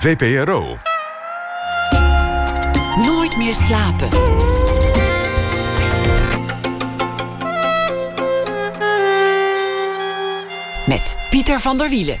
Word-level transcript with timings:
VPRO. 0.00 0.78
Nooit 2.96 3.36
meer 3.36 3.54
slapen. 3.54 4.08
Met 10.86 11.16
Pieter 11.30 11.60
van 11.60 11.78
der 11.78 11.88
Wielen. 11.88 12.18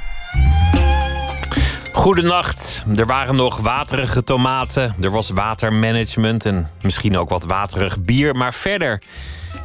Goedenacht. 1.92 2.84
Er 2.96 3.06
waren 3.06 3.36
nog 3.36 3.58
waterige 3.58 4.24
tomaten. 4.24 4.94
Er 5.02 5.10
was 5.10 5.30
watermanagement 5.30 6.46
en 6.46 6.70
misschien 6.82 7.18
ook 7.18 7.28
wat 7.28 7.44
waterig 7.44 8.00
bier. 8.00 8.34
Maar 8.34 8.54
verder 8.54 9.02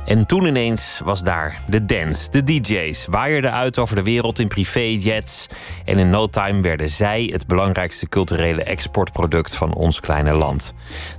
en 0.05 0.25
toen 0.25 0.45
ineens 0.45 1.01
was 1.03 1.23
daar 1.23 1.61
de 1.67 1.85
dance. 1.85 2.31
De 2.31 2.43
DJ's 2.43 3.05
waaierden 3.09 3.51
uit 3.51 3.77
over 3.77 3.95
de 3.95 4.03
wereld 4.03 4.39
in 4.39 4.47
privéjets. 4.47 5.47
En 5.85 5.97
in 5.97 6.09
no 6.09 6.27
time 6.27 6.61
werden 6.61 6.89
zij 6.89 7.29
het 7.31 7.47
belangrijkste 7.47 8.09
culturele 8.09 8.63
exportproduct 8.63 9.55
van 9.55 9.73
ons 9.73 9.99
kleine 9.99 10.33
land. 10.33 10.73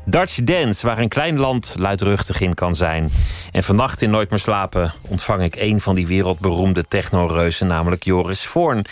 Dutch 0.05 0.43
Dance, 0.43 0.87
waar 0.87 0.99
een 0.99 1.09
klein 1.09 1.39
land 1.39 1.75
luidruchtig 1.79 2.41
in 2.41 2.55
kan 2.55 2.77
zijn. 2.77 3.11
En 3.53 3.63
vannacht 3.63 4.03
in 4.03 4.11
Nooit 4.11 4.31
meer 4.31 4.39
slapen 4.39 4.93
ontvang 5.01 5.43
ik 5.43 5.57
een 5.57 5.81
van 5.81 5.95
die 5.95 6.07
wereldberoemde 6.07 6.85
technoreuzen, 6.89 7.67
namelijk 7.67 8.05
Joris 8.05 8.47
Voorn. 8.47 8.85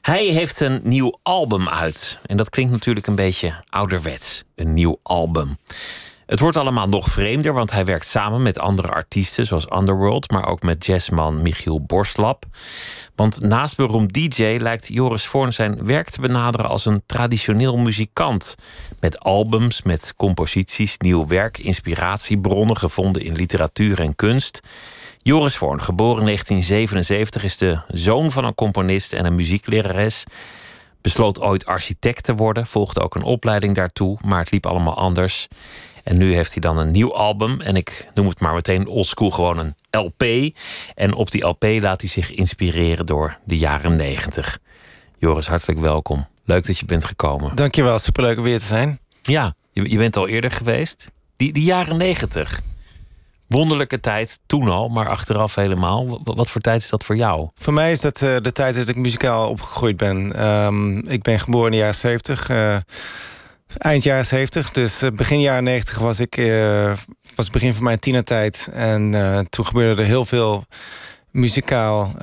Hij 0.00 0.24
heeft 0.24 0.60
een 0.60 0.80
nieuw 0.82 1.18
album 1.22 1.68
uit. 1.68 2.20
En 2.26 2.36
dat 2.36 2.50
klinkt 2.50 2.72
natuurlijk 2.72 3.06
een 3.06 3.14
beetje 3.14 3.54
ouderwets. 3.68 4.44
Een 4.54 4.74
nieuw 4.74 4.98
album. 5.02 5.56
Het 6.30 6.40
wordt 6.40 6.56
allemaal 6.56 6.88
nog 6.88 7.08
vreemder, 7.08 7.52
want 7.52 7.70
hij 7.70 7.84
werkt 7.84 8.06
samen 8.06 8.42
met 8.42 8.58
andere 8.58 8.88
artiesten 8.88 9.46
zoals 9.46 9.66
Underworld, 9.76 10.30
maar 10.30 10.46
ook 10.46 10.62
met 10.62 10.86
jazzman 10.86 11.42
Michiel 11.42 11.80
Borstlap. 11.80 12.44
Want 13.14 13.40
naast 13.40 13.76
beroemd 13.76 14.12
DJ 14.12 14.56
lijkt 14.60 14.88
Joris 14.88 15.26
Voorn 15.26 15.52
zijn 15.52 15.86
werk 15.86 16.10
te 16.10 16.20
benaderen 16.20 16.68
als 16.68 16.86
een 16.86 17.02
traditioneel 17.06 17.76
muzikant. 17.76 18.54
Met 19.00 19.20
albums, 19.20 19.82
met 19.82 20.14
composities, 20.16 20.98
nieuw 20.98 21.26
werk, 21.26 21.58
inspiratiebronnen 21.58 22.76
gevonden 22.76 23.22
in 23.22 23.36
literatuur 23.36 24.00
en 24.00 24.14
kunst. 24.14 24.60
Joris 25.22 25.56
Voorn, 25.56 25.82
geboren 25.82 26.18
in 26.18 26.26
1977, 26.26 27.44
is 27.44 27.56
de 27.56 27.80
zoon 27.88 28.30
van 28.30 28.44
een 28.44 28.54
componist 28.54 29.12
en 29.12 29.24
een 29.24 29.34
muzieklerares. 29.34 30.24
Besloot 31.00 31.40
ooit 31.40 31.66
architect 31.66 32.24
te 32.24 32.34
worden, 32.34 32.66
volgde 32.66 33.00
ook 33.00 33.14
een 33.14 33.22
opleiding 33.22 33.74
daartoe, 33.74 34.18
maar 34.24 34.38
het 34.38 34.50
liep 34.50 34.66
allemaal 34.66 34.96
anders. 34.96 35.48
En 36.10 36.16
nu 36.16 36.34
heeft 36.34 36.52
hij 36.52 36.60
dan 36.60 36.78
een 36.78 36.90
nieuw 36.90 37.14
album. 37.14 37.60
En 37.60 37.76
ik 37.76 38.06
noem 38.14 38.28
het 38.28 38.40
maar 38.40 38.54
meteen 38.54 38.86
oldschool 38.86 39.30
gewoon 39.30 39.58
een 39.58 39.74
LP. 39.90 40.52
En 40.94 41.14
op 41.14 41.30
die 41.30 41.46
LP 41.46 41.64
laat 41.64 42.00
hij 42.00 42.10
zich 42.10 42.30
inspireren 42.30 43.06
door 43.06 43.38
de 43.44 43.58
jaren 43.58 43.96
negentig. 43.96 44.58
Joris, 45.18 45.46
hartelijk 45.46 45.80
welkom. 45.80 46.26
Leuk 46.44 46.66
dat 46.66 46.78
je 46.78 46.84
bent 46.84 47.04
gekomen. 47.04 47.56
Dankjewel, 47.56 47.98
superleuk 47.98 48.38
om 48.38 48.42
weer 48.42 48.58
te 48.58 48.64
zijn. 48.64 48.98
Ja, 49.22 49.54
je, 49.72 49.90
je 49.90 49.98
bent 49.98 50.16
al 50.16 50.28
eerder 50.28 50.50
geweest. 50.50 51.10
Die, 51.36 51.52
die 51.52 51.64
jaren 51.64 51.96
negentig. 51.96 52.60
Wonderlijke 53.46 54.00
tijd, 54.00 54.40
toen 54.46 54.68
al, 54.68 54.88
maar 54.88 55.08
achteraf 55.08 55.54
helemaal. 55.54 56.20
Wat, 56.24 56.50
voor 56.50 56.60
tijd 56.60 56.82
is 56.82 56.88
dat 56.88 57.04
voor 57.04 57.16
jou? 57.16 57.48
Voor 57.54 57.72
mij 57.72 57.92
is 57.92 58.00
dat 58.00 58.22
uh, 58.22 58.36
de 58.40 58.52
tijd 58.52 58.74
dat 58.74 58.88
ik 58.88 58.96
muzikaal 58.96 59.48
opgegroeid 59.48 59.96
ben. 59.96 60.46
Um, 60.46 60.98
ik 61.08 61.22
ben 61.22 61.38
geboren 61.38 61.66
in 61.66 61.72
de 61.72 61.78
jaren 61.78 61.94
zeventig. 61.94 62.48
Uh, 62.48 62.76
Eind 63.78 64.02
jaren 64.02 64.24
70, 64.24 64.70
dus 64.70 65.02
eh, 65.02 65.10
begin 65.10 65.40
jaren 65.40 65.64
90 65.64 65.98
was 65.98 66.20
ik 66.20 66.36
uh, 66.36 66.88
was 67.34 67.44
het 67.44 67.52
begin 67.52 67.74
van 67.74 67.82
mijn 67.82 67.98
tienertijd. 67.98 68.68
En 68.72 69.12
uh, 69.12 69.38
toen 69.38 69.66
gebeurde 69.66 70.02
er 70.02 70.08
heel 70.08 70.24
veel 70.24 70.64
muzikaal. 71.30 72.14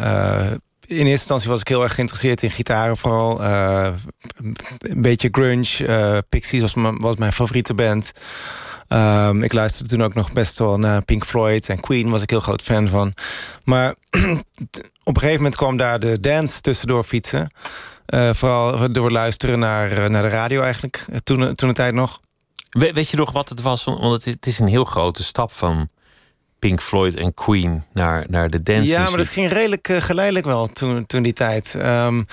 in 0.87 0.97
eerste 0.97 1.09
instantie 1.09 1.49
was 1.49 1.61
ik 1.61 1.67
heel 1.67 1.83
erg 1.83 1.93
geïnteresseerd 1.93 2.43
in 2.43 2.51
gitaren 2.51 2.97
vooral. 2.97 3.41
een 3.41 4.55
beetje 4.95 5.29
grunge. 5.31 6.23
Pixies 6.29 6.61
was, 6.61 6.73
was 6.97 7.15
mijn 7.15 7.33
favoriete 7.33 7.73
band. 7.73 8.11
Um, 8.89 9.43
ik 9.43 9.53
luisterde 9.53 9.89
toen 9.89 10.03
ook 10.03 10.13
nog 10.13 10.33
best 10.33 10.59
wel 10.59 10.79
naar 10.79 11.05
Pink 11.05 11.25
Floyd 11.25 11.69
en 11.69 11.79
Queen 11.79 12.09
was 12.09 12.21
ik 12.21 12.29
heel 12.29 12.39
groot 12.39 12.61
fan 12.61 12.87
van. 12.87 13.13
Maar 13.63 13.89
op 15.03 15.15
een 15.15 15.19
gegeven 15.19 15.35
moment 15.35 15.55
kwam 15.55 15.77
daar 15.77 15.99
de 15.99 16.19
dance 16.19 16.61
tussendoor 16.61 17.03
fietsen. 17.03 17.51
Uh, 18.07 18.29
vooral 18.33 18.91
door 18.91 19.11
luisteren 19.11 19.59
naar, 19.59 19.91
eh, 19.91 20.09
naar 20.09 20.21
de 20.21 20.29
radio 20.29 20.61
eigenlijk, 20.61 21.05
eh, 21.09 21.17
toen, 21.23 21.55
toen 21.55 21.67
de 21.67 21.75
tijd 21.75 21.93
nog. 21.93 22.19
We, 22.69 22.93
weet 22.93 23.09
je 23.09 23.17
nog 23.17 23.31
wat 23.31 23.49
het 23.49 23.61
was? 23.61 23.83
Want 23.83 24.25
het, 24.25 24.45
is 24.45 24.59
een 24.59 24.67
heel 24.67 24.85
grote 24.85 25.23
stap 25.23 25.51
van 25.51 25.89
Pink 26.59 26.81
Floyd 26.81 27.15
en 27.15 27.33
Queen 27.33 27.83
naar, 27.93 28.25
naar 28.29 28.49
de 28.49 28.63
dance. 28.63 28.91
Ja, 28.91 29.09
maar 29.09 29.17
dat 29.17 29.27
ging 29.27 29.51
redelijk 29.51 29.89
uh, 29.89 30.01
geleidelijk 30.01 30.45
wel 30.45 30.67
toen, 30.67 31.05
toen 31.05 31.23
die 31.23 31.33
tijd. 31.33 31.75
Um, 31.75 32.25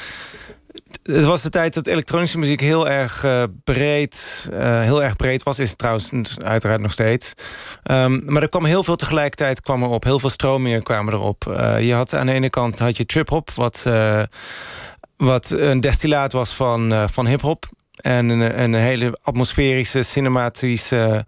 het 1.03 1.25
was 1.25 1.43
de 1.43 1.51
tijd 1.51 1.75
dat 1.75 1.87
elektronische 1.87 2.39
muziek 2.39 2.61
heel 2.61 2.89
erg 2.89 3.25
uh, 3.25 3.43
breed, 3.65 4.49
uh, 4.53 4.81
heel 4.81 5.03
erg 5.03 5.17
breed 5.17 5.43
was. 5.43 5.59
Is 5.59 5.69
het 5.69 5.79
trouwens 5.79 6.13
uiteraard 6.39 6.81
nog 6.81 6.93
steeds. 6.93 7.35
Um, 7.91 8.23
maar 8.25 8.43
er 8.43 8.49
kwam 8.49 8.65
heel 8.65 8.85
veel 8.85 8.97
tegelijkertijd 8.97 9.61
kwam 9.61 9.83
erop. 9.83 10.05
Heel 10.05 10.19
veel 10.19 10.31
stromingen 10.31 10.83
kwamen 10.83 11.15
erop. 11.15 11.45
Je 11.79 11.93
had 11.95 12.15
aan 12.15 12.27
de 12.27 12.33
ene 12.33 12.51
kant 12.51 12.79
had 12.79 12.97
je 12.97 13.07
trip 13.07 13.29
hop, 13.29 13.51
wat 13.51 13.85
wat 15.17 15.51
een 15.51 15.81
destillaat 15.81 16.33
was 16.33 16.55
van, 16.55 16.93
uh, 16.93 17.05
van 17.09 17.27
hip-hop. 17.27 17.69
En 17.95 18.29
een, 18.29 18.63
een, 18.63 18.75
hele 18.75 19.19
atmosferische, 19.23 20.03
cinematische. 20.03 21.27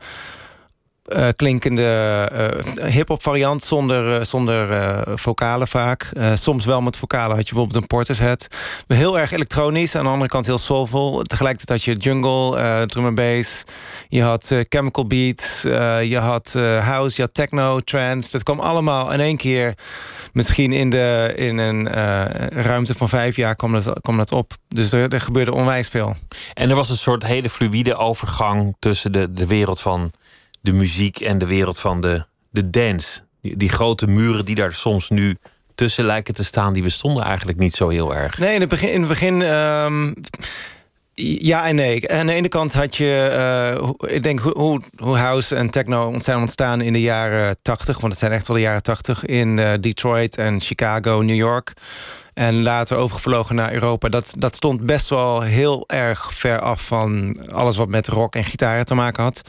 Uh, 1.14 1.28
klinkende 1.36 2.30
uh, 2.78 2.84
hip-hop 2.84 3.22
variant 3.22 3.64
zonder, 3.64 4.18
uh, 4.18 4.24
zonder 4.24 5.18
vocalen 5.18 5.68
vaak. 5.68 6.12
soms 6.34 6.64
wel 6.64 6.82
met 6.82 6.96
vocalen 6.96 7.36
had 7.36 7.48
je 7.48 7.54
bijvoorbeeld 7.54 7.82
een 7.82 7.86
Portishead. 7.86 8.48
Heel 8.86 9.18
erg 9.18 9.32
elektronisch, 9.32 9.94
aan 9.94 10.04
de 10.04 10.10
andere 10.10 10.30
kant 10.30 10.46
heel 10.46 10.58
soulful. 10.58 11.22
Tegelijkertijd 11.22 11.78
had 11.78 11.84
je 11.84 12.02
jungle, 12.02 12.86
drum 12.86 13.06
and 13.06 13.14
bass. 13.14 13.64
Je 14.08 14.22
had 14.22 14.54
chemical 14.68 15.06
beats, 15.06 15.62
je 16.02 16.18
had 16.20 16.52
house, 16.80 17.16
je 17.16 17.22
had 17.22 17.34
techno, 17.34 17.80
trance. 17.80 18.30
Dat 18.30 18.42
kwam 18.42 18.60
allemaal 18.60 19.12
in 19.12 19.20
één 19.20 19.36
keer 19.36 19.74
misschien 20.32 20.72
in, 20.72 20.90
de, 20.90 21.32
in 21.36 21.58
een 21.58 21.88
ruimte 22.62 22.94
van 22.94 23.08
vijf 23.08 23.36
jaar 23.36 23.54
kwam 23.54 23.72
dat, 23.72 24.00
kwam 24.00 24.16
dat 24.16 24.32
op. 24.32 24.52
Dus 24.68 24.92
er, 24.92 25.12
er, 25.12 25.20
gebeurde 25.20 25.52
onwijs 25.52 25.88
veel. 25.88 26.14
En 26.54 26.70
er 26.70 26.76
was 26.76 26.90
een 26.90 26.96
soort 26.96 27.26
hele 27.26 27.48
fluïde 27.48 27.96
overgang 27.96 28.76
tussen 28.78 29.12
de, 29.12 29.32
de 29.32 29.46
wereld 29.46 29.80
van 29.80 30.10
de 30.66 30.72
muziek 30.72 31.20
en 31.20 31.38
de 31.38 31.46
wereld 31.46 31.78
van 31.78 32.00
de, 32.00 32.24
de 32.50 32.70
dance. 32.70 33.20
Die, 33.40 33.56
die 33.56 33.68
grote 33.68 34.06
muren 34.06 34.44
die 34.44 34.54
daar 34.54 34.74
soms 34.74 35.10
nu 35.10 35.36
tussen 35.74 36.04
lijken 36.04 36.34
te 36.34 36.44
staan, 36.44 36.72
die 36.72 36.82
bestonden 36.82 37.24
eigenlijk 37.24 37.58
niet 37.58 37.74
zo 37.74 37.88
heel 37.88 38.14
erg. 38.14 38.38
Nee, 38.38 38.54
in 38.54 38.60
het 38.60 38.68
begin. 38.68 38.92
In 38.92 39.00
het 39.00 39.08
begin 39.08 39.40
um, 39.40 40.14
ja 41.38 41.66
en 41.66 41.74
nee. 41.74 42.10
Aan 42.12 42.26
de 42.26 42.32
ene 42.32 42.48
kant 42.48 42.72
had 42.72 42.96
je, 42.96 43.74
uh, 43.78 44.14
ik 44.14 44.22
denk 44.22 44.40
hoe, 44.40 44.80
hoe 44.96 45.16
house 45.16 45.56
en 45.56 45.70
techno 45.70 46.14
zijn 46.18 46.38
ontstaan 46.38 46.80
in 46.80 46.92
de 46.92 47.00
jaren 47.00 47.56
80, 47.62 48.00
want 48.00 48.12
het 48.12 48.20
zijn 48.20 48.32
echt 48.32 48.46
wel 48.46 48.56
de 48.56 48.62
jaren 48.62 48.82
80 48.82 49.24
in 49.24 49.58
uh, 49.58 49.72
Detroit 49.80 50.36
en 50.36 50.60
Chicago, 50.60 51.20
New 51.20 51.36
York. 51.36 51.72
En 52.34 52.62
later 52.62 52.96
overgevlogen 52.96 53.54
naar 53.54 53.72
Europa. 53.72 54.08
Dat, 54.08 54.32
dat 54.38 54.54
stond 54.54 54.86
best 54.86 55.08
wel 55.08 55.40
heel 55.40 55.84
erg 55.88 56.34
ver 56.34 56.60
af 56.60 56.86
van 56.86 57.36
alles 57.52 57.76
wat 57.76 57.88
met 57.88 58.08
rock 58.08 58.34
en 58.34 58.44
gitaren 58.44 58.84
te 58.84 58.94
maken 58.94 59.22
had. 59.22 59.42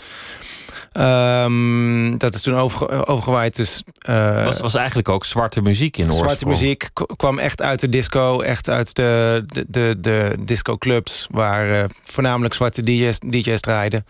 Um, 0.99 2.17
dat 2.17 2.33
is 2.33 2.41
toen 2.41 2.55
over, 2.55 3.07
overgewaaid. 3.07 3.55
Dus, 3.55 3.83
uh, 4.09 4.45
was, 4.45 4.59
was 4.59 4.75
eigenlijk 4.75 5.09
ook 5.09 5.25
zwarte 5.25 5.61
muziek 5.61 5.97
in 5.97 6.05
oorsprong. 6.05 6.29
Zwarte 6.29 6.47
muziek 6.47 6.89
kwam 7.15 7.39
echt 7.39 7.61
uit 7.61 7.79
de 7.79 7.89
disco. 7.89 8.41
Echt 8.41 8.69
uit 8.69 8.95
de, 8.95 9.43
de, 9.47 9.65
de, 9.69 9.95
de 9.99 10.35
discoclubs. 10.39 11.27
Waar 11.31 11.69
uh, 11.69 11.83
voornamelijk 12.01 12.53
zwarte 12.53 12.83
DJ's, 12.83 13.19
DJ's 13.19 13.59
draaiden. 13.59 14.05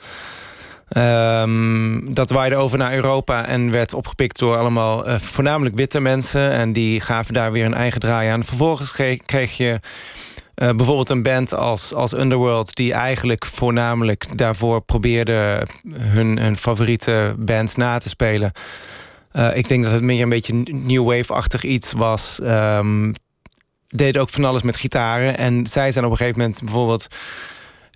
Um, 0.97 2.13
dat 2.13 2.29
waaide 2.29 2.55
over 2.55 2.77
naar 2.77 2.93
Europa 2.93 3.45
en 3.45 3.71
werd 3.71 3.93
opgepikt 3.93 4.39
door 4.39 4.57
allemaal 4.57 5.07
uh, 5.07 5.19
voornamelijk 5.19 5.75
witte 5.75 5.99
mensen. 5.99 6.51
En 6.51 6.73
die 6.73 7.01
gaven 7.01 7.33
daar 7.33 7.51
weer 7.51 7.65
een 7.65 7.73
eigen 7.73 7.99
draai 7.99 8.29
aan. 8.29 8.43
Vervolgens 8.43 8.91
kreeg, 8.91 9.17
kreeg 9.25 9.57
je 9.57 9.79
uh, 10.61 10.69
bijvoorbeeld 10.69 11.09
een 11.09 11.23
band 11.23 11.53
als, 11.53 11.93
als 11.93 12.13
Underworld... 12.13 12.75
die 12.75 12.93
eigenlijk 12.93 13.45
voornamelijk 13.45 14.37
daarvoor 14.37 14.81
probeerde 14.81 15.67
hun, 15.93 16.39
hun 16.39 16.57
favoriete 16.57 17.35
band 17.39 17.77
na 17.77 17.97
te 17.97 18.09
spelen. 18.09 18.51
Uh, 19.33 19.55
ik 19.57 19.67
denk 19.67 19.83
dat 19.83 19.91
het 19.91 20.03
meer 20.03 20.21
een 20.21 20.29
beetje 20.29 20.53
new 20.65 21.05
wave-achtig 21.05 21.63
iets 21.63 21.93
was. 21.93 22.39
Um, 22.43 23.13
deed 23.87 24.17
ook 24.17 24.29
van 24.29 24.45
alles 24.45 24.61
met 24.61 24.75
gitaren. 24.75 25.37
En 25.37 25.67
zij 25.67 25.91
zijn 25.91 26.05
op 26.05 26.11
een 26.11 26.17
gegeven 26.17 26.39
moment 26.39 26.63
bijvoorbeeld 26.63 27.07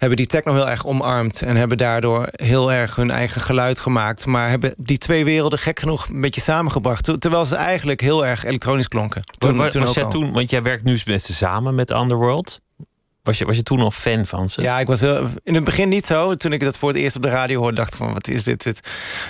hebben 0.01 0.17
die 0.17 0.27
techno 0.27 0.53
heel 0.53 0.69
erg 0.69 0.85
omarmd... 0.85 1.41
en 1.41 1.55
hebben 1.55 1.77
daardoor 1.77 2.27
heel 2.31 2.71
erg 2.71 2.95
hun 2.95 3.11
eigen 3.11 3.41
geluid 3.41 3.79
gemaakt. 3.79 4.25
Maar 4.25 4.49
hebben 4.49 4.73
die 4.77 4.97
twee 4.97 5.25
werelden 5.25 5.59
gek 5.59 5.79
genoeg 5.79 6.07
een 6.07 6.21
beetje 6.21 6.41
samengebracht. 6.41 7.21
Terwijl 7.21 7.45
ze 7.45 7.55
eigenlijk 7.55 8.01
heel 8.01 8.25
erg 8.25 8.43
elektronisch 8.43 8.87
klonken. 8.87 9.23
Toen, 9.37 9.57
was, 9.57 9.69
toen 9.69 9.81
was 9.81 9.93
jij 9.93 10.05
toen, 10.05 10.31
want 10.31 10.49
jij 10.49 10.63
werkt 10.63 10.83
nu 10.83 10.99
met 11.05 11.23
ze 11.23 11.33
samen 11.33 11.75
met 11.75 11.89
Underworld... 11.89 12.59
Was 13.23 13.37
je, 13.37 13.45
was 13.45 13.55
je 13.55 13.63
toen 13.63 13.79
al 13.79 13.91
fan 13.91 14.25
van 14.25 14.49
ze? 14.49 14.61
Ja, 14.61 14.79
ik 14.79 14.87
was 14.87 15.01
in 15.43 15.55
het 15.55 15.63
begin 15.63 15.89
niet 15.89 16.05
zo. 16.05 16.35
Toen 16.35 16.53
ik 16.53 16.59
dat 16.59 16.77
voor 16.77 16.89
het 16.89 16.97
eerst 16.97 17.15
op 17.15 17.21
de 17.21 17.29
radio 17.29 17.59
hoorde, 17.59 17.75
dacht 17.75 17.91
ik 17.93 17.97
van 17.97 18.13
wat 18.13 18.27
is 18.27 18.43
dit? 18.43 18.63
dit? 18.63 18.79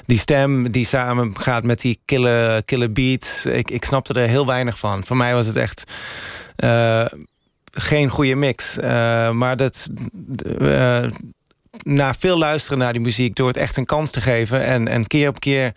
Die 0.05 0.17
stem 0.17 0.71
die 0.71 0.85
samen 0.85 1.39
gaat 1.39 1.63
met 1.63 1.81
die 1.81 2.01
kille, 2.05 2.61
kille 2.65 2.89
beats. 2.89 3.45
Ik, 3.45 3.71
ik 3.71 3.85
snapte 3.85 4.13
er 4.13 4.27
heel 4.27 4.45
weinig 4.45 4.79
van. 4.79 5.05
Voor 5.05 5.17
mij 5.17 5.33
was 5.33 5.45
het 5.45 5.55
echt. 5.55 5.83
Uh, 6.57 7.05
geen 7.71 8.09
goede 8.09 8.35
mix. 8.35 8.77
maar 9.31 9.57
dat 9.57 9.89
na 11.83 12.13
veel 12.13 12.37
luisteren 12.37 12.77
naar 12.77 12.93
die 12.93 13.01
muziek, 13.01 13.35
door 13.35 13.47
het 13.47 13.57
echt 13.57 13.77
een 13.77 13.85
kans 13.85 14.11
te 14.11 14.21
geven 14.21 14.65
en, 14.65 14.87
en 14.87 15.07
keer 15.07 15.29
op 15.29 15.39
keer 15.39 15.73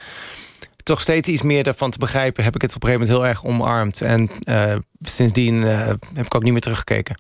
toch 0.83 1.01
steeds 1.01 1.29
iets 1.29 1.43
meer 1.43 1.65
daarvan 1.65 1.91
te 1.91 1.99
begrijpen, 1.99 2.45
heb 2.45 2.55
ik 2.55 2.63
het 2.63 2.75
op 2.75 2.83
een 2.83 2.89
gegeven 2.89 3.07
moment 3.07 3.25
heel 3.25 3.35
erg 3.35 3.45
omarmd. 3.45 4.01
En 4.01 4.31
uh, 4.49 4.75
sindsdien 5.01 5.63
heb 5.63 6.25
ik 6.25 6.35
ook 6.35 6.43
niet 6.43 6.53
meer 6.53 6.61
teruggekeken. 6.61 7.19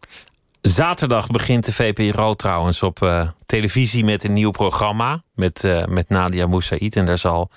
Zaterdag 0.60 1.26
begint 1.26 1.64
de 1.64 1.72
VPRO 1.72 2.34
trouwens 2.34 2.82
op 2.82 3.26
televisie 3.46 4.04
met 4.04 4.24
een 4.24 4.32
nieuw 4.32 4.50
programma 4.50 5.22
met, 5.34 5.62
met 5.88 6.08
Nadia 6.08 6.46
Moussaïd. 6.46 6.96
En 6.96 7.06
daar 7.06 7.18
zal 7.18 7.50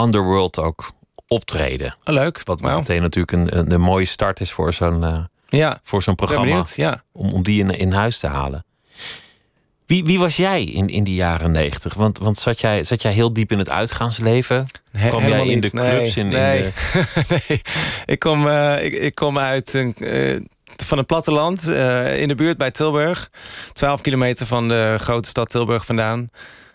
Underworld 0.00 0.58
ook 0.58 0.90
optreden. 1.28 1.96
Oh, 2.04 2.14
leuk. 2.14 2.40
Wat 2.44 2.60
wow. 2.60 2.76
meteen 2.76 3.02
natuurlijk 3.02 3.32
een, 3.32 3.58
een, 3.58 3.72
een, 3.72 3.80
mooie 3.80 4.04
start 4.04 4.40
is 4.40 4.52
voor 4.52 4.72
zo'n 4.72 5.28
ja. 5.48 5.80
voor 5.82 6.02
zo'n 6.02 6.14
programma. 6.14 6.64
ja. 6.74 7.02
om, 7.12 7.32
om 7.32 7.42
die 7.42 7.60
in, 7.60 7.70
in 7.70 7.92
huis 7.92 8.18
te 8.18 8.26
halen. 8.26 8.64
Wie, 9.86 10.04
wie 10.04 10.18
was 10.18 10.36
jij 10.36 10.64
in, 10.64 10.88
in 10.88 11.04
die 11.04 11.14
jaren 11.14 11.50
negentig? 11.50 11.94
Want, 11.94 12.18
want 12.18 12.38
zat, 12.38 12.60
jij, 12.60 12.84
zat 12.84 13.02
jij 13.02 13.12
heel 13.12 13.32
diep 13.32 13.52
in 13.52 13.58
het 13.58 13.70
uitgaansleven? 13.70 14.66
He, 14.92 15.08
Kwam 15.08 15.26
jij 15.28 15.46
in 15.46 15.60
de 15.60 15.70
clubs? 15.70 16.14
Nee, 16.14 16.26
in, 16.26 16.28
nee. 16.32 16.64
in 16.64 16.72
de... 16.92 17.24
nee. 17.48 17.60
Ik, 18.04 18.18
kom, 18.18 18.46
uh, 18.46 18.84
ik, 18.84 18.92
ik 18.92 19.14
kom 19.14 19.38
uit 19.38 19.74
een, 19.74 19.94
uh, 19.98 20.40
van 20.84 20.98
het 20.98 21.06
platteland 21.06 21.68
uh, 21.68 22.20
in 22.20 22.28
de 22.28 22.34
buurt 22.34 22.56
bij 22.56 22.70
Tilburg. 22.70 23.30
12 23.72 24.00
kilometer 24.00 24.46
van 24.46 24.68
de 24.68 24.94
grote 24.98 25.28
stad 25.28 25.48
Tilburg 25.48 25.86
vandaan. 25.86 26.28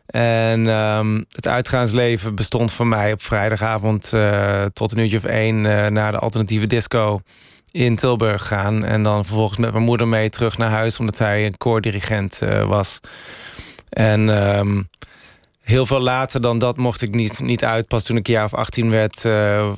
En 0.06 0.68
um, 0.68 1.26
het 1.32 1.48
uitgaansleven 1.48 2.36
bestond 2.36 2.72
voor 2.72 2.88
mij 2.88 3.12
op 3.12 3.22
vrijdagavond 3.22 4.14
tot 4.74 4.92
een 4.92 4.98
uurtje 4.98 5.18
of 5.18 5.24
één 5.24 5.62
naar 5.94 6.12
de 6.12 6.20
alternatieve 6.20 6.68
disco 6.68 7.22
in 7.72 7.96
Tilburg 7.96 8.48
gaan. 8.48 8.86
En 8.86 9.04
dan 9.04 9.26
vervolgens 9.26 9.58
met 9.58 9.72
mijn 9.72 9.84
moeder 9.84 10.08
mee 10.08 10.30
terug 10.30 10.58
naar 10.58 10.70
huis... 10.70 11.00
omdat 11.00 11.18
zij 11.18 11.46
een 11.46 11.58
koordirigent 11.58 12.40
uh, 12.44 12.64
was. 12.64 13.00
En 13.90 14.30
um, 14.58 14.90
heel 15.62 15.86
veel 15.86 16.00
later 16.00 16.42
dan 16.42 16.60
dat 16.60 16.78
mocht 16.78 17.02
ik 17.02 17.16
niet, 17.16 17.40
niet 17.40 17.64
uit. 17.64 17.88
Pas 17.88 18.04
toen 18.04 18.18
ik 18.18 18.28
een 18.28 18.34
jaar 18.34 18.46
of 18.46 18.54
18 18.54 18.90
werd... 18.90 19.26
Uh, 19.26 19.72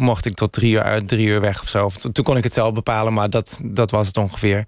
mocht 0.00 0.24
ik 0.24 0.34
tot 0.34 0.52
drie 0.52 0.72
uur, 0.72 0.82
uit, 0.82 1.08
drie 1.08 1.26
uur 1.26 1.40
weg 1.40 1.62
of 1.62 1.68
zo. 1.68 1.90
Toen 2.12 2.24
kon 2.24 2.36
ik 2.36 2.44
het 2.44 2.52
zelf 2.52 2.72
bepalen, 2.72 3.12
maar 3.12 3.30
dat, 3.30 3.60
dat 3.64 3.90
was 3.90 4.06
het 4.06 4.16
ongeveer. 4.16 4.64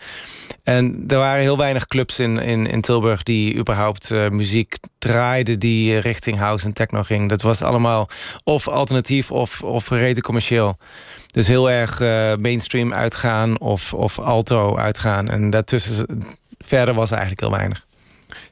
En 0.63 1.05
er 1.09 1.17
waren 1.17 1.43
heel 1.43 1.57
weinig 1.57 1.87
clubs 1.87 2.19
in, 2.19 2.39
in, 2.39 2.67
in 2.67 2.81
Tilburg 2.81 3.23
die 3.23 3.55
überhaupt 3.57 4.11
uh, 4.11 4.29
muziek 4.29 4.77
draaiden 4.99 5.59
die 5.59 5.99
richting 5.99 6.39
house 6.39 6.67
en 6.67 6.73
techno 6.73 7.03
ging. 7.03 7.29
Dat 7.29 7.43
was 7.43 7.63
allemaal 7.63 8.09
of 8.45 8.69
alternatief 8.69 9.31
of, 9.31 9.63
of 9.63 9.91
commercieel. 10.21 10.77
Dus 11.27 11.47
heel 11.47 11.71
erg 11.71 11.99
mainstream 12.41 12.93
uitgaan 12.93 13.61
of, 13.61 13.95
of 13.95 14.19
alto 14.19 14.77
uitgaan. 14.77 15.29
En 15.29 15.51
daartussen 15.51 16.07
verder 16.59 16.95
was 16.95 17.11
eigenlijk 17.11 17.41
heel 17.41 17.51
weinig. 17.51 17.87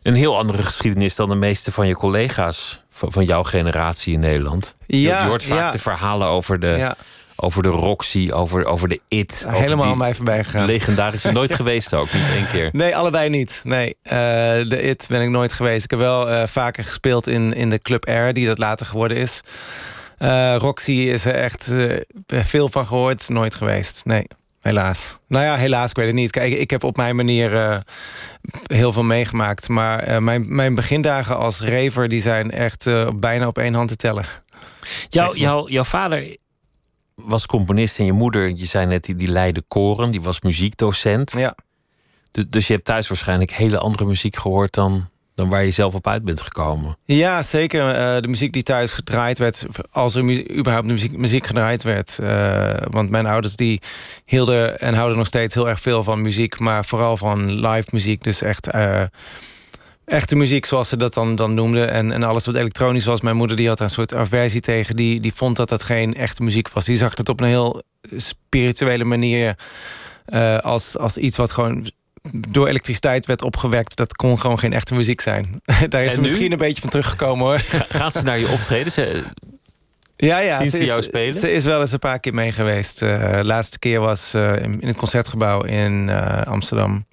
Een 0.03 0.15
heel 0.15 0.37
andere 0.37 0.63
geschiedenis 0.63 1.17
dan 1.17 1.29
de 1.29 1.35
meeste 1.35 1.73
van 1.73 1.87
je 1.87 1.95
collega's 1.95 2.83
van, 2.91 3.13
van 3.13 3.25
jouw 3.25 3.43
generatie 3.43 4.13
in 4.13 4.21
Nederland. 4.21 4.77
Ja, 4.87 5.23
je, 5.23 5.29
hoort 5.29 5.45
vaak 5.45 5.73
de 5.73 5.79
verhalen 5.79 6.29
over 6.29 6.59
de, 6.59 6.67
ja. 6.67 6.97
over 7.37 7.63
de 7.63 7.69
Roxy, 7.69 8.31
over, 8.33 8.65
over 8.65 8.89
de 8.89 9.01
It. 9.09 9.47
Helemaal 9.49 9.91
aan 9.91 9.99
mij 9.99 10.15
voorbij 10.15 10.45
gegaan. 10.45 10.67
Legendarische, 10.67 11.33
nooit 11.33 11.55
geweest 11.61 11.95
ook, 11.95 12.13
niet 12.13 12.29
één 12.29 12.49
keer. 12.49 12.69
Nee, 12.73 12.97
allebei 12.97 13.29
niet. 13.29 13.61
Nee, 13.65 13.97
uh, 14.05 14.11
de 14.69 14.81
It 14.83 15.07
ben 15.09 15.23
ik 15.23 15.29
nooit 15.29 15.53
geweest. 15.53 15.85
Ik 15.85 15.91
heb 15.91 15.99
wel 15.99 16.31
uh, 16.31 16.43
vaker 16.47 16.85
gespeeld 16.85 17.27
in, 17.27 17.53
in 17.53 17.71
de 17.71 17.79
Club 17.79 18.07
Air, 18.07 18.33
die 18.33 18.47
dat 18.47 18.59
later 18.59 18.87
geworden 18.87 19.17
is. 19.17 19.41
Uh, 20.19 20.57
Roxy 20.57 20.93
is 20.93 21.25
er 21.25 21.35
echt 21.35 21.75
veel 22.27 22.69
van 22.69 22.87
gehoord, 22.87 23.29
nooit 23.29 23.55
geweest. 23.55 24.05
Nee, 24.05 24.27
helaas. 24.61 25.19
Nou 25.29 25.45
ja, 25.45 25.57
helaas, 25.57 25.91
ik 25.91 25.97
weet 25.97 26.07
het 26.07 26.15
niet. 26.15 26.31
Kijk, 26.31 26.53
ik 26.53 26.71
heb 26.71 26.85
op 26.85 26.97
mijn 26.97 27.17
manier 27.17 27.53
uh, 27.53 27.79
heel 28.67 28.93
veel 28.93 29.03
meegemaakt. 29.03 29.69
Maar 29.69 30.23
mijn, 30.23 30.55
mijn 30.55 30.75
begindagen 30.75 31.37
als 31.37 31.61
raver... 31.61 32.09
die 32.09 32.21
zijn 32.21 32.51
echt 32.51 32.85
bijna 33.15 33.47
op 33.47 33.59
één 33.59 33.75
hand 33.75 33.89
te 33.89 33.97
tellen. 33.97 34.25
Jouw, 35.09 35.35
jouw, 35.35 35.69
jouw 35.69 35.85
vader 35.85 36.37
was 37.15 37.47
componist 37.47 37.99
en 37.99 38.05
je 38.05 38.13
moeder... 38.13 38.49
je 38.49 38.67
zei 38.67 38.87
net, 38.87 39.05
die, 39.05 39.15
die 39.15 39.31
leidde 39.31 39.63
koren, 39.69 40.11
die 40.11 40.23
was 40.23 40.41
muziekdocent. 40.41 41.33
Ja. 41.33 41.57
Dus, 42.31 42.45
dus 42.49 42.67
je 42.67 42.73
hebt 42.73 42.85
thuis 42.85 43.09
waarschijnlijk 43.09 43.51
hele 43.51 43.79
andere 43.79 44.05
muziek 44.05 44.37
gehoord... 44.37 44.73
dan 44.73 45.09
dan 45.39 45.49
waar 45.49 45.65
je 45.65 45.71
zelf 45.71 45.95
op 45.95 46.07
uit 46.07 46.25
bent 46.25 46.41
gekomen. 46.41 46.97
Ja, 47.05 47.43
zeker. 47.43 47.87
Uh, 47.87 48.21
de 48.21 48.29
muziek 48.29 48.53
die 48.53 48.63
thuis 48.63 48.93
gedraaid 48.93 49.39
werd, 49.39 49.67
als 49.91 50.15
er 50.15 50.51
überhaupt 50.59 50.87
muziek, 50.87 51.17
muziek 51.17 51.47
gedraaid 51.47 51.83
werd. 51.83 52.19
Uh, 52.21 52.73
want 52.91 53.11
mijn 53.11 53.27
ouders 53.27 53.57
die 53.57 53.81
hielden 54.25 54.81
en 54.81 54.95
houden 54.95 55.19
nog 55.19 55.27
steeds 55.27 55.55
heel 55.55 55.69
erg 55.69 55.81
veel 55.81 56.03
van 56.03 56.23
muziek, 56.23 56.59
maar 56.59 56.85
vooral 56.85 57.17
van 57.17 57.67
live 57.67 57.89
muziek. 57.93 58.25
Dus 58.25 58.43
echt 58.43 58.75
uh, 58.75 59.03
echte 60.05 60.37
muziek, 60.37 60.65
zoals 60.65 60.89
ze 60.89 60.97
dat 60.97 61.15
dan, 61.15 61.35
dan 61.35 61.55
noemden. 61.55 61.91
En, 61.91 62.13
en 62.13 62.23
alles 62.23 62.47
wat 62.47 62.55
elektronisch 62.55 63.05
was. 63.05 63.21
Mijn 63.21 63.37
moeder 63.37 63.57
die 63.57 63.69
had 63.69 63.81
een 63.81 63.91
soort 63.91 64.15
aversie 64.15 64.61
tegen. 64.61 64.97
Die, 64.97 65.21
die 65.21 65.35
vond 65.35 65.57
dat 65.57 65.69
dat 65.69 65.83
geen 65.83 66.15
echte 66.15 66.43
muziek 66.43 66.69
was. 66.69 66.85
Die 66.85 66.97
zag 66.97 67.17
het 67.17 67.29
op 67.29 67.41
een 67.41 67.49
heel 67.49 67.83
spirituele 68.17 69.05
manier. 69.05 69.57
als, 70.61 70.99
als 70.99 71.17
iets 71.17 71.37
wat 71.37 71.53
gewoon 71.53 71.91
door 72.33 72.69
elektriciteit 72.69 73.27
werd 73.27 73.43
opgewekt. 73.43 73.97
Dat 73.97 74.17
kon 74.17 74.39
gewoon 74.39 74.59
geen 74.59 74.73
echte 74.73 74.95
muziek 74.95 75.21
zijn. 75.21 75.61
Daar 75.89 76.05
is 76.05 76.15
ze 76.15 76.21
misschien 76.21 76.53
een 76.53 76.59
beetje 76.59 76.81
van 76.81 76.91
teruggekomen 76.91 77.47
hoor. 77.47 77.59
Gaat 77.89 78.13
ze 78.13 78.23
naar 78.23 78.39
je 78.39 78.49
optreden? 78.49 78.93
Ze, 78.93 79.25
ja, 80.17 80.39
ja. 80.39 80.61
Zien 80.61 80.71
ze, 80.71 80.85
jou 80.85 81.03
spelen? 81.03 81.35
Ze 81.35 81.51
is 81.51 81.65
wel 81.65 81.81
eens 81.81 81.93
een 81.93 81.99
paar 81.99 82.21
keer 82.21 82.35
mee 82.35 82.53
geweest. 82.53 83.03
Uh, 83.03 83.33
de 83.33 83.45
laatste 83.45 83.79
keer 83.79 84.01
was 84.01 84.35
uh, 84.35 84.63
in, 84.63 84.81
het 84.81 84.97
concertgebouw 84.97 85.63
in 85.63 86.09
uh, 86.09 86.43
Amsterdam. 86.43 87.07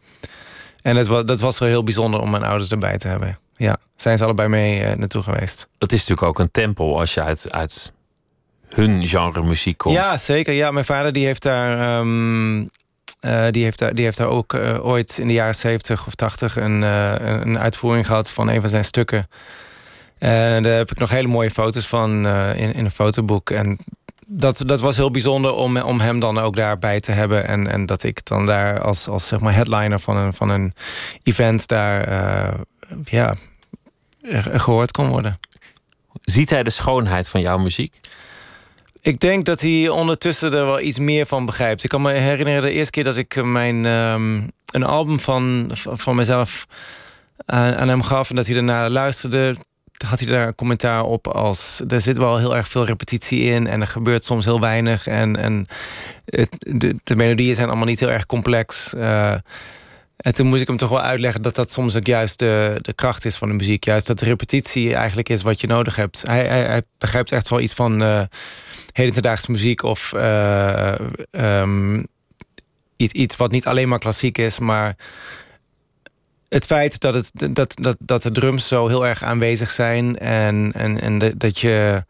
En 0.82 0.96
dat 0.96 1.08
was, 1.08 1.26
dat 1.26 1.40
was 1.40 1.60
wel 1.60 1.70
heel 1.70 1.84
bijzonder 1.84 2.20
om 2.20 2.30
mijn 2.30 2.44
ouders 2.44 2.72
erbij 2.72 2.98
te 2.98 3.08
hebben. 3.08 3.40
Ja, 3.58 3.78
zijn 3.96 4.18
ze 4.18 4.24
allebei 4.24 4.50
mee 4.50 4.96
naartoe 4.96 5.22
geweest. 5.22 5.68
Dat 5.78 5.92
is 5.92 6.00
natuurlijk 6.00 6.28
ook 6.28 6.40
een 6.40 6.52
tempel 6.52 7.00
als 7.00 7.14
je 7.14 7.22
uit, 7.22 7.52
uit 7.52 7.92
hun 8.68 9.08
genre 9.08 9.44
muziek 9.44 9.78
komt. 9.78 9.96
Ja, 9.96 10.18
zeker. 10.18 10.54
Ja, 10.54 10.72
mijn 10.72 10.86
vader 10.86 11.14
die 11.14 11.26
heeft 11.26 11.42
daar... 11.42 12.00
Um, 12.00 12.70
uh, 13.26 13.46
die, 13.52 13.64
heeft 13.64 13.80
daar, 13.80 13.94
die 13.94 14.04
heeft 14.04 14.18
daar 14.18 14.28
ook 14.28 14.54
uh, 14.54 14.86
ooit 14.86 15.18
in 15.18 15.28
de 15.28 15.34
jaren 15.34 15.56
70 15.56 16.08
of 16.08 16.16
80 16.16 16.56
een, 16.56 16.82
uh, 16.82 17.16
een 17.18 17.60
uitvoering 17.60 18.08
gehad 18.08 18.30
van 18.30 18.48
een 18.48 18.62
van 18.62 18.70
zijn 18.70 18.86
stukken. 18.86 19.30
En 20.18 20.64
daar 20.64 20.78
heb 20.78 20.92
ik 20.92 21.00
nog 21.00 21.10
hele 21.10 21.28
mooie 21.28 21.52
foto's 21.52 21.88
van 21.88 22.28
in, 22.28 22.74
in 22.74 22.86
een 22.86 22.92
fotoboek. 22.92 23.50
En 23.50 23.78
dat, 24.28 24.64
dat 24.66 24.80
was 24.80 24.96
heel 24.96 25.12
bijzonder 25.12 25.54
om, 25.54 25.78
om 25.78 26.00
hem 26.00 26.20
dan 26.20 26.38
ook 26.38 26.56
daarbij 26.56 27.00
te 27.00 27.12
hebben. 27.12 27.48
En, 27.48 27.68
en 27.68 27.86
dat 27.86 28.04
ik 28.04 28.26
dan 28.26 28.46
daar 28.46 28.82
als, 28.82 29.08
als 29.08 29.28
zeg 29.28 29.40
maar 29.40 29.54
headliner 29.54 30.00
van 30.00 30.18
een, 30.18 30.34
van 30.34 30.50
een 30.50 30.74
event 31.24 31.68
daar 31.68 32.10
ja, 33.04 33.36
gehoord 34.54 34.92
kon 34.92 35.08
worden. 35.08 35.40
Ziet 36.22 36.50
hij 36.50 36.64
de 36.64 36.70
schoonheid 36.70 37.30
van 37.30 37.42
jouw 37.42 37.58
muziek? 37.58 37.94
Ik 39.06 39.20
denk 39.20 39.46
dat 39.46 39.62
hij 39.62 39.90
ondertussen 39.90 40.54
er 40.54 40.66
wel 40.66 40.80
iets 40.80 41.00
meer 41.00 41.26
van 41.26 41.46
begrijpt. 41.46 41.84
Ik 41.84 41.90
kan 41.90 42.02
me 42.02 42.12
herinneren 42.12 42.62
de 42.62 42.72
eerste 42.72 42.92
keer 42.92 43.04
dat 43.04 43.16
ik 43.16 43.44
mijn, 43.44 43.86
um, 43.86 44.52
een 44.72 44.84
album 44.84 45.20
van, 45.20 45.72
van 45.74 46.16
mezelf 46.16 46.66
aan, 47.46 47.76
aan 47.76 47.88
hem 47.88 48.02
gaf... 48.02 48.30
en 48.30 48.36
dat 48.36 48.46
hij 48.46 48.56
daarna 48.56 48.90
luisterde, 48.90 49.56
had 50.08 50.20
hij 50.20 50.28
daar 50.28 50.48
een 50.48 50.56
commentaar 50.56 51.04
op 51.04 51.28
als... 51.28 51.82
er 51.88 52.02
zit 52.02 52.18
wel 52.18 52.38
heel 52.38 52.56
erg 52.56 52.68
veel 52.68 52.86
repetitie 52.86 53.42
in 53.42 53.68
en 53.68 53.82
er 53.82 53.88
gebeurt 53.88 54.26
soms 54.26 54.46
heel 54.46 54.60
weinig... 54.60 55.08
en, 55.08 55.36
en 55.36 55.66
de, 56.60 57.00
de 57.04 57.16
melodieën 57.16 57.56
zijn 57.56 57.68
allemaal 57.68 57.88
niet 57.88 58.00
heel 58.00 58.12
erg 58.12 58.26
complex... 58.26 58.94
Uh, 58.98 59.34
en 60.18 60.34
toen 60.34 60.48
moest 60.48 60.62
ik 60.62 60.68
hem 60.68 60.78
toch 60.78 60.90
wel 60.90 61.02
uitleggen 61.02 61.42
dat 61.42 61.56
dat 61.56 61.72
soms 61.72 61.96
ook 61.96 62.08
juist 62.08 62.40
de, 62.40 62.78
de 62.82 62.94
kracht 62.94 63.26
is 63.26 63.36
van 63.36 63.48
de 63.48 63.54
muziek. 63.54 63.84
Juist 63.84 64.08
dat 64.08 64.22
repetitie 64.22 64.96
eigenlijk 64.96 65.30
is 65.30 65.42
wat 65.42 65.62
je 65.62 65.68
nodig 65.68 65.96
hebt. 65.96 66.24
Hij, 66.28 66.48
hij, 66.48 66.64
hij 66.64 66.82
begrijpt 66.98 67.32
echt 67.32 67.50
wel 67.50 67.60
iets 67.60 67.74
van 67.74 68.02
uh, 68.02 68.22
hedendaagse 68.92 69.52
muziek 69.52 69.84
of 69.84 70.14
uh, 70.16 70.96
um, 71.32 72.08
iets, 72.98 73.14
iets 73.14 73.36
wat 73.36 73.52
niet 73.52 73.66
alleen 73.66 73.88
maar 73.88 74.00
klassiek 74.00 74.38
is, 74.38 74.60
maar 74.60 74.96
het 76.50 76.66
feit 76.66 77.00
dat, 77.00 77.14
het, 77.14 77.56
dat, 77.56 77.74
dat, 77.82 77.98
dat 78.00 78.24
de 78.24 78.32
drums 78.32 78.68
zo 78.68 78.88
heel 78.88 79.08
erg 79.08 79.24
aanwezig 79.24 79.72
zijn 79.72 80.18
en, 80.18 80.72
en, 80.74 81.02
en 81.02 81.38
dat 81.38 81.60
je. 81.60 82.06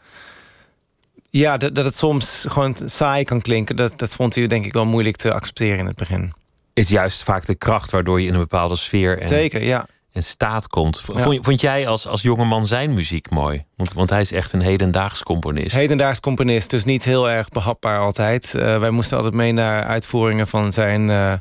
Ja, 1.29 1.57
dat, 1.57 1.75
dat 1.75 1.85
het 1.85 1.95
soms 1.95 2.45
gewoon 2.47 2.75
saai 2.85 3.23
kan 3.23 3.41
klinken. 3.41 3.75
Dat, 3.75 3.99
dat 3.99 4.15
vond 4.15 4.35
u 4.35 4.47
denk 4.47 4.65
ik 4.65 4.73
wel 4.73 4.85
moeilijk 4.85 5.15
te 5.15 5.33
accepteren 5.33 5.79
in 5.79 5.85
het 5.85 5.95
begin 5.95 6.33
is 6.75 6.89
juist 6.89 7.23
vaak 7.23 7.45
de 7.45 7.55
kracht 7.55 7.91
waardoor 7.91 8.21
je 8.21 8.27
in 8.27 8.33
een 8.33 8.39
bepaalde 8.39 8.75
sfeer 8.75 9.19
en, 9.19 9.27
Zeker, 9.27 9.63
ja. 9.63 9.87
en 10.11 10.23
staat 10.23 10.67
komt. 10.67 11.01
Vond, 11.01 11.45
vond, 11.45 11.61
jij 11.61 11.87
als, 11.87 12.07
als 12.07 12.21
jongeman 12.21 12.65
zijn 12.65 12.93
muziek 12.93 13.29
mooi? 13.29 13.65
Want, 13.75 13.93
want 13.93 14.09
hij 14.09 14.21
is 14.21 14.31
echt 14.31 14.53
een 14.53 14.61
hedendaags 14.61 15.23
componist. 15.23 15.75
Hedendaags 15.75 16.19
componist, 16.19 16.69
dus 16.69 16.83
niet 16.83 17.03
heel 17.03 17.29
erg 17.29 17.49
behapbaar 17.49 17.99
altijd. 17.99 18.53
Uh, 18.55 18.79
wij 18.79 18.89
moesten 18.89 19.17
altijd 19.17 19.35
mee 19.35 19.51
naar 19.51 19.83
uitvoeringen 19.83 20.47
van 20.47 20.71
zijn, 20.71 21.09
uh, 21.09 21.33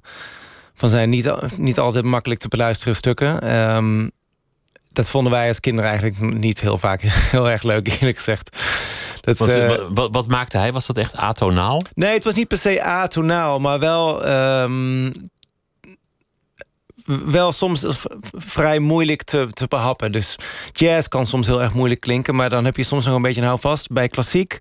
van 0.74 0.88
zijn 0.88 1.10
niet, 1.10 1.56
niet 1.56 1.78
altijd 1.78 2.04
makkelijk 2.04 2.40
te 2.40 2.48
beluisteren 2.48 2.96
stukken. 2.96 3.56
Um, 3.76 4.10
dat 4.88 5.08
vonden 5.08 5.32
wij 5.32 5.48
als 5.48 5.60
kinderen 5.60 5.90
eigenlijk 5.90 6.34
niet 6.34 6.60
heel 6.60 6.78
vaak 6.78 7.00
heel 7.34 7.50
erg 7.50 7.62
leuk, 7.62 7.88
eerlijk 7.88 8.16
gezegd. 8.16 8.56
Dat, 9.24 9.38
wat, 9.38 9.56
uh, 9.56 9.72
wat, 9.88 10.08
wat, 10.12 10.28
maakte 10.28 10.58
hij? 10.58 10.72
Was 10.72 10.86
dat 10.86 10.98
echt 10.98 11.16
atonaal? 11.16 11.82
Nee, 11.94 12.12
het 12.12 12.24
was 12.24 12.34
niet 12.34 12.48
per 12.48 12.58
se 12.58 12.82
atonaal, 12.82 13.60
maar 13.60 13.78
wel 13.78 14.28
um, 14.28 15.12
wel 17.04 17.52
soms 17.52 17.86
vrij 18.32 18.78
moeilijk 18.78 19.22
te, 19.22 19.48
te 19.52 19.66
behappen. 19.66 20.12
Dus 20.12 20.36
jazz 20.72 21.08
kan 21.08 21.26
soms 21.26 21.46
heel 21.46 21.62
erg 21.62 21.74
moeilijk 21.74 22.00
klinken... 22.00 22.34
maar 22.34 22.50
dan 22.50 22.64
heb 22.64 22.76
je 22.76 22.84
soms 22.84 23.04
nog 23.04 23.14
een 23.14 23.22
beetje 23.22 23.40
een 23.40 23.46
houvast. 23.46 23.90
Bij 23.90 24.08
klassiek 24.08 24.58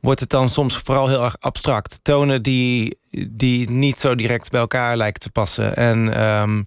wordt 0.00 0.20
het 0.20 0.30
dan 0.30 0.48
soms 0.48 0.78
vooral 0.78 1.08
heel 1.08 1.24
erg 1.24 1.36
abstract. 1.40 1.98
Tonen 2.02 2.42
die, 2.42 2.98
die 3.28 3.70
niet 3.70 3.98
zo 3.98 4.14
direct 4.14 4.50
bij 4.50 4.60
elkaar 4.60 4.96
lijken 4.96 5.20
te 5.20 5.30
passen. 5.30 5.76
En 5.76 6.14
ehm, 6.14 6.62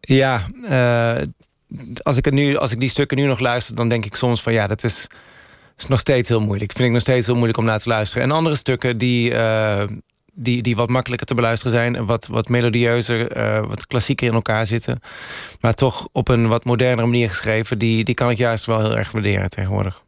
ja, 0.00 0.46
uh, 0.70 1.22
als, 2.02 2.16
ik 2.16 2.24
het 2.24 2.34
nu, 2.34 2.56
als 2.56 2.72
ik 2.72 2.80
die 2.80 2.88
stukken 2.88 3.16
nu 3.16 3.26
nog 3.26 3.38
luister... 3.38 3.74
dan 3.74 3.88
denk 3.88 4.04
ik 4.04 4.14
soms 4.14 4.42
van 4.42 4.52
ja, 4.52 4.66
dat 4.66 4.84
is, 4.84 5.06
is 5.82 5.88
nog 5.88 6.00
steeds 6.00 6.28
heel 6.28 6.40
moeilijk. 6.40 6.72
Vind 6.72 6.86
ik 6.86 6.92
nog 6.92 7.02
steeds 7.02 7.26
heel 7.26 7.34
moeilijk 7.34 7.58
om 7.58 7.64
naar 7.64 7.80
te 7.80 7.88
luisteren. 7.88 8.22
En 8.22 8.30
andere 8.30 8.56
stukken 8.56 8.98
die... 8.98 9.30
Uh, 9.30 9.82
die, 10.32 10.62
die 10.62 10.76
wat 10.76 10.88
makkelijker 10.88 11.26
te 11.26 11.34
beluisteren 11.34 11.72
zijn... 11.72 12.06
wat, 12.06 12.26
wat 12.26 12.48
melodieuzer, 12.48 13.36
uh, 13.36 13.66
wat 13.66 13.86
klassieker 13.86 14.26
in 14.26 14.34
elkaar 14.34 14.66
zitten. 14.66 15.00
Maar 15.60 15.74
toch 15.74 16.08
op 16.12 16.28
een 16.28 16.48
wat 16.48 16.64
modernere 16.64 17.06
manier 17.06 17.28
geschreven... 17.28 17.78
die, 17.78 18.04
die 18.04 18.14
kan 18.14 18.30
ik 18.30 18.36
juist 18.36 18.64
wel 18.64 18.80
heel 18.80 18.96
erg 18.96 19.10
waarderen 19.10 19.50
tegenwoordig. 19.50 20.02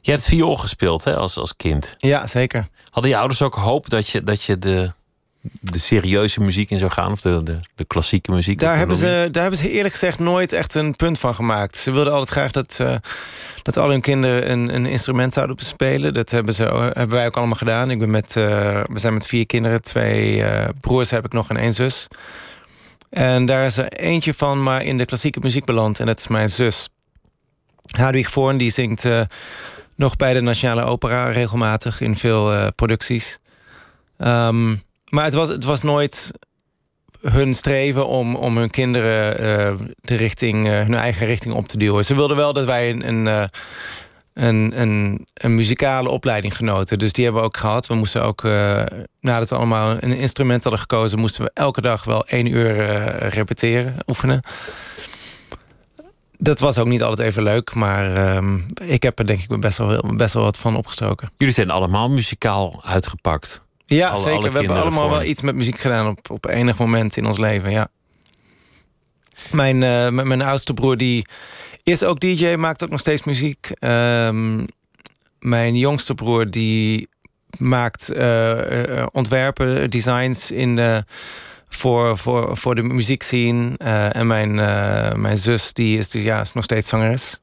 Je 0.00 0.10
hebt 0.10 0.24
viool 0.24 0.56
gespeeld 0.56 1.04
hè, 1.04 1.16
als, 1.16 1.36
als 1.36 1.56
kind. 1.56 1.94
Ja, 1.98 2.26
zeker. 2.26 2.66
Hadden 2.90 3.10
je 3.12 3.18
ouders 3.18 3.42
ook 3.42 3.54
hoop 3.54 3.90
dat 3.90 4.08
je, 4.08 4.22
dat 4.22 4.42
je 4.42 4.58
de, 4.58 4.92
de 5.50 5.78
serieuze 5.78 6.40
muziek 6.40 6.70
in 6.70 6.78
zou 6.78 6.90
gaan? 6.90 7.12
Of 7.12 7.20
de, 7.20 7.42
de, 7.42 7.60
de 7.74 7.84
klassieke 7.84 8.30
muziek? 8.30 8.58
Daar 8.58 8.76
hebben, 8.76 8.96
ze, 8.96 9.28
daar 9.30 9.42
hebben 9.42 9.60
ze 9.60 9.70
eerlijk 9.70 9.94
gezegd 9.94 10.18
nooit 10.18 10.52
echt 10.52 10.74
een 10.74 10.96
punt 10.96 11.18
van 11.18 11.34
gemaakt. 11.34 11.76
Ze 11.76 11.90
wilden 11.90 12.12
altijd 12.12 12.30
graag 12.30 12.50
dat, 12.50 12.78
uh, 12.80 12.96
dat 13.62 13.76
al 13.76 13.88
hun 13.88 14.00
kinderen 14.00 14.50
een, 14.50 14.74
een 14.74 14.86
instrument 14.86 15.32
zouden 15.32 15.56
bespelen. 15.56 16.14
Dat 16.14 16.30
hebben, 16.30 16.54
ze, 16.54 16.64
hebben 16.92 17.16
wij 17.16 17.26
ook 17.26 17.36
allemaal 17.36 17.56
gedaan. 17.56 17.90
Ik 17.90 17.98
ben 17.98 18.10
met, 18.10 18.36
uh, 18.36 18.44
we 18.84 18.98
zijn 18.98 19.14
met 19.14 19.26
vier 19.26 19.46
kinderen. 19.46 19.82
Twee 19.82 20.36
uh, 20.36 20.68
broers 20.80 21.10
heb 21.10 21.24
ik 21.24 21.32
nog 21.32 21.48
en 21.48 21.56
één 21.56 21.72
zus. 21.72 22.08
En 23.10 23.46
daar 23.46 23.66
is 23.66 23.76
er 23.76 23.88
eentje 23.88 24.34
van 24.34 24.62
maar 24.62 24.82
in 24.82 24.98
de 24.98 25.04
klassieke 25.04 25.40
muziek 25.40 25.64
beland. 25.64 26.00
En 26.00 26.06
dat 26.06 26.18
is 26.18 26.26
mijn 26.26 26.50
zus. 26.50 26.88
Hadwig 27.96 28.30
Voorn 28.30 28.56
die 28.56 28.70
zingt 28.70 29.08
nog 29.96 30.16
bij 30.16 30.34
de 30.34 30.40
Nationale 30.40 30.82
Opera 30.82 31.30
regelmatig 31.30 32.00
in 32.00 32.16
veel 32.16 32.72
producties. 32.72 33.38
Um, 34.18 34.80
maar 35.14 35.24
het 35.24 35.34
was, 35.34 35.48
het 35.48 35.64
was 35.64 35.82
nooit 35.82 36.32
hun 37.20 37.54
streven 37.54 38.06
om, 38.06 38.36
om 38.36 38.56
hun 38.56 38.70
kinderen 38.70 39.40
uh, 39.40 39.86
de 40.00 40.14
richting, 40.14 40.66
uh, 40.66 40.72
hun 40.72 40.94
eigen 40.94 41.26
richting 41.26 41.54
op 41.54 41.68
te 41.68 41.78
duwen. 41.78 42.04
Ze 42.04 42.14
wilden 42.14 42.36
wel 42.36 42.52
dat 42.52 42.64
wij 42.64 42.90
een, 42.90 43.08
een, 43.08 43.26
uh, 43.26 43.44
een, 44.34 44.80
een, 44.80 45.26
een, 45.34 45.54
muzikale 45.54 46.08
opleiding 46.08 46.56
genoten. 46.56 46.98
Dus 46.98 47.12
die 47.12 47.24
hebben 47.24 47.42
we 47.42 47.48
ook 47.48 47.56
gehad. 47.56 47.86
We 47.86 47.94
moesten 47.94 48.22
ook, 48.22 48.42
nadat 49.20 49.48
we 49.48 49.56
allemaal 49.56 49.90
een 50.00 50.16
instrument 50.16 50.62
hadden 50.62 50.80
gekozen... 50.80 51.18
moesten 51.18 51.44
we 51.44 51.50
elke 51.54 51.80
dag 51.80 52.04
wel 52.04 52.26
één 52.26 52.46
uur 52.46 52.74
repeteren, 53.28 53.96
oefenen. 54.06 54.42
Dat 56.38 56.58
was 56.58 56.78
ook 56.78 56.86
niet 56.86 57.02
altijd 57.02 57.28
even 57.28 57.42
leuk, 57.42 57.74
maar 57.74 58.16
ehm, 58.16 58.58
ik 58.84 59.02
heb 59.02 59.18
er 59.18 59.26
denk 59.26 59.40
ik 59.40 59.60
best 59.60 59.78
wel, 59.78 60.14
best 60.16 60.34
wel 60.34 60.42
wat 60.42 60.58
van 60.58 60.76
opgestoken. 60.76 61.30
Jullie 61.36 61.54
zijn 61.54 61.70
allemaal 61.70 62.08
muzikaal 62.08 62.80
uitgepakt. 62.84 63.63
Ja, 63.86 64.16
zeker. 64.16 64.52
we 64.52 64.58
hebben 64.58 64.82
allemaal 64.82 65.10
wel 65.10 65.22
iets 65.22 65.40
met 65.40 65.54
muziek 65.54 65.78
gedaan 65.78 66.06
op, 66.06 66.30
op 66.30 66.46
enig 66.46 66.78
moment 66.78 67.16
in 67.16 67.26
ons 67.26 67.38
leven, 67.38 67.70
ja. 67.70 67.88
Mijn, 69.50 69.82
uh, 69.82 70.24
mijn 70.24 70.42
oudste 70.42 70.74
broer 70.74 70.96
die 70.96 71.26
is 71.82 72.02
ook 72.02 72.20
DJ, 72.20 72.54
maakt 72.54 72.82
ook 72.82 72.90
nog 72.90 73.00
steeds 73.00 73.24
muziek. 73.24 73.70
Um, 73.80 74.66
mijn 75.38 75.76
jongste 75.76 76.14
broer 76.14 76.50
die 76.50 77.08
maakt 77.58 78.10
uh, 78.12 79.06
ontwerpen, 79.12 79.90
designs 79.90 80.50
in 80.50 80.76
de, 80.76 81.04
voor, 81.68 82.18
voor, 82.18 82.56
voor 82.56 82.74
de 82.74 82.82
muziekscene. 82.82 83.72
Uh, 83.78 84.16
en 84.16 84.26
mijn, 84.26 84.54
mijn 85.20 85.38
zus 85.38 85.72
die 85.72 85.98
is, 85.98 86.10
dus, 86.10 86.22
ja, 86.22 86.40
is 86.40 86.52
nog 86.52 86.64
steeds 86.64 86.88
zangeres. 86.88 87.40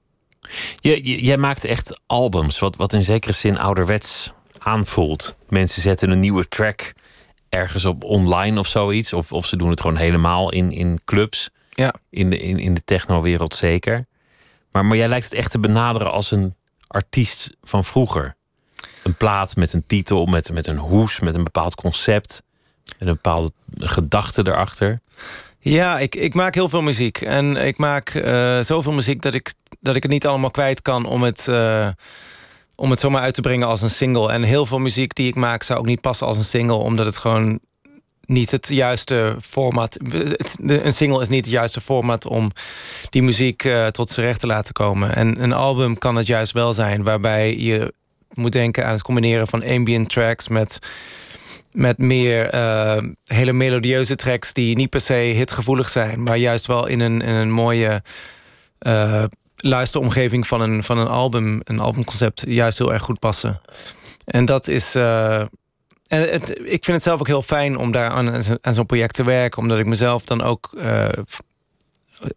Je, 0.80 1.22
jij 1.24 1.38
maakt 1.38 1.66
echt 1.66 2.02
albums, 2.08 2.60
wat, 2.60 2.76
wat 2.76 2.94
in 2.94 3.04
zekere 3.04 3.34
zin 3.34 3.60
ouderwets 3.60 4.34
aanvoelt. 4.64 5.36
Mensen 5.50 5.82
zetten 5.82 6.10
een 6.10 6.20
nieuwe 6.20 6.48
track 6.48 6.94
ergens 7.50 7.86
op 7.86 8.04
online 8.04 8.60
of 8.60 8.68
zoiets. 8.68 9.14
Of, 9.14 9.32
of 9.32 9.46
ze 9.46 9.58
doen 9.58 9.70
het 9.70 9.82
gewoon 9.82 9.98
helemaal 9.98 10.52
in, 10.52 10.72
in 10.72 11.00
clubs. 11.06 11.50
Ja. 11.70 11.94
In 12.10 12.30
de, 12.30 12.38
in, 12.38 12.60
in 12.60 12.74
de 12.74 12.84
techno-wereld 12.84 13.56
zeker. 13.56 14.06
Maar, 14.72 14.86
maar 14.86 14.98
jij 14.98 15.08
lijkt 15.08 15.26
het 15.26 15.34
echt 15.34 15.52
te 15.52 15.60
benaderen 15.60 16.12
als 16.12 16.32
een 16.32 16.56
artiest 16.88 17.58
van 17.62 17.86
vroeger. 17.86 18.36
Een 19.04 19.16
plaat 19.16 19.56
met 19.56 19.74
een 19.74 19.86
titel, 19.86 20.26
met, 20.26 20.52
met 20.52 20.68
een 20.68 20.78
hoes, 20.78 21.20
met 21.20 21.36
een 21.36 21.44
bepaald 21.44 21.76
concept. 21.76 22.44
En 22.98 23.08
een 23.08 23.14
bepaalde 23.14 23.52
gedachte 23.78 24.48
erachter. 24.48 25.00
Ja, 25.60 26.00
ik, 26.00 26.16
ik 26.16 26.34
maak 26.34 26.56
heel 26.56 26.70
veel 26.70 26.82
muziek. 26.82 27.22
En 27.22 27.56
ik 27.56 27.78
maak 27.78 28.14
uh, 28.14 28.60
zoveel 28.62 28.92
muziek 28.92 29.22
dat 29.22 29.34
ik, 29.34 29.54
dat 29.80 29.96
ik 29.96 30.04
het 30.04 30.12
niet 30.12 30.26
allemaal 30.26 30.52
kwijt 30.52 30.82
kan 30.82 31.06
om 31.06 31.24
het. 31.24 31.48
Uh, 31.50 31.90
om 32.82 32.90
het 32.90 33.00
zomaar 33.00 33.22
uit 33.22 33.34
te 33.34 33.42
brengen 33.42 33.68
als 33.68 33.82
een 33.82 33.90
single. 33.90 34.32
En 34.32 34.44
heel 34.44 34.66
veel 34.66 34.80
muziek 34.80 35.16
die 35.16 35.28
ik 35.28 35.36
maak 35.36 35.64
zou 35.64 35.80
ook 35.80 35.86
niet 35.86 36.02
passen 36.02 36.28
als 36.28 36.38
een 36.38 36.44
single... 36.44 36.76
omdat 36.76 37.06
het 37.06 37.18
gewoon 37.18 37.60
niet 38.22 38.52
het 38.52 38.68
juiste 38.68 39.36
format... 39.42 39.98
een 40.62 40.94
single 40.94 41.22
is 41.22 41.30
niet 41.30 41.46
het 41.46 41.54
juiste 41.54 41.82
format 41.82 42.26
om 42.26 42.52
die 43.10 43.22
muziek 43.22 43.64
uh, 43.64 43.88
tot 43.88 44.10
z'n 44.10 44.22
recht 44.22 44.40
te 44.40 44.48
laten 44.48 44.74
komen. 44.74 45.16
En 45.16 45.44
een 45.44 45.54
album 45.54 45.98
kan 45.98 46.16
het 46.16 46.28
juist 46.28 46.52
wel 46.52 46.74
zijn... 46.74 47.04
waarbij 47.04 47.58
je 47.58 47.94
moet 48.34 48.52
denken 48.52 48.86
aan 48.86 48.94
het 48.94 49.02
combineren 49.02 49.48
van 49.48 49.64
ambient 49.64 50.10
tracks... 50.10 50.48
met, 50.48 50.80
met 51.72 51.98
meer 51.98 52.54
uh, 52.54 52.98
hele 53.26 53.54
melodieuze 53.54 54.16
tracks 54.16 54.54
die 54.54 54.76
niet 54.76 54.90
per 54.90 55.02
se 55.02 55.14
hitgevoelig 55.14 55.90
zijn... 55.90 56.24
maar 56.24 56.38
juist 56.38 56.66
wel 56.66 56.88
in 56.88 57.00
een, 57.00 57.22
in 57.22 57.34
een 57.34 57.52
mooie... 57.52 58.04
Uh, 58.80 59.24
luisteromgeving 59.62 60.48
van 60.48 60.62
een, 60.62 60.84
van 60.84 60.98
een 60.98 61.08
album, 61.08 61.62
een 61.64 61.80
albumconcept, 61.80 62.44
juist 62.48 62.78
heel 62.78 62.94
erg 62.94 63.04
goed 63.04 63.20
passen. 63.20 63.62
En 64.26 64.46
dat 64.46 64.68
is. 64.68 64.96
Uh, 64.96 65.40
en 66.08 66.32
het, 66.32 66.50
ik 66.50 66.84
vind 66.84 66.88
het 66.88 67.04
zelf 67.04 67.20
ook 67.20 67.28
heel 67.28 67.42
fijn 67.42 67.78
om 67.78 67.92
daar 67.92 68.10
aan, 68.10 68.44
aan 68.62 68.74
zo'n 68.74 68.86
project 68.86 69.14
te 69.14 69.24
werken, 69.24 69.62
omdat 69.62 69.80
ik 69.80 69.86
mezelf 69.86 70.26
dan 70.26 70.42
ook 70.42 70.72
uh, 70.76 71.08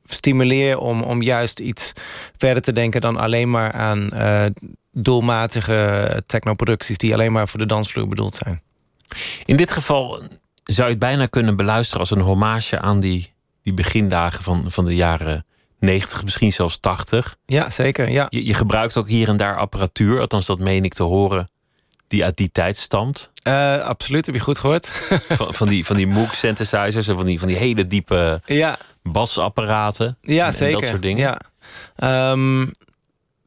stimuleer 0.05 0.79
om, 0.79 1.03
om 1.03 1.23
juist 1.23 1.59
iets 1.61 1.93
verder 2.37 2.63
te 2.63 2.73
denken 2.73 3.01
dan 3.01 3.17
alleen 3.17 3.51
maar 3.51 3.73
aan 3.73 4.11
uh, 4.13 4.45
doelmatige 4.93 6.23
technoproducties 6.27 6.99
die 6.99 7.13
alleen 7.13 7.33
maar 7.33 7.49
voor 7.49 7.59
de 7.59 7.67
dansvloer 7.67 8.09
bedoeld 8.09 8.35
zijn. 8.35 8.63
In 9.45 9.57
dit 9.57 9.73
geval 9.73 10.23
zou 10.65 10.87
je 10.87 10.95
het 10.95 10.99
bijna 10.99 11.27
kunnen 11.27 11.57
beluisteren 11.57 12.01
als 12.01 12.11
een 12.11 12.21
hommage 12.21 12.81
aan 12.81 13.01
die, 13.01 13.33
die 13.63 13.75
begindagen 13.75 14.43
van, 14.43 14.65
van 14.71 14.85
de 14.85 14.95
jaren 14.95 15.47
90, 15.85 16.25
misschien 16.25 16.53
zelfs 16.53 16.79
80. 16.81 17.37
Ja, 17.47 17.71
zeker. 17.71 18.11
Ja. 18.11 18.27
Je, 18.29 18.47
je, 18.47 18.55
gebruikt 18.55 18.97
ook 18.97 19.09
hier 19.09 19.29
en 19.29 19.37
daar 19.37 19.57
apparatuur, 19.57 20.21
althans 20.21 20.47
dat 20.47 20.59
meen 20.59 20.85
ik 20.85 20.95
te 20.95 21.03
horen, 21.03 21.51
die 22.07 22.25
uit 22.25 22.37
die 22.37 22.51
tijd 22.53 22.77
stamt. 22.77 23.33
Uh, 23.49 23.81
absoluut, 23.81 24.27
heb 24.27 24.35
je 24.35 24.41
goed 24.41 24.59
gehoord. 24.59 24.89
van, 25.29 25.55
van, 25.55 25.69
die, 25.69 25.85
van 25.87 25.97
die 25.97 26.07
Moog 26.07 26.35
synthesizers 26.35 27.09
en 27.09 27.17
van 27.17 27.27
die, 27.27 27.39
van 27.39 27.49
die 27.49 27.57
hele 27.57 27.87
diepe 27.87 28.41
ja. 28.47 28.77
basapparaten. 29.03 30.19
Ja, 30.21 30.47
en, 30.47 30.53
zeker. 30.53 30.75
En 30.75 30.81
dat 30.81 30.89
soort 30.89 31.03
dingen. 31.03 31.39
Ja. 31.97 32.31
Um, 32.31 32.75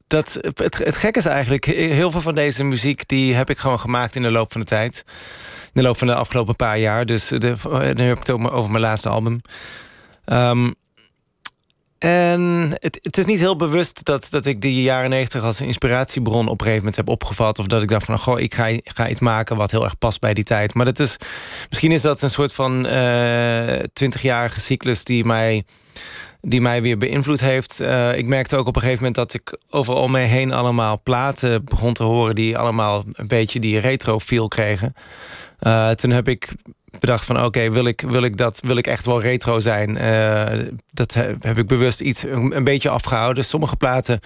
dat, 0.07 0.37
het, 0.41 0.77
het 0.77 0.95
gek 0.95 1.15
is 1.15 1.25
eigenlijk, 1.25 1.65
heel 1.65 2.11
veel 2.11 2.21
van 2.21 2.35
deze 2.35 2.63
muziek... 2.63 3.07
die 3.07 3.35
heb 3.35 3.49
ik 3.49 3.57
gewoon 3.57 3.79
gemaakt 3.79 4.15
in 4.15 4.21
de 4.21 4.31
loop 4.31 4.51
van 4.51 4.61
de 4.61 4.67
tijd. 4.67 5.03
In 5.63 5.81
de 5.81 5.81
loop 5.81 5.97
van 5.97 6.07
de 6.07 6.15
afgelopen 6.15 6.55
paar 6.55 6.79
jaar. 6.79 7.05
Dus 7.05 7.27
de, 7.27 7.55
nu 7.93 8.03
heb 8.03 8.17
ik 8.17 8.27
het 8.27 8.29
ook 8.29 8.51
over 8.51 8.71
mijn 8.71 8.83
laatste 8.83 9.09
album. 9.09 9.41
Um, 10.25 10.75
en 11.99 12.69
het, 12.73 12.99
het, 13.01 13.17
is 13.17 13.25
niet 13.25 13.39
heel 13.39 13.55
bewust 13.55 14.05
dat, 14.05 14.27
dat 14.29 14.45
ik 14.45 14.61
die 14.61 14.81
jaren 14.81 15.09
negentig 15.09 15.43
als 15.43 15.61
inspiratiebron 15.61 16.47
op 16.47 16.59
een 16.59 16.65
gegeven 16.65 16.77
moment 16.77 16.95
heb 16.95 17.09
opgevat. 17.09 17.59
Of 17.59 17.67
dat 17.67 17.81
ik 17.81 17.89
dacht 17.89 18.05
van, 18.05 18.19
goh, 18.19 18.39
ik 18.39 18.53
ga, 18.83 19.09
iets 19.09 19.19
maken 19.19 19.55
wat 19.57 19.71
heel 19.71 19.83
erg 19.83 19.97
past 19.97 20.19
bij 20.19 20.33
die 20.33 20.43
tijd. 20.43 20.73
Maar 20.73 20.85
dat 20.85 20.99
is, 20.99 21.17
misschien 21.69 21.91
is 21.91 22.01
dat 22.01 22.21
een 22.21 22.29
soort 22.29 22.53
van 22.53 22.83
twintigjarige 23.93 24.59
uh, 24.59 24.65
cyclus 24.65 25.03
die 25.03 25.25
mij, 25.25 25.63
die 26.41 26.61
mij 26.61 26.81
weer 26.81 26.97
beïnvloed 26.97 27.39
heeft. 27.39 27.81
Uh, 27.81 28.17
ik 28.17 28.25
merkte 28.25 28.55
ook 28.55 28.67
op 28.67 28.75
een 28.75 28.81
gegeven 28.81 29.03
moment 29.03 29.15
dat 29.15 29.33
ik 29.33 29.57
overal 29.69 30.01
om 30.01 30.11
me 30.11 30.19
heen 30.19 30.53
allemaal 30.53 31.01
platen 31.03 31.65
begon 31.65 31.93
te 31.93 32.03
horen... 32.03 32.35
die 32.35 32.57
allemaal 32.57 33.03
een 33.13 33.27
beetje 33.27 33.59
die 33.59 33.79
retro 33.79 34.19
feel 34.19 34.47
kregen. 34.47 34.93
Uh, 35.59 35.89
toen 35.89 36.11
heb 36.11 36.27
ik 36.27 36.49
bedacht 36.99 37.25
van 37.25 37.43
oké, 37.43 37.71
wil, 37.71 37.85
ik, 37.85 38.01
wil 38.01 38.23
ik 38.23 38.37
dat 38.37 38.59
wil 38.63 38.77
ik 38.77 38.87
echt 38.87 39.05
wel 39.05 39.21
retro 39.21 39.59
zijn? 39.59 39.89
Uh, 39.89 40.67
dat 40.91 41.13
heb 41.39 41.57
ik 41.57 41.67
bewust 41.67 42.01
iets 42.01 42.23
een, 42.23 42.63
beetje 42.63 42.89
afgehouden. 42.89 43.45
Sommige 43.45 43.75
platen, 43.75 44.19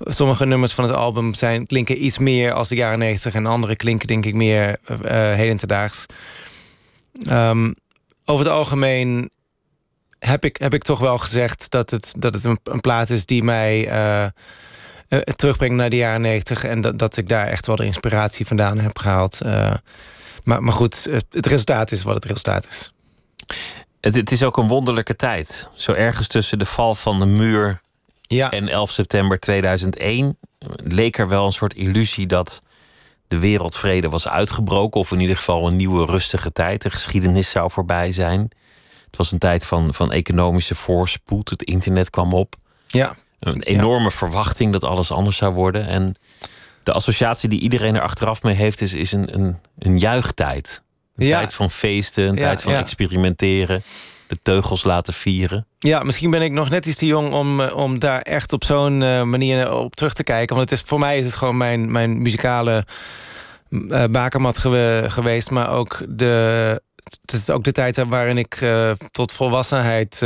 sommige 0.00 0.46
nummers 0.46 0.72
van 0.72 0.84
het 0.84 0.94
album 0.94 1.34
zijn, 1.34 1.66
klinken 1.66 2.04
iets 2.04 2.18
meer 2.18 2.52
als 2.52 2.68
de 2.68 2.74
jaren 2.74 2.98
90 2.98 3.34
en 3.34 3.46
andere 3.46 3.76
klinken 3.76 4.06
denk 4.06 4.26
ik 4.26 4.34
meer 4.34 4.76
uh, 4.88 4.98
hedendaags. 5.34 6.06
Um, 7.30 7.74
over 8.24 8.44
het 8.44 8.54
algemeen 8.54 9.30
heb 10.18 10.44
ik, 10.44 10.56
heb 10.56 10.74
ik 10.74 10.82
toch 10.82 10.98
wel 10.98 11.18
gezegd 11.18 11.70
dat 11.70 11.90
het, 11.90 12.14
dat 12.18 12.34
het 12.34 12.44
een, 12.44 12.80
plaat 12.80 13.10
is 13.10 13.26
die 13.26 13.42
mij 13.42 13.88
terugbrengt 15.36 15.76
naar 15.76 15.90
de 15.90 15.96
jaren 15.96 16.20
90 16.20 16.64
en 16.64 16.80
dat, 16.80 16.98
dat 16.98 17.16
ik 17.16 17.28
daar 17.28 17.46
echt 17.46 17.66
wel 17.66 17.76
de 17.76 17.84
inspiratie 17.84 18.46
vandaan 18.46 18.78
heb 18.78 18.98
gehaald. 18.98 19.40
Maar, 20.46 20.62
maar 20.62 20.72
goed, 20.72 21.06
het 21.30 21.46
resultaat 21.46 21.90
is 21.90 22.02
wat 22.02 22.14
het 22.14 22.24
resultaat 22.24 22.66
is. 22.68 22.92
Het, 24.00 24.14
het 24.14 24.32
is 24.32 24.42
ook 24.42 24.56
een 24.56 24.68
wonderlijke 24.68 25.16
tijd. 25.16 25.68
Zo 25.74 25.92
ergens 25.92 26.26
tussen 26.26 26.58
de 26.58 26.64
val 26.64 26.94
van 26.94 27.18
de 27.18 27.26
muur 27.26 27.80
Ja, 28.20 28.50
en 28.50 28.68
11 28.68 28.90
september 28.90 29.38
2001 29.38 30.38
leek 30.76 31.18
er 31.18 31.28
wel 31.28 31.46
een 31.46 31.52
soort 31.52 31.74
illusie 31.74 32.26
dat 32.26 32.62
de 33.28 33.38
wereldvrede 33.38 34.08
was 34.08 34.28
uitgebroken. 34.28 35.00
Of 35.00 35.12
in 35.12 35.20
ieder 35.20 35.36
geval 35.36 35.66
een 35.66 35.76
nieuwe 35.76 36.04
rustige 36.04 36.52
tijd. 36.52 36.82
De 36.82 36.90
geschiedenis 36.90 37.50
zou 37.50 37.70
voorbij 37.70 38.12
zijn. 38.12 38.40
Het 39.06 39.16
was 39.16 39.32
een 39.32 39.38
tijd 39.38 39.66
van, 39.66 39.94
van 39.94 40.12
economische 40.12 40.74
voorspoed. 40.74 41.50
Het 41.50 41.62
internet 41.62 42.10
kwam 42.10 42.32
op. 42.32 42.54
ja, 42.86 43.16
Een 43.38 43.62
enorme 43.62 44.10
verwachting 44.10 44.72
dat 44.72 44.84
alles 44.84 45.10
anders 45.10 45.36
zou 45.36 45.54
worden. 45.54 45.86
En 45.86 46.14
de 46.86 46.92
associatie 46.92 47.48
die 47.48 47.60
iedereen 47.60 47.94
er 47.94 48.00
achteraf 48.02 48.42
mee 48.42 48.54
heeft, 48.54 48.80
is, 48.80 48.94
is 48.94 49.12
een, 49.12 49.34
een, 49.34 49.56
een 49.78 49.98
juichtijd. 49.98 50.82
Een 51.16 51.26
Ja. 51.26 51.38
tijd 51.38 51.54
van 51.54 51.70
feesten, 51.70 52.28
een 52.28 52.34
Ja, 52.34 52.40
tijd 52.40 52.62
van 52.62 52.72
ja. 52.72 52.78
experimenteren. 52.78 53.82
De 54.28 54.38
teugels 54.42 54.84
laten 54.84 55.14
vieren. 55.14 55.66
ja, 55.78 56.02
misschien 56.02 56.30
ben 56.30 56.42
ik 56.42 56.52
nog 56.52 56.70
net 56.70 56.86
iets 56.86 56.96
te 56.98 57.06
jong 57.06 57.32
om, 57.32 57.60
eh, 57.60 57.76
om 57.76 57.98
daar 57.98 58.20
echt 58.20 58.52
op 58.52 58.64
zo'n 58.64 59.02
eh, 59.02 59.22
manier 59.22 59.72
op 59.72 59.94
terug 59.96 60.12
te 60.14 60.22
kijken. 60.24 60.56
Want 60.56 60.70
het 60.70 60.78
is, 60.80 60.84
voor 60.88 60.98
mij 60.98 61.18
is 61.18 61.24
het 61.24 61.34
gewoon 61.36 61.56
mijn, 61.56 61.92
mijn 61.92 62.22
muzikale 62.22 62.84
eh 63.90 64.04
bakermat 64.10 64.58
gewe- 64.58 65.04
geweest. 65.08 65.50
Maar 65.50 65.70
ook 65.70 66.02
de, 66.08 66.80
het 67.20 67.32
is 67.32 67.50
ook 67.50 67.64
de 67.64 67.72
tijd 67.72 68.04
waarin 68.08 68.38
ik 68.38 68.64
tot 69.10 69.32
volwassenheid 69.32 70.18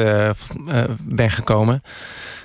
ben 1.01 1.31
gekomen. 1.31 1.83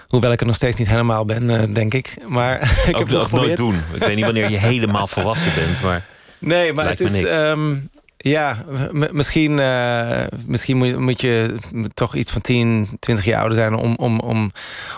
Hoewel 0.07 0.31
ik 0.31 0.39
er 0.39 0.45
nog 0.45 0.55
steeds 0.55 0.75
niet 0.77 0.87
helemaal 0.87 1.25
ben, 1.25 1.49
eh, 1.49 1.73
denk 1.73 1.93
ik. 1.93 2.15
Maar 2.27 2.61
ik 2.89 2.95
heb 2.95 3.07
het 3.07 3.31
nooit 3.31 3.57
doen. 3.57 3.75
Ik 3.93 4.03
weet 4.03 4.15
niet 4.15 4.25
wanneer 4.25 4.49
je 4.49 4.57
helemaal 4.71 5.07
volwassen 5.07 5.53
bent, 5.55 5.81
maar 5.81 6.05
Nee, 6.37 6.73
maar 6.73 6.87
het 6.87 6.99
is. 6.99 7.23
ehm, 7.23 7.75
ja, 8.17 8.63
misschien, 9.11 9.59
eh, 9.59 10.21
misschien 10.47 10.77
moet, 10.77 10.97
moet 10.99 11.21
je 11.21 11.55
toch 11.93 12.15
iets 12.15 12.31
van 12.31 12.41
10, 12.41 12.87
20 12.99 13.25
jaar 13.25 13.39
ouder 13.39 13.57
zijn 13.57 13.73
om, 13.75 13.95
om, 13.95 14.19
om 14.19 14.51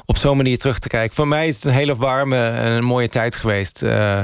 op 0.06 0.18
zo'n 0.18 0.38
manier 0.38 0.58
terug 0.58 0.80
te 0.80 0.88
kijken. 0.88 1.16
Voor 1.16 1.28
mij 1.28 1.48
is 1.48 1.56
het 1.56 1.64
een 1.64 1.72
hele 1.72 1.96
warme 1.96 2.48
en 2.48 2.72
een 2.72 2.84
mooie 2.84 3.10
tijd 3.10 3.36
geweest. 3.36 3.84
Eh, 3.84 4.22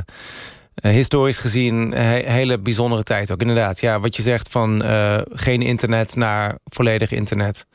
historisch 0.81 1.39
gezien 1.39 1.75
een 1.75 1.91
he- 2.05 2.31
hele 2.31 2.59
bijzondere 2.59 3.03
tijd 3.03 3.31
ook. 3.31 3.41
Inderdaad, 3.41 3.79
ja, 3.79 3.99
wat 3.99 4.15
je 4.15 4.21
zegt 4.21 4.49
van 4.51 4.83
geen 5.33 5.61
internet 5.61 6.15
naar 6.15 6.57
volledig 6.65 7.11
internet. 7.11 7.65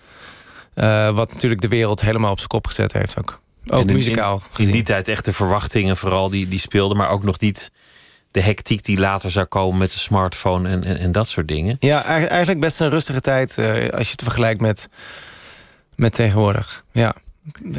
Eh, 0.79 1.11
wat 1.15 1.33
natuurlijk 1.33 1.61
de 1.61 1.69
wereld 1.69 2.01
helemaal 2.01 2.31
op 2.31 2.37
zijn 2.37 2.49
kop 2.49 2.67
gezet 2.67 2.93
heeft 2.93 3.19
ook. 3.19 3.41
Ook 3.67 3.89
in- 3.89 3.95
muzikaal 3.95 4.43
in 4.57 4.71
die 4.71 4.83
tijd 4.83 5.09
echt 5.09 5.25
de 5.25 5.33
verwachtingen 5.33 5.97
vooral 5.97 6.29
die, 6.31 6.49
die 6.49 6.59
speelden. 6.59 6.97
Maar 6.97 7.09
ook 7.09 7.23
nog 7.23 7.39
niet 7.41 7.71
de 8.31 8.41
hectiek 8.41 8.85
die 8.85 8.99
later 8.99 9.31
zou 9.31 9.47
komen 9.47 9.79
met 9.79 9.93
de 9.93 9.99
smartphone 9.99 10.69
en, 10.69 10.85
en, 10.85 10.99
en 10.99 11.13
dat 11.13 11.29
soort 11.29 11.49
dingen. 11.49 11.77
Ja, 11.81 12.05
eigenlijk 12.05 12.61
best 12.61 12.81
een 12.81 12.89
rustige 12.91 13.21
tijd 13.21 13.59
eh, 13.59 13.67
als 13.91 14.07
je 14.07 14.13
het 14.13 14.23
vergelijkt 14.23 14.61
met, 14.61 14.89
met 15.97 16.13
tegenwoordig. 16.13 16.85
Ja, 16.93 17.15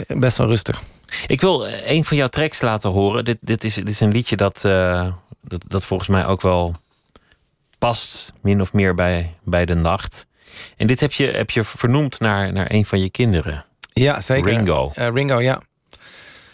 best 0.08 0.38
wel 0.38 0.48
rustig. 0.48 0.82
Ik 1.28 1.42
wil 1.42 1.68
eh, 1.68 1.92
een 1.92 2.06
van 2.06 2.18
jouw 2.18 2.28
tracks 2.28 2.62
laten 2.62 2.90
horen. 2.90 3.26
Dit, 3.26 3.38
dit, 3.42 3.64
is, 3.64 3.74
dit 3.74 3.90
is 3.90 4.00
een 4.00 4.12
liedje 4.12 4.36
dat, 4.36 4.62
dat, 5.42 5.64
dat 5.68 5.86
volgens 5.86 6.10
mij 6.10 6.26
ook 6.26 6.42
wel 6.42 6.76
past, 7.78 8.34
min 8.42 8.62
of 8.62 8.74
meer 8.74 8.96
bij, 8.96 9.36
bij 9.44 9.66
de 9.66 9.76
nacht. 9.76 10.28
En 10.78 10.88
dit 10.88 11.00
heb 11.00 11.12
je, 11.12 11.26
heb 11.26 11.50
je 11.50 11.64
vernoemd 11.64 12.20
naar, 12.20 12.54
naar 12.54 12.72
een 12.72 12.86
van 12.86 13.00
je 13.02 13.10
kinderen. 13.10 13.66
Ja, 13.94 14.22
zeker. 14.22 14.52
Ringo. 14.52 14.92
Eh, 14.96 15.08
Ringo, 15.14 15.42
ja. 15.42 15.62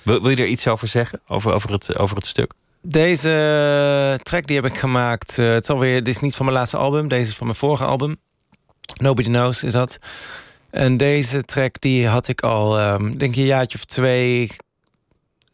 Wil, 0.02 0.22
wil 0.22 0.30
je 0.32 0.38
er 0.38 0.48
iets 0.48 0.68
over 0.68 0.88
zeggen? 0.88 1.20
Over, 1.28 1.54
over, 1.54 1.72
het, 1.72 1.98
over 1.98 2.16
het 2.16 2.26
stuk? 2.28 2.54
Deze 2.82 3.30
eh, 3.32 4.24
track 4.24 4.48
die 4.48 4.56
heb 4.56 4.66
ik 4.66 4.78
gemaakt. 4.78 5.38
eh, 5.40 5.48
het 5.54 5.64
is 5.64 5.70
alweer, 5.70 6.04
dit 6.04 6.16
is 6.16 6.22
niet 6.22 6.36
van 6.36 6.46
mijn 6.46 6.58
laatste 6.58 6.78
album. 6.78 7.08
Deze 7.08 7.30
is 7.30 7.36
van 7.36 7.46
mijn 7.48 7.58
vorige 7.60 7.84
album. 7.86 8.18
Nobody 9.02 9.28
Knows 9.30 9.64
is 9.64 9.72
dat. 9.74 9.98
En 10.70 10.98
deze 10.98 11.44
track 11.44 11.76
die 11.82 12.08
had 12.08 12.28
ik 12.28 12.42
al, 12.42 12.80
ehm, 12.80 13.02
denk 13.04 13.32
ik, 13.32 13.36
een 13.38 13.44
jaartje 13.44 13.78
of 13.78 13.86
twee 13.86 14.52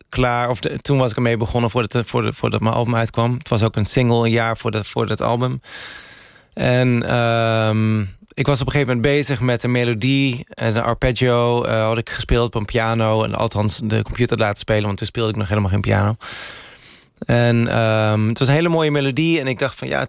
klaar. 0.10 0.50
Of 0.50 0.60
de- 0.60 0.78
toen 0.80 0.98
was 0.98 1.10
ik 1.10 1.16
ermee 1.16 1.38
begonnen 1.38 1.70
voordat, 1.70 1.94
het- 1.94 2.08
voordat, 2.08 2.36
voordat 2.36 2.62
mijn 2.62 2.74
album 2.76 2.96
uitkwam. 2.96 3.34
Het 3.38 3.50
was 3.50 3.64
ook 3.64 3.76
een 3.76 3.86
single 3.86 4.26
een 4.26 4.32
jaar 4.32 4.58
voor, 4.58 4.72
de, 4.72 4.84
voor 4.84 5.08
dat 5.08 5.22
album. 5.22 5.62
En 6.54 7.04
ehm, 7.08 8.06
ik 8.34 8.46
was 8.46 8.62
op 8.62 8.66
een 8.66 8.72
gegeven 8.72 8.96
moment 8.96 9.16
bezig 9.16 9.40
met 9.40 9.64
een 9.64 9.72
melodie. 9.72 10.46
En 10.50 10.76
een 10.76 10.84
arpeggio 10.84 11.64
eh, 11.64 11.86
had 11.86 11.98
ik 11.98 12.10
gespeeld 12.10 12.46
op 12.46 12.56
een 12.56 12.66
piano. 12.66 13.24
En 13.24 13.36
althans 13.36 13.82
de 13.84 14.02
computer 14.02 14.38
laten 14.38 14.58
spelen, 14.58 14.86
want 14.86 14.98
toen 14.98 15.08
speelde 15.08 15.30
ik 15.30 15.36
nog 15.36 15.48
helemaal 15.48 15.70
geen 15.70 15.82
piano. 15.82 16.16
En 17.26 17.68
ehm, 17.68 18.28
het 18.28 18.40
was 18.40 18.48
een 18.48 18.54
hele 18.54 18.70
mooie 18.70 18.92
melodie. 18.92 19.40
En 19.40 19.48
ik 19.48 19.60
dacht 19.60 19.78
van 19.78 19.88
ja, 19.88 20.00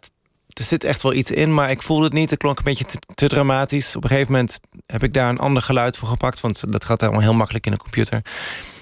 er 0.47 0.65
zit 0.65 0.85
echt 0.85 1.03
wel 1.03 1.13
iets 1.13 1.31
in, 1.31 1.55
maar 1.55 1.71
ik 1.71 1.83
voelde 1.83 2.05
het 2.05 2.13
niet. 2.13 2.31
Het 2.31 2.39
klonk 2.39 2.59
een 2.59 2.65
beetje 2.65 2.85
te, 2.85 2.99
te 3.15 3.29
dramatisch. 3.29 3.97
Op 3.97 4.03
een 4.03 4.09
gegeven 4.09 4.33
moment 4.33 4.61
heb 4.87 5.03
ik 5.03 5.15
daar 5.15 5.29
een 5.29 5.39
ander 5.39 5.63
geluid 5.63 5.97
voor 5.97 6.09
gepakt. 6.09 6.41
Want 6.41 6.73
dat 6.73 6.85
gaat 6.85 7.03
allemaal 7.03 7.21
heel 7.21 7.35
makkelijk 7.35 7.67
in 7.67 7.73
de 7.73 7.79
computer. 7.79 8.23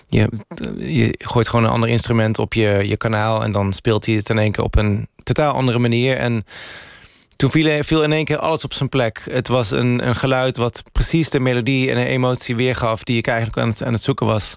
Je, 0.09 0.29
je 0.77 1.15
gooit 1.19 1.49
gewoon 1.49 1.65
een 1.65 1.71
ander 1.71 1.89
instrument 1.89 2.39
op 2.39 2.55
je, 2.55 2.83
je 2.87 2.97
kanaal. 2.97 3.43
En 3.45 3.53
dan 3.53 3.73
speelt 3.73 4.07
hij 4.07 4.15
het 4.15 4.29
in 4.29 4.39
één 4.39 4.53
keer 4.53 4.65
op 4.65 4.77
een 4.77 5.09
totaal 5.23 5.55
andere 5.55 5.79
manier. 5.79 6.17
En 6.17 6.45
toen 7.41 7.51
viel, 7.51 7.83
viel 7.83 8.03
in 8.03 8.13
één 8.13 8.25
keer 8.25 8.39
alles 8.39 8.65
op 8.65 8.73
zijn 8.73 8.89
plek. 8.89 9.27
Het 9.31 9.49
was 9.49 9.71
een, 9.71 10.09
een 10.09 10.17
geluid 10.17 10.57
wat 10.57 10.83
precies 10.93 11.31
de 11.31 11.41
melodie 11.41 11.91
en 11.91 11.97
de 11.97 12.05
emotie 12.05 12.57
weergaf... 12.57 13.05
die 13.05 13.19
ik 13.19 13.27
eigenlijk 13.27 13.59
aan 13.59 13.69
het, 13.69 13.83
aan 13.83 13.93
het 13.93 14.03
zoeken 14.03 14.27
was. 14.27 14.57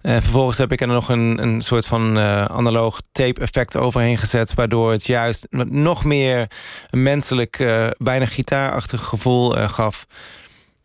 En 0.00 0.22
vervolgens 0.22 0.58
heb 0.58 0.72
ik 0.72 0.80
er 0.80 0.86
nog 0.86 1.08
een, 1.08 1.42
een 1.42 1.60
soort 1.60 1.86
van 1.86 2.18
eh, 2.18 2.44
analoog 2.44 3.00
tape-effect 3.12 3.76
overheen 3.76 4.18
gezet... 4.18 4.54
waardoor 4.54 4.90
het 4.90 5.06
juist 5.06 5.46
nog 5.70 6.04
meer 6.04 6.50
een 6.90 7.02
menselijk, 7.02 7.58
eh, 7.58 7.86
bijna 7.98 8.26
gitaarachtig 8.26 9.02
gevoel 9.02 9.56
eh, 9.56 9.68
gaf. 9.68 10.06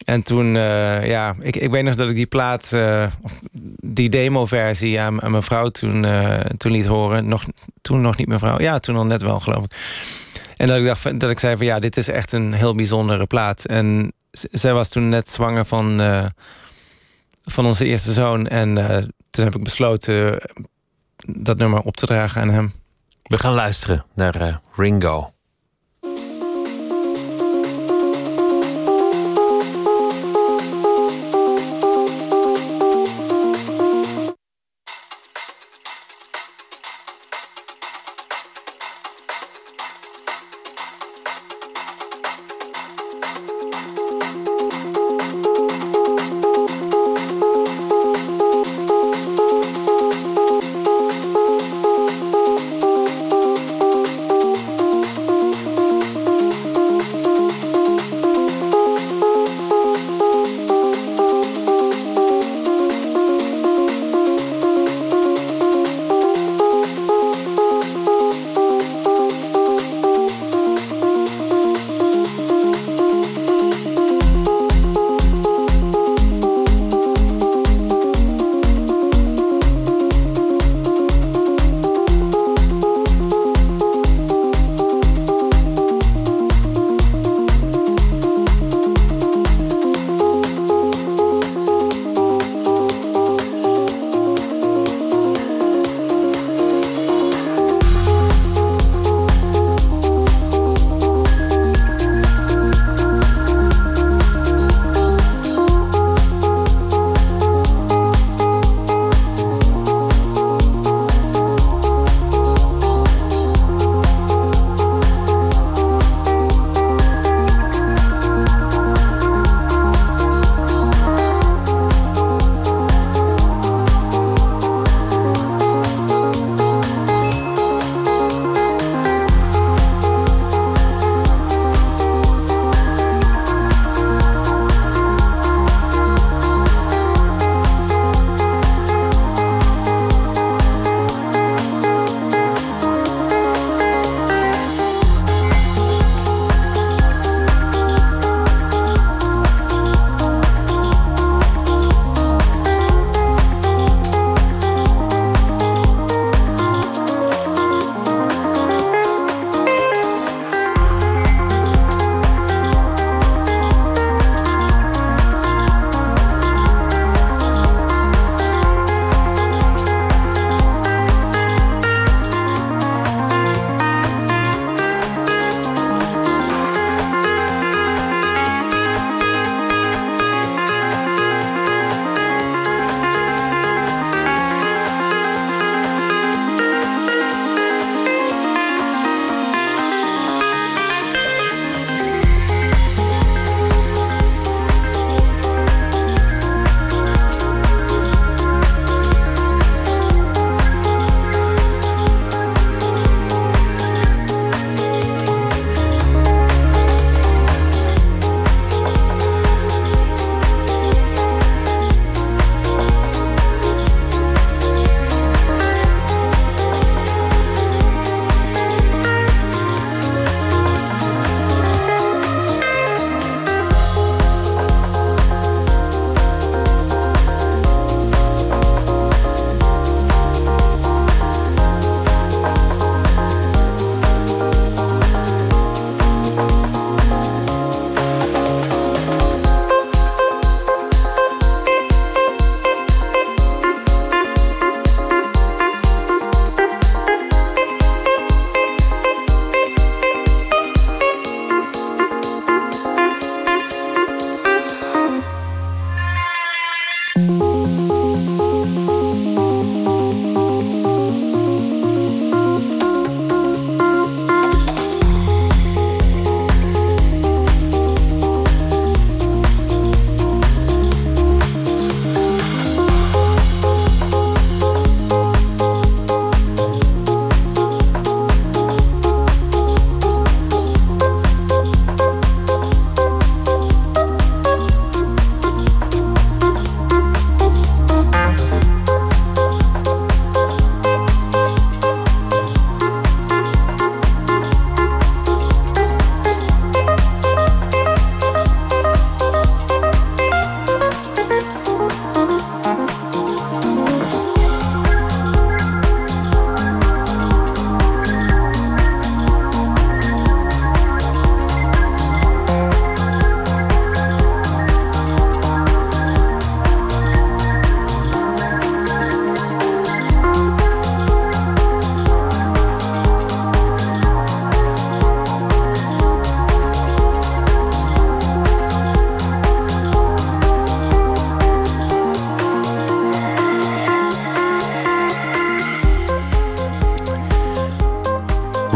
En 0.06 0.24
toen, 0.24 0.54
ja, 1.04 1.36
ik, 1.40 1.56
ik 1.56 1.72
weet 1.72 1.84
nog 1.84 1.96
dat 1.96 2.10
ik 2.10 2.16
die 2.16 2.26
plaat, 2.26 2.76
die 3.80 4.10
demo-versie 4.10 5.00
aan, 5.00 5.16
mijn 5.16 5.44
vrouw 5.44 5.70
toen, 5.70 6.06
toen 6.58 6.72
liet 6.72 6.86
horen. 6.86 7.28
Nog, 7.28 7.46
toen 7.82 8.02
nog 8.02 8.18
niet 8.18 8.28
mijn 8.28 8.40
vrouw, 8.40 8.60
ja, 8.60 8.80
toen 8.80 8.96
al 8.96 9.06
net 9.06 9.22
wel, 9.22 9.40
geloof 9.40 9.64
ik. 9.64 9.72
En 10.62 10.68
dat 10.68 10.78
ik, 10.78 10.86
dacht, 10.86 11.20
dat 11.20 11.30
ik 11.30 11.40
zei 11.40 11.58
van 11.58 11.66
ja, 11.66 11.80
dit 11.80 11.98
is 11.98 12.08
echt 12.08 12.32
een 12.32 12.54
heel 12.54 12.76
bijzondere 12.76 13.26
plaat. 13.26 13.66
En 13.66 14.14
zij 14.32 14.74
was 14.74 14.90
toen 14.90 15.10
net 15.10 15.30
zwanger 15.30 15.66
van, 15.66 16.02
eh, 16.02 16.26
van 17.44 17.66
onze 17.66 17.86
eerste 17.86 18.14
zoon. 18.14 18.48
En 18.48 18.78
eh, 18.78 19.04
toen 19.30 19.46
heb 19.46 19.56
ik 19.56 19.64
besloten 19.64 20.42
dat 21.28 21.58
nummer 21.58 21.80
op 21.80 21.98
te 21.98 22.06
dragen 22.06 22.42
aan 22.42 22.50
hem. 22.50 22.72
We 23.24 23.38
gaan 23.38 23.54
luisteren 23.54 24.06
naar 24.16 24.36
eh. 24.36 24.56
Ringo, 24.76 25.34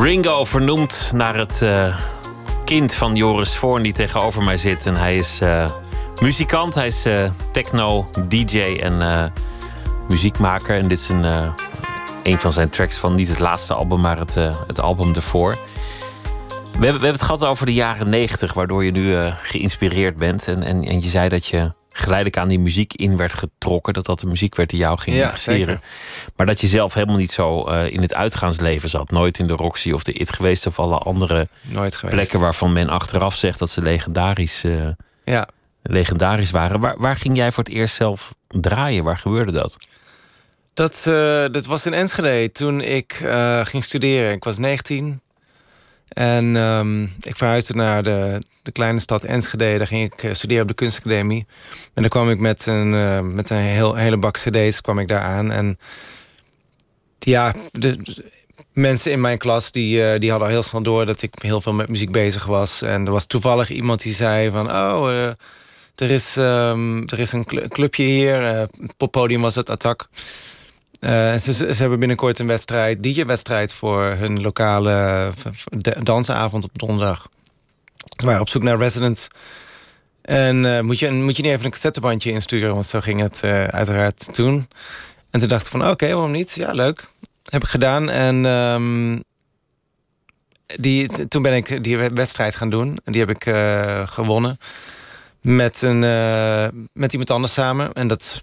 Ringo 0.05 0.43
vernoemd 0.43 1.11
naar 1.15 1.35
het 1.37 1.61
uh, 1.63 1.97
kind 2.65 2.93
van 2.93 3.15
Joris 3.15 3.55
Voorn 3.55 3.83
die 3.83 3.93
tegenover 3.93 4.43
mij 4.43 4.57
zit. 4.57 4.85
En 4.85 4.95
hij 4.95 5.15
is 5.15 5.39
uh, 5.41 5.69
muzikant, 6.21 6.73
hij 6.73 6.87
is 6.87 7.05
uh, 7.05 7.29
techno, 7.51 8.09
DJ 8.27 8.59
en 8.59 9.33
muziekmaker. 10.07 10.77
En 10.77 10.87
dit 10.87 10.99
is 10.99 11.09
een, 11.09 11.53
een 12.23 12.37
van 12.37 12.53
zijn 12.53 12.69
tracks 12.69 12.97
van 12.97 13.15
niet 13.15 13.27
het 13.27 13.39
laatste 13.39 13.73
album, 13.73 13.99
maar 13.99 14.17
het, 14.17 14.35
het 14.67 14.79
album 14.79 15.13
ervoor. 15.13 15.51
We 15.51 15.57
hebben, 16.71 16.79
we 16.79 16.87
hebben 16.87 17.11
het 17.11 17.21
gehad 17.21 17.45
over 17.45 17.65
de 17.65 17.73
jaren 17.73 18.09
negentig, 18.09 18.53
waardoor 18.53 18.83
je 18.83 18.91
nu 18.91 19.31
geïnspireerd 19.41 20.17
bent. 20.17 20.47
En, 20.47 20.63
en, 20.63 20.83
en 20.83 21.01
je 21.01 21.09
zei 21.09 21.29
dat 21.29 21.45
je 21.45 21.71
geleidelijk 21.97 22.37
aan 22.37 22.47
die 22.47 22.59
muziek 22.59 22.93
in 22.93 23.17
werd 23.17 23.33
getrokken. 23.33 23.93
Dat 23.93 24.05
dat 24.05 24.19
de 24.19 24.27
muziek 24.27 24.55
werd 24.55 24.69
die 24.69 24.79
jou 24.79 24.97
ging 24.97 25.15
interesseren. 25.15 25.81
Maar 26.35 26.45
dat 26.45 26.61
je 26.61 26.67
zelf 26.67 26.93
helemaal 26.93 27.15
niet 27.15 27.31
zo 27.31 27.69
uh, 27.69 27.91
in 27.91 28.01
het 28.01 28.13
uitgaansleven 28.13 28.89
zat. 28.89 29.11
Nooit 29.11 29.39
in 29.39 29.47
de 29.47 29.53
Roxy 29.53 29.91
of 29.91 30.03
de 30.03 30.13
It 30.13 30.31
geweest. 30.31 30.67
Of 30.67 30.79
alle 30.79 30.97
andere 30.97 31.47
plekken 32.01 32.39
waarvan 32.39 32.73
men 32.73 32.89
achteraf 32.89 33.35
zegt 33.35 33.59
dat 33.59 33.69
ze 33.69 33.81
legendarisch, 33.81 34.63
uh, 34.63 34.87
ja. 35.25 35.47
legendarisch 35.83 36.51
waren. 36.51 36.79
Waar, 36.79 36.97
waar 36.97 37.17
ging 37.17 37.35
jij 37.37 37.51
voor 37.51 37.63
het 37.63 37.73
eerst 37.73 37.95
zelf 37.95 38.33
draaien? 38.47 39.03
Waar 39.03 39.17
gebeurde 39.17 39.51
dat? 39.51 39.77
Dat, 40.73 41.05
uh, 41.07 41.45
dat 41.51 41.65
was 41.65 41.85
in 41.85 41.93
Enschede 41.93 42.51
toen 42.51 42.81
ik 42.81 43.13
ging 43.63 43.83
studeren. 43.83 44.31
Ik 44.31 44.43
was 44.43 44.57
19. 44.57 45.21
En 46.07 46.55
um, 46.55 47.03
ik 47.21 47.37
verhuisde 47.37 47.73
naar 47.73 48.03
de, 48.03 48.41
de 48.61 48.71
kleine 48.71 48.99
stad 48.99 49.23
Enschede. 49.23 49.77
Daar 49.77 49.87
ging 49.87 50.13
ik 50.13 50.23
eh, 50.23 50.33
studeren 50.33 50.61
op 50.61 50.67
de 50.67 50.73
kunstacademie. 50.73 51.45
En 51.93 52.01
daar 52.01 52.11
kwam 52.11 52.29
ik 52.29 52.39
met 52.39 52.65
een, 52.65 52.93
uh, 52.93 53.19
met 53.19 53.49
een 53.49 53.57
heel, 53.57 53.95
hele 53.95 54.17
bak 54.17 54.37
cd's 54.37 54.81
kwam 54.81 54.99
ik 54.99 55.07
daar 55.07 55.21
aan. 55.21 55.51
En 55.51 55.79
ja, 57.19 57.53
de, 57.71 58.17
mensen 58.73 59.11
in 59.11 59.21
mijn 59.21 59.37
klas 59.37 59.71
die, 59.71 59.99
uh, 59.99 60.19
die 60.19 60.29
hadden 60.29 60.47
al 60.47 60.53
heel 60.53 60.63
snel 60.63 60.81
door... 60.81 61.05
dat 61.05 61.21
ik 61.21 61.33
heel 61.37 61.61
veel 61.61 61.73
met 61.73 61.89
muziek 61.89 62.11
bezig 62.11 62.45
was. 62.45 62.81
En 62.81 63.05
er 63.05 63.11
was 63.11 63.25
toevallig 63.25 63.69
iemand 63.69 64.01
die 64.01 64.13
zei 64.13 64.49
van... 64.51 64.71
oh, 64.71 65.09
er, 65.95 66.11
is, 66.11 66.35
um, 66.37 67.07
er 67.07 67.19
is 67.19 67.31
een 67.31 67.45
clubje 67.69 68.03
hier. 68.03 68.41
het 68.41 68.97
poppodium 68.97 69.41
was 69.41 69.55
het 69.55 69.69
Attack. 69.69 70.07
Uh, 70.99 71.35
ze, 71.35 71.53
ze, 71.53 71.75
hebben 71.77 71.99
binnenkort 71.99 72.39
een 72.39 72.47
wedstrijd, 72.47 73.03
DJ-wedstrijd 73.03 73.73
voor 73.73 74.05
hun 74.05 74.41
lokale 74.41 75.31
dansavond 76.03 76.63
op 76.63 76.79
donderdag. 76.79 77.27
We 78.15 78.25
waren 78.25 78.41
op 78.41 78.49
zoek 78.49 78.63
naar 78.63 78.77
residents. 78.77 79.27
En 80.21 80.63
uh, 80.63 80.79
moet, 80.79 80.99
je, 80.99 81.11
moet 81.11 81.37
je 81.37 81.43
niet 81.43 81.51
even 81.51 81.65
een 81.65 81.71
cassettebandje 81.71 82.31
insturen, 82.31 82.73
want 82.73 82.85
zo 82.85 82.99
ging 82.99 83.21
het 83.21 83.43
uiteraard 83.43 84.33
toen. 84.33 84.67
En 85.31 85.39
toen 85.39 85.49
dacht 85.49 85.65
ik 85.65 85.71
van 85.71 85.89
oké, 85.89 86.13
waarom 86.13 86.31
niet? 86.31 86.51
Ja, 86.55 86.71
leuk. 86.71 87.09
Heb 87.49 87.63
ik 87.63 87.69
gedaan. 87.69 88.09
En 88.09 88.45
um, 88.45 89.23
die, 90.65 91.27
toen 91.27 91.41
ben 91.41 91.55
ik 91.55 91.83
die 91.83 91.97
wedstrijd 91.97 92.55
gaan 92.55 92.69
doen. 92.69 92.97
En 93.03 93.11
die 93.11 93.21
heb 93.21 93.29
ik 93.29 93.43
gewonnen 94.09 94.57
met, 95.45 95.81
een, 95.81 96.03
uh, 96.03 96.67
met 96.93 97.11
iemand 97.11 97.29
anders 97.29 97.53
samen. 97.53 97.93
En 97.93 98.07
dat 98.07 98.41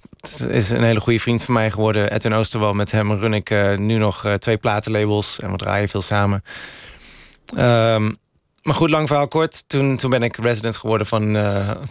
is 0.49 0.71
een 0.71 0.83
hele 0.83 1.01
goede 1.01 1.21
vriend 1.21 1.43
van 1.43 1.55
mij 1.55 1.71
geworden. 1.71 2.12
Edwin 2.12 2.33
Oosterwal. 2.33 2.73
Met 2.73 2.91
hem 2.91 3.12
run 3.12 3.35
ik 3.35 3.51
uh, 3.51 3.77
nu 3.77 3.99
nog 3.99 4.25
uh, 4.27 4.35
twee 4.35 4.57
platenlabels. 4.57 5.41
En 5.41 5.51
we 5.51 5.57
draaien 5.57 5.88
veel 5.88 6.03
samen. 6.03 6.45
Um, 7.59 8.17
maar 8.62 8.75
goed, 8.75 8.91
lang 8.91 9.07
verhaal 9.07 9.29
kort. 9.29 9.65
Toen, 9.67 9.97
toen 9.97 10.11
ben 10.11 10.23
ik 10.23 10.37
resident 10.37 10.77
geworden 10.77 11.07
van, 11.07 11.37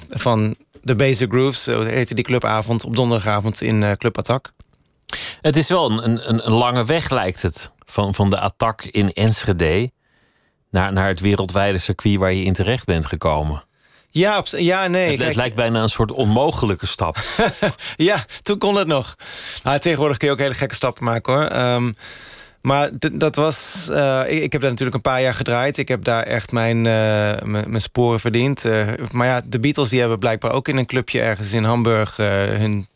van 0.10 0.56
de 0.82 0.96
Basic 0.96 1.32
Grooves. 1.32 1.64
Zo 1.64 1.82
heette 1.82 2.14
die 2.14 2.24
clubavond 2.24 2.86
op 2.86 2.96
donderdagavond 2.96 3.62
in 3.62 3.98
Club 3.98 4.18
Attack. 4.18 4.52
Het 5.42 5.56
is 5.56 5.68
wel 5.68 5.92
een, 5.92 6.06
een, 6.06 6.30
een, 6.30 6.52
lange 6.52 6.86
weg, 6.86 7.10
lijkt 7.10 7.42
het. 7.42 7.72
Van, 7.86 8.16
van 8.16 8.30
de 8.30 8.40
Attack 8.40 8.84
in 8.84 9.14
Enschede... 9.14 9.92
Naar, 10.70 10.94
naar 10.94 11.08
het 11.08 11.20
wereldwijde 11.20 11.78
circuit 11.78 12.18
waar 12.18 12.34
je 12.34 12.44
in 12.44 12.54
terecht 12.54 12.86
bent 12.86 13.06
gekomen. 13.06 13.64
Ja, 14.12 14.44
ja 14.52 14.88
nee. 14.88 15.24
Het, 15.24 15.36
lijkt 15.36 15.56
bijna 15.56 15.82
een 15.82 15.90
soort 15.90 16.12
onmogelijke 16.12 16.88
stap. 16.88 17.18
ja, 17.96 18.26
toen 18.44 18.58
kon 18.58 18.76
het 18.76 18.88
nog. 18.88 19.16
Nou, 19.64 19.80
tegenwoordig 19.80 20.18
kun 20.18 20.28
je 20.28 20.34
ook 20.34 20.40
hele 20.40 20.54
gekke 20.54 20.76
stappen 20.76 21.04
maken 21.04 21.34
hoor. 21.34 21.74
Um, 21.74 21.94
maar 22.62 22.90
dat 23.12 23.36
was. 23.36 23.88
Uh, 23.92 24.22
ik, 24.28 24.44
ik, 24.44 24.52
heb 24.52 24.62
daar 24.62 24.70
natuurlijk 24.70 24.98
een 24.98 25.12
paar 25.12 25.22
jaar 25.22 25.34
gedraaid. 25.34 25.78
Ik 25.78 25.88
heb 25.88 26.04
daar 26.04 26.24
echt 26.24 26.52
mijn, 26.52 26.78
uh, 26.78 27.42
mijn 27.44 27.82
sporen 27.82 28.20
verdiend. 28.20 28.66
Uh, 28.66 28.88
maar 29.12 29.28
ja, 29.28 29.42
de 29.46 29.60
Beatles 29.60 29.90
die 29.90 30.00
hebben 30.00 30.20
blijkbaar 30.20 30.52
ook 30.52 30.68
in 30.68 30.78
een 30.78 30.86
clubje 30.86 31.22
ergens 31.22 31.54
in 31.54 31.64
Hamburg 31.64 32.18
hun 32.18 32.88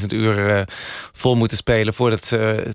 10.000 0.00 0.06
uur 0.08 0.68
vol 1.12 1.36
moeten 1.36 1.56
spelen 1.56 1.94
voordat 1.94 2.24
ze 2.24 2.72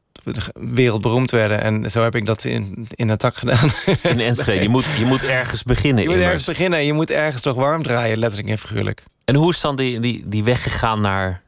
wereldberoemd 0.53 1.31
werden. 1.31 1.61
En 1.61 1.91
zo 1.91 2.03
heb 2.03 2.15
ik 2.15 2.25
dat 2.25 2.43
in, 2.43 2.87
in 2.95 3.09
een 3.09 3.17
tak 3.17 3.35
gedaan. 3.35 3.71
In 4.03 4.19
Enschede. 4.19 4.61
Je 4.61 4.69
moet, 4.69 4.85
je 4.97 5.05
moet 5.05 5.23
ergens 5.23 5.63
beginnen. 5.63 6.03
Je 6.03 6.09
moet 6.09 6.17
ergens 6.17 6.45
beginnen. 6.45 6.85
Je 6.85 6.93
moet 6.93 7.09
ergens 7.09 7.41
toch 7.41 7.55
warm 7.55 7.83
draaien, 7.83 8.17
letterlijk 8.17 8.49
en 8.49 8.57
figuurlijk. 8.57 9.03
En 9.25 9.35
hoe 9.35 9.51
is 9.51 9.61
dan 9.61 9.75
die, 9.75 9.99
die, 9.99 10.23
die 10.25 10.43
weg 10.43 10.63
gegaan 10.63 11.01
naar 11.01 11.41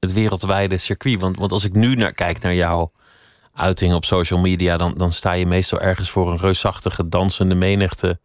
het 0.00 0.12
wereldwijde 0.12 0.78
circuit? 0.78 1.20
Want, 1.20 1.36
want 1.36 1.52
als 1.52 1.64
ik 1.64 1.72
nu 1.72 1.94
naar, 1.94 2.12
kijk 2.12 2.40
naar 2.40 2.54
jouw 2.54 2.92
uiting 3.62 3.94
op 3.94 4.04
social 4.04 4.40
media... 4.40 4.76
Dan, 4.76 4.94
dan 4.96 5.12
sta 5.12 5.32
je 5.32 5.46
meestal 5.46 5.80
ergens 5.80 6.10
voor 6.10 6.30
een 6.30 6.38
reusachtige 6.38 7.08
dansende 7.08 7.54
menigte... 7.54 8.18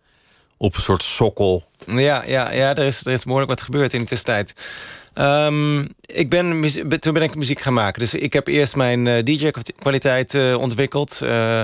op 0.57 0.75
een 0.75 0.81
soort 0.81 1.03
sokkel. 1.03 1.63
Ja, 1.85 2.23
ja, 2.25 2.51
ja 2.51 2.75
er, 2.75 2.85
is, 2.85 3.05
er 3.05 3.11
is 3.11 3.23
behoorlijk 3.23 3.49
wat 3.49 3.61
gebeurd 3.61 3.93
in 3.93 3.99
de 3.99 4.05
tussentijd. 4.05 4.53
Um, 5.15 5.87
ik 6.05 6.29
ben, 6.29 6.71
toen 6.99 7.13
ben 7.13 7.21
ik 7.21 7.35
muziek 7.35 7.59
gaan 7.59 7.73
maken. 7.73 7.99
Dus 7.99 8.13
ik 8.13 8.33
heb 8.33 8.47
eerst 8.47 8.75
mijn 8.75 9.05
uh, 9.05 9.23
DJ-kwaliteit 9.23 10.33
uh, 10.33 10.59
ontwikkeld. 10.59 11.19
Uh, 11.23 11.61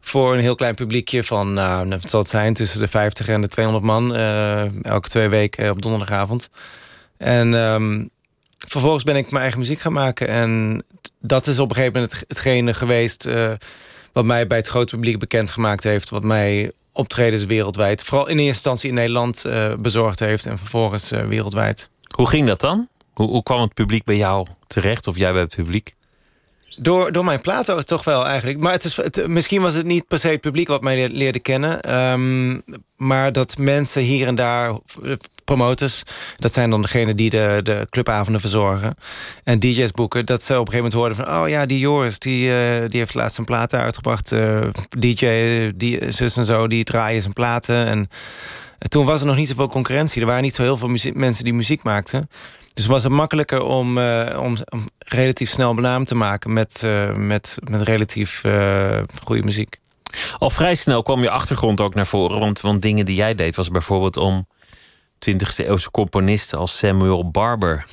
voor 0.00 0.34
een 0.34 0.40
heel 0.40 0.54
klein 0.54 0.74
publiekje 0.74 1.24
van, 1.24 1.52
nou, 1.52 1.88
wat 1.88 2.10
zal 2.10 2.20
het 2.20 2.28
zijn, 2.28 2.54
tussen 2.54 2.80
de 2.80 2.88
50 2.88 3.28
en 3.28 3.40
de 3.40 3.48
200 3.48 3.86
man. 3.86 4.14
elke 4.82 5.08
twee 5.08 5.28
weken 5.28 5.70
op 5.70 5.82
donderdagavond. 5.82 6.48
En 7.16 7.54
um, 7.54 8.10
vervolgens 8.68 9.04
ben 9.04 9.16
ik 9.16 9.30
mijn 9.30 9.42
eigen 9.42 9.60
muziek 9.60 9.80
gaan 9.80 9.92
maken. 9.92 10.28
En 10.28 10.82
dat 11.20 11.46
is 11.46 11.58
op 11.58 11.68
een 11.68 11.74
gegeven 11.74 11.94
moment 11.94 12.12
het, 12.12 12.24
hetgene 12.28 12.74
geweest... 12.74 13.28
wat 14.12 14.24
mij 14.24 14.46
bij 14.46 14.56
het 14.58 14.66
grote 14.66 14.94
publiek 14.94 15.18
bekendgemaakt 15.18 15.82
heeft. 15.82 16.10
Wat 16.10 16.22
mij 16.22 16.72
optredens 16.92 17.44
wereldwijd, 17.44 18.04
vooral 18.04 18.26
in 18.26 18.36
eerste 18.36 18.52
instantie 18.52 18.88
in 18.88 18.94
Nederland... 18.94 19.44
bezorgd 19.78 20.18
heeft 20.18 20.46
en 20.46 20.58
vervolgens 20.58 21.10
wereldwijd. 21.10 21.90
Hoe 22.14 22.28
ging 22.28 22.46
dat 22.46 22.60
dan? 22.60 22.88
Hoe, 23.12 23.28
hoe 23.28 23.42
kwam 23.42 23.60
het 23.60 23.74
publiek 23.74 24.04
bij 24.04 24.16
jou 24.16 24.46
terecht 24.66 25.06
of 25.06 25.16
jij 25.16 25.32
bij 25.32 25.40
het 25.40 25.56
publiek? 25.56 25.94
Door, 26.82 27.12
door 27.12 27.24
mijn 27.24 27.40
platen 27.40 27.86
toch 27.86 28.04
wel 28.04 28.26
eigenlijk. 28.26 28.58
Maar 28.58 28.72
het 28.72 28.84
is, 28.84 28.96
het, 28.96 29.26
misschien 29.26 29.62
was 29.62 29.74
het 29.74 29.86
niet 29.86 30.06
per 30.06 30.18
se 30.18 30.28
het 30.28 30.40
publiek 30.40 30.68
wat 30.68 30.82
mij 30.82 31.08
leerde 31.08 31.40
kennen. 31.40 31.96
Um, 31.96 32.62
maar 32.96 33.32
dat 33.32 33.58
mensen 33.58 34.02
hier 34.02 34.26
en 34.26 34.34
daar, 34.34 34.78
promoters... 35.44 36.02
dat 36.36 36.52
zijn 36.52 36.70
dan 36.70 36.82
degenen 36.82 37.16
die 37.16 37.30
de, 37.30 37.60
de 37.62 37.86
clubavonden 37.90 38.40
verzorgen... 38.40 38.94
en 39.44 39.58
DJ's 39.58 39.90
boeken, 39.90 40.26
dat 40.26 40.42
ze 40.42 40.52
op 40.52 40.66
een 40.66 40.72
gegeven 40.72 40.90
moment 40.90 41.16
hoorden 41.16 41.16
van... 41.16 41.42
oh 41.42 41.48
ja, 41.48 41.66
die 41.66 41.78
Joris, 41.78 42.18
die, 42.18 42.48
uh, 42.48 42.88
die 42.88 42.98
heeft 42.98 43.14
laatst 43.14 43.38
een 43.38 43.44
platen 43.44 43.80
uitgebracht. 43.80 44.32
Uh, 44.32 44.68
DJ, 44.98 45.26
die, 45.76 46.12
zus 46.12 46.36
en 46.36 46.44
zo, 46.44 46.66
die 46.66 46.84
draaien 46.84 47.22
zijn 47.22 47.34
platen. 47.34 47.86
En 47.86 48.08
toen 48.88 49.04
was 49.04 49.20
er 49.20 49.26
nog 49.26 49.36
niet 49.36 49.48
zoveel 49.48 49.68
concurrentie. 49.68 50.20
Er 50.20 50.26
waren 50.26 50.42
niet 50.42 50.54
zo 50.54 50.62
heel 50.62 50.76
veel 50.76 51.12
mensen 51.14 51.44
die 51.44 51.54
muziek 51.54 51.82
maakten. 51.82 52.28
Dus 52.74 52.86
was 52.86 53.02
het 53.02 53.12
makkelijker 53.12 53.62
om, 53.62 53.98
uh, 53.98 54.38
om, 54.42 54.56
om, 54.68 54.88
relatief 54.98 55.50
snel 55.50 55.74
benaam 55.74 56.04
te 56.04 56.14
maken 56.14 56.52
met, 56.52 56.82
uh, 56.84 57.14
met, 57.14 57.58
met 57.70 57.82
relatief 57.82 58.44
uh, 58.44 59.02
goede 59.22 59.42
muziek. 59.42 59.76
Al 60.38 60.50
vrij 60.50 60.74
snel 60.74 61.02
kwam 61.02 61.22
je 61.22 61.30
achtergrond 61.30 61.80
ook 61.80 61.94
naar 61.94 62.06
voren. 62.06 62.38
Want, 62.38 62.60
want 62.60 62.82
dingen 62.82 63.06
die 63.06 63.16
jij 63.16 63.34
deed 63.34 63.56
was 63.56 63.68
bijvoorbeeld 63.68 64.16
om 64.16 64.46
20e 65.30 65.66
eeuwse 65.66 65.90
componisten 65.90 66.58
als 66.58 66.78
Samuel 66.78 67.30
Barber 67.30 67.84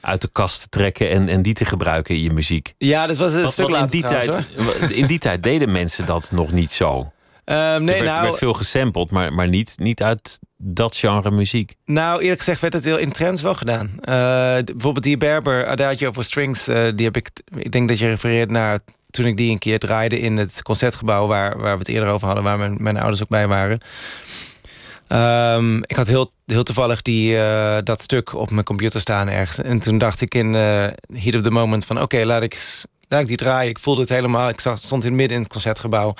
uit 0.00 0.20
de 0.20 0.28
kast 0.32 0.60
te 0.60 0.68
trekken 0.68 1.10
en, 1.10 1.28
en 1.28 1.42
die 1.42 1.54
te 1.54 1.64
gebruiken 1.64 2.14
in 2.14 2.22
je 2.22 2.32
muziek. 2.32 2.74
Ja, 2.78 3.06
dat 3.06 3.16
was 3.16 3.32
een 3.32 3.42
wat, 3.42 3.52
stuk 3.52 3.68
wat 3.68 3.80
in 3.80 3.86
die 3.86 4.02
tijd. 4.02 4.42
In 4.88 5.06
die 5.06 5.18
tijd 5.18 5.42
deden 5.42 5.72
mensen 5.72 6.06
dat 6.06 6.30
nog 6.30 6.52
niet 6.52 6.70
zo. 6.70 7.12
Um, 7.44 7.84
nee, 7.84 7.94
er 7.94 8.02
werd, 8.02 8.04
nou, 8.04 8.22
werd 8.22 8.38
veel 8.38 8.52
gesampled, 8.52 9.10
maar, 9.10 9.32
maar 9.32 9.48
niet, 9.48 9.74
niet 9.76 10.02
uit 10.02 10.38
dat 10.56 10.96
genre 10.96 11.30
muziek. 11.30 11.74
Nou, 11.84 12.20
eerlijk 12.20 12.38
gezegd 12.38 12.60
werd 12.60 12.72
het 12.72 12.84
heel 12.84 12.98
in 12.98 13.12
trends 13.12 13.42
wel 13.42 13.54
gedaan. 13.54 13.86
Uh, 13.86 14.04
bijvoorbeeld 14.64 15.04
die 15.04 15.16
Berber, 15.16 15.66
Adagio 15.66 16.12
for 16.12 16.24
Strings, 16.24 16.68
uh, 16.68 16.88
die 16.94 17.06
heb 17.06 17.16
ik... 17.16 17.30
Ik 17.56 17.72
denk 17.72 17.88
dat 17.88 17.98
je 17.98 18.08
refereert 18.08 18.50
naar 18.50 18.78
toen 19.10 19.26
ik 19.26 19.36
die 19.36 19.50
een 19.50 19.58
keer 19.58 19.78
draaide 19.78 20.18
in 20.18 20.36
het 20.36 20.62
concertgebouw... 20.62 21.26
waar, 21.26 21.58
waar 21.58 21.72
we 21.72 21.78
het 21.78 21.88
eerder 21.88 22.08
over 22.08 22.26
hadden, 22.26 22.44
waar 22.44 22.58
mijn, 22.58 22.76
mijn 22.80 22.96
ouders 22.96 23.22
ook 23.22 23.28
bij 23.28 23.48
waren. 23.48 23.80
Um, 25.08 25.76
ik 25.76 25.96
had 25.96 26.06
heel, 26.06 26.32
heel 26.46 26.62
toevallig 26.62 27.02
die, 27.02 27.34
uh, 27.34 27.78
dat 27.82 28.02
stuk 28.02 28.34
op 28.34 28.50
mijn 28.50 28.64
computer 28.64 29.00
staan 29.00 29.28
ergens. 29.28 29.58
En 29.58 29.80
toen 29.80 29.98
dacht 29.98 30.20
ik 30.20 30.34
in 30.34 30.54
uh, 30.54 30.86
heat 31.12 31.34
of 31.34 31.42
the 31.42 31.50
moment 31.50 31.84
van... 31.84 31.96
oké, 31.96 32.04
okay, 32.04 32.24
laat 32.24 32.42
ik 32.42 32.82
ik 33.20 33.26
die 33.26 33.36
draaien. 33.36 33.70
Ik 33.70 33.78
voelde 33.78 34.00
het 34.00 34.10
helemaal. 34.10 34.48
Ik 34.48 34.60
zag, 34.60 34.78
stond 34.78 35.04
in 35.04 35.08
het 35.08 35.18
midden 35.18 35.36
in 35.36 35.42
het 35.42 35.52
concertgebouw. 35.52 36.14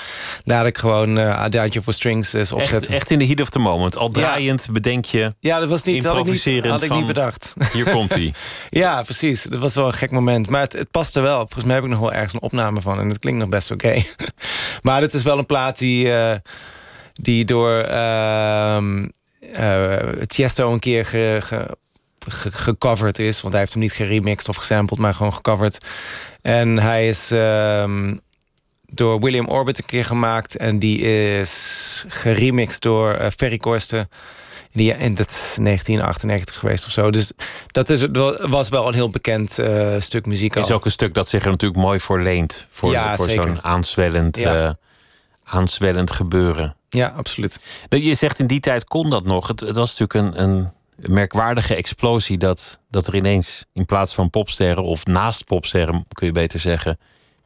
Laat 0.45 0.67
ik 0.67 0.79
gewoon 0.79 1.19
uh, 1.19 1.41
Adagio 1.41 1.81
for 1.81 1.93
Strings 1.93 2.33
eens 2.33 2.53
opzetten. 2.53 2.89
Echt, 2.89 2.89
echt, 2.89 3.11
in 3.11 3.19
de 3.19 3.27
heat 3.27 3.41
of 3.41 3.51
the 3.51 3.59
moment. 3.59 3.97
Al 3.97 4.09
draaiend 4.09 4.69
bedenk 4.73 5.05
je. 5.05 5.35
Ja, 5.41 5.59
dat 5.59 5.69
was 5.69 5.83
niet. 5.83 6.05
Had 6.05 6.27
ik 6.27 6.45
niet, 6.45 6.67
had 6.67 6.83
ik 6.83 6.95
niet 6.95 7.07
bedacht. 7.07 7.55
Hier 7.73 7.91
komt 7.91 8.15
hij. 8.15 8.33
ja, 8.83 9.03
precies. 9.03 9.43
Dat 9.43 9.61
was 9.61 9.75
wel 9.75 9.87
een 9.87 9.93
gek 9.93 10.11
moment. 10.11 10.49
Maar 10.49 10.61
het, 10.61 10.73
het 10.73 10.91
paste 10.91 11.21
wel. 11.21 11.39
Volgens 11.39 11.65
mij 11.65 11.75
heb 11.75 11.85
ik 11.85 11.91
nog 11.91 12.01
wel 12.01 12.13
ergens 12.13 12.33
een 12.33 12.43
opname 12.43 12.81
van. 12.81 12.99
En 12.99 13.09
het 13.09 13.19
klinkt 13.19 13.41
nog 13.41 13.49
best 13.49 13.71
oké. 13.71 14.05
maar 14.83 15.01
dit 15.01 15.15
is 15.15 15.23
wel 15.23 15.39
een 15.39 15.47
plaat 15.47 15.79
die, 15.79 16.07
uh, 16.07 16.33
die 17.13 17.45
door 17.45 17.89
uh, 17.89 18.79
Tiesto 20.27 20.73
een 20.73 20.81
keer 20.81 21.07
ge, 21.07 21.39
ge, 21.43 21.77
gecoverd 22.29 23.19
is. 23.19 23.41
Want 23.41 23.53
hij 23.53 23.63
heeft 23.63 23.73
hem 23.73 23.83
niet 23.83 23.93
geremixed 23.93 24.49
of 24.49 24.57
gesampled, 24.57 24.99
maar 24.99 25.15
gewoon 25.15 25.35
gecoverd. 25.35 25.79
En 26.43 26.79
hij 26.79 27.09
is 27.09 27.31
um, 27.33 28.21
door 28.87 29.21
William 29.21 29.49
Orbit 29.49 29.79
een 29.79 29.87
keer 29.87 30.05
gemaakt. 30.05 30.57
En 30.57 30.79
die 30.79 30.99
is 31.01 32.05
geremixed 32.09 32.81
door 32.81 33.19
uh, 33.19 33.27
Ferry 33.37 33.57
Korsten. 33.57 34.09
Die, 34.73 34.93
en 34.93 35.15
dat 35.15 35.29
is 35.31 35.57
1998 35.61 36.59
geweest 36.59 36.87
of 36.87 36.91
zo. 36.91 37.11
Dus 37.11 37.33
dat 37.67 37.91
is, 37.91 38.07
was 38.41 38.69
wel 38.69 38.89
een 38.89 38.95
heel 38.95 39.11
bekend 39.11 39.59
uh, 39.59 39.95
stuk 39.99 40.27
muziek. 40.27 40.55
Is 40.55 40.71
ook 40.71 40.85
een 40.85 40.91
stuk 40.91 41.15
dat 41.15 41.29
zich 41.29 41.45
er 41.45 41.51
natuurlijk 41.51 41.81
mooi 41.81 42.01
voor 42.01 42.21
leent. 42.21 42.67
Voor, 42.71 42.91
ja, 42.91 43.17
voor 43.17 43.31
zo'n 43.31 43.65
aanzwellend, 43.65 44.39
ja. 44.39 44.65
uh, 44.65 44.71
aanzwellend 45.45 46.11
gebeuren. 46.11 46.77
Ja, 46.89 47.13
absoluut. 47.17 47.61
Je 47.89 48.15
zegt 48.15 48.39
in 48.39 48.47
die 48.47 48.61
tijd 48.61 48.85
kon 48.85 49.11
dat 49.11 49.25
nog. 49.25 49.49
Het, 49.49 49.61
het 49.61 49.77
was 49.77 49.99
natuurlijk 49.99 50.37
een, 50.37 50.43
een 50.43 50.71
merkwaardige 51.09 51.75
explosie 51.75 52.39
dat, 52.39 52.81
dat 52.91 53.07
er 53.07 53.15
ineens 53.15 53.65
in 53.73 53.85
plaats 53.85 54.15
van 54.15 54.31
popsterren 54.31 54.85
of 54.85 55.07
naast 55.07 55.45
popsterren 55.45 56.05
kun 56.13 56.27
je 56.27 56.33
beter 56.33 56.61
zeggen, 56.61 56.99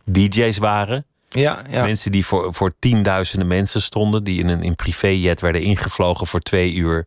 DJ's 0.04 0.58
waren. 0.58 1.06
Ja, 1.28 1.62
ja. 1.70 1.82
Mensen 1.82 2.12
die 2.12 2.26
voor, 2.26 2.54
voor 2.54 2.72
tienduizenden 2.78 3.48
mensen 3.48 3.82
stonden, 3.82 4.22
die 4.22 4.40
in 4.40 4.48
een 4.48 4.62
in 4.62 4.74
privéjet 4.74 5.40
werden 5.40 5.62
ingevlogen 5.62 6.26
voor 6.26 6.40
twee 6.40 6.72
uur 6.72 7.06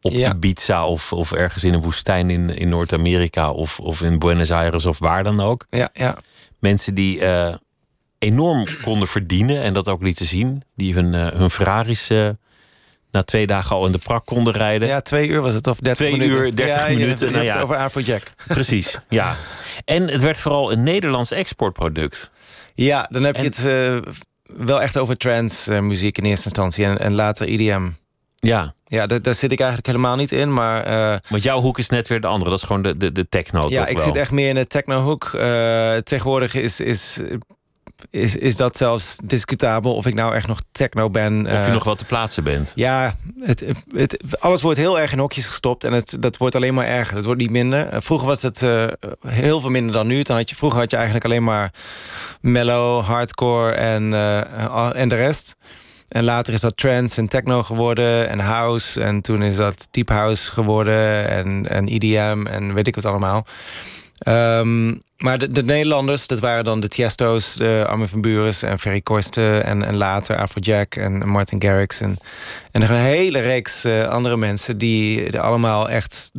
op 0.00 0.12
ja. 0.12 0.34
Ibiza 0.34 0.86
of, 0.86 1.12
of 1.12 1.32
ergens 1.32 1.64
in 1.64 1.74
een 1.74 1.82
woestijn 1.82 2.30
in, 2.30 2.50
in 2.50 2.68
Noord-Amerika 2.68 3.50
of, 3.50 3.80
of 3.80 4.02
in 4.02 4.18
Buenos 4.18 4.50
Aires 4.50 4.86
of 4.86 4.98
waar 4.98 5.22
dan 5.22 5.40
ook. 5.40 5.66
Ja, 5.70 5.90
ja. 5.92 6.16
Mensen 6.58 6.94
die 6.94 7.20
uh, 7.20 7.54
enorm 8.18 8.66
konden 8.82 9.08
verdienen 9.08 9.62
en 9.62 9.72
dat 9.72 9.88
ook 9.88 10.02
lieten 10.02 10.26
zien, 10.26 10.62
die 10.76 10.94
hun, 10.94 11.12
uh, 11.12 11.26
hun 11.26 11.50
Ferraris 11.50 12.10
uh, 12.10 12.28
na 13.14 13.22
twee 13.22 13.46
dagen 13.46 13.76
al 13.76 13.86
in 13.86 13.92
de 13.92 13.98
prak 13.98 14.26
konden 14.26 14.52
rijden. 14.52 14.88
Ja, 14.88 15.00
twee 15.00 15.28
uur 15.28 15.40
was 15.40 15.54
het, 15.54 15.66
of 15.66 15.78
dertig 15.78 16.06
twee 16.06 16.18
minuten. 16.18 16.36
uur, 16.38 16.56
dertig 16.56 16.88
ja, 16.88 16.94
minuten. 16.94 17.26
Je, 17.26 17.32
nou 17.32 17.44
ja. 17.44 17.60
over 17.60 17.76
Afrojack. 17.76 18.22
Precies, 18.46 18.98
ja. 19.08 19.36
En 19.84 20.08
het 20.08 20.22
werd 20.22 20.38
vooral 20.38 20.72
een 20.72 20.82
Nederlands 20.82 21.30
exportproduct. 21.30 22.30
Ja, 22.74 23.08
dan 23.10 23.22
heb 23.22 23.36
je 23.36 23.42
het 23.42 23.64
uh, 23.64 24.12
wel 24.66 24.82
echt 24.82 24.98
over 24.98 25.16
trance 25.16 25.72
uh, 25.72 25.80
muziek 25.80 26.18
in 26.18 26.24
eerste 26.24 26.44
instantie 26.44 26.84
en, 26.84 26.98
en 26.98 27.14
later 27.14 27.46
IDM. 27.46 27.88
Ja. 28.34 28.74
Ja, 28.84 29.06
daar, 29.06 29.22
daar, 29.22 29.34
zit 29.34 29.52
ik 29.52 29.58
eigenlijk 29.58 29.88
helemaal 29.88 30.16
niet 30.16 30.32
in, 30.32 30.52
maar... 30.52 30.86
Uh, 30.88 31.18
Want 31.28 31.42
jouw 31.42 31.60
hoek 31.60 31.78
is 31.78 31.88
net 31.88 32.08
weer 32.08 32.20
de 32.20 32.26
andere, 32.26 32.50
dat 32.50 32.58
is 32.58 32.66
gewoon 32.66 32.82
de, 32.82 32.96
de, 32.96 33.12
de 33.12 33.28
techno, 33.28 33.68
Ja, 33.68 33.86
ik 33.86 33.96
wel? 33.96 34.06
zit 34.06 34.16
echt 34.16 34.30
meer 34.30 34.48
in 34.48 34.54
de 34.54 34.66
techno-hoek. 34.66 35.30
tegenwoordig 36.04 36.54
is, 36.54 36.80
is 36.80 37.20
is, 38.10 38.36
is 38.36 38.56
dat 38.56 38.76
zelfs 38.76 39.16
discutabel 39.24 39.94
of 39.94 40.06
ik 40.06 40.14
nou 40.14 40.34
echt 40.34 40.46
nog 40.46 40.60
techno 40.72 41.10
ben. 41.10 41.46
Of 41.46 41.52
je 41.52 41.66
uh, 41.66 41.72
nog 41.72 41.84
wel 41.84 41.94
te 41.94 42.04
plaatsen 42.04 42.44
bent. 42.44 42.72
Ja, 42.74 43.14
het, 43.38 43.64
het, 43.94 44.24
alles 44.38 44.62
wordt 44.62 44.78
heel 44.78 45.00
erg 45.00 45.12
in 45.12 45.18
hokjes 45.18 45.46
gestopt 45.46 45.84
en 45.84 45.92
het, 45.92 46.16
dat 46.20 46.36
wordt 46.36 46.54
alleen 46.54 46.74
maar 46.74 46.86
erger. 46.86 47.16
Het 47.16 47.24
wordt 47.24 47.40
niet 47.40 47.50
minder. 47.50 47.92
Uh, 47.92 48.00
vroeger 48.00 48.26
was 48.26 48.42
het 48.42 48.62
uh, 48.62 48.86
heel 49.26 49.60
veel 49.60 49.70
minder 49.70 49.92
dan 49.92 50.06
nu. 50.06 50.22
Dan 50.22 50.36
had 50.36 50.50
je, 50.50 50.56
vroeger 50.56 50.78
had 50.80 50.90
je 50.90 50.96
eigenlijk 50.96 51.26
alleen 51.26 51.44
maar 51.44 51.72
mellow, 52.40 53.04
hardcore 53.04 53.72
en, 53.72 54.12
en 54.94 55.08
de 55.08 55.16
rest. 55.16 55.56
En 56.08 56.24
later 56.24 56.54
is 56.54 56.60
dat 56.60 56.76
trance 56.76 57.20
en 57.20 57.28
techno 57.28 57.62
geworden 57.62 58.28
en 58.28 58.38
house. 58.38 59.02
En 59.02 59.20
toen 59.20 59.42
is 59.42 59.56
dat 59.56 59.88
deep 59.90 60.08
house 60.08 60.52
geworden 60.52 61.28
en, 61.28 61.68
en 61.68 61.88
EDM 61.88 62.46
en 62.46 62.74
weet 62.74 62.86
ik 62.86 62.94
wat 62.94 63.04
allemaal. 63.04 63.46
Um, 64.28 65.02
maar 65.18 65.38
de, 65.38 65.50
de, 65.50 65.62
Nederlanders, 65.62 66.26
dat 66.26 66.38
waren 66.38 66.64
dan 66.64 66.80
de 66.80 66.88
Tiesto's, 66.88 67.54
de 67.54 67.84
Armin 67.88 68.08
van 68.08 68.20
Burens 68.20 68.62
en 68.62 68.78
Ferry 68.78 69.00
Korsten... 69.00 69.64
en, 69.64 69.84
en 69.84 69.96
later 69.96 70.36
Afrojack 70.36 70.94
en 70.94 71.28
Martin 71.28 71.62
Garrix. 71.62 72.00
En, 72.00 72.18
en 72.70 72.80
nog 72.80 72.88
een 72.88 72.96
hele 72.96 73.40
reeks 73.40 73.84
uh, 73.84 74.08
andere 74.08 74.36
mensen 74.36 74.78
die 74.78 75.40
allemaal 75.40 75.88
echt 75.88 76.30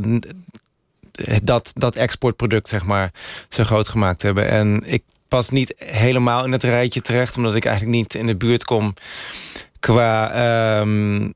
dat, 1.44 1.72
dat 1.74 1.96
exportproduct, 1.96 2.70
zeg 2.70 2.86
maar, 2.86 3.12
zo 3.50 3.64
groot 3.64 3.90
gemaakt 3.90 4.22
hebben. 4.22 4.50
En 4.50 4.84
ik 4.86 5.04
pas 5.28 5.50
niet 5.50 5.74
helemaal 5.78 6.46
in 6.46 6.52
het 6.52 6.64
rijtje 6.64 7.02
terecht... 7.02 7.38
omdat 7.38 7.56
ik 7.56 7.66
eigenlijk 7.66 7.98
niet 7.98 8.16
in 8.16 8.26
de 8.26 8.36
buurt 8.36 8.64
kom 8.64 8.94
qua... 9.80 10.80
Um, 10.80 11.34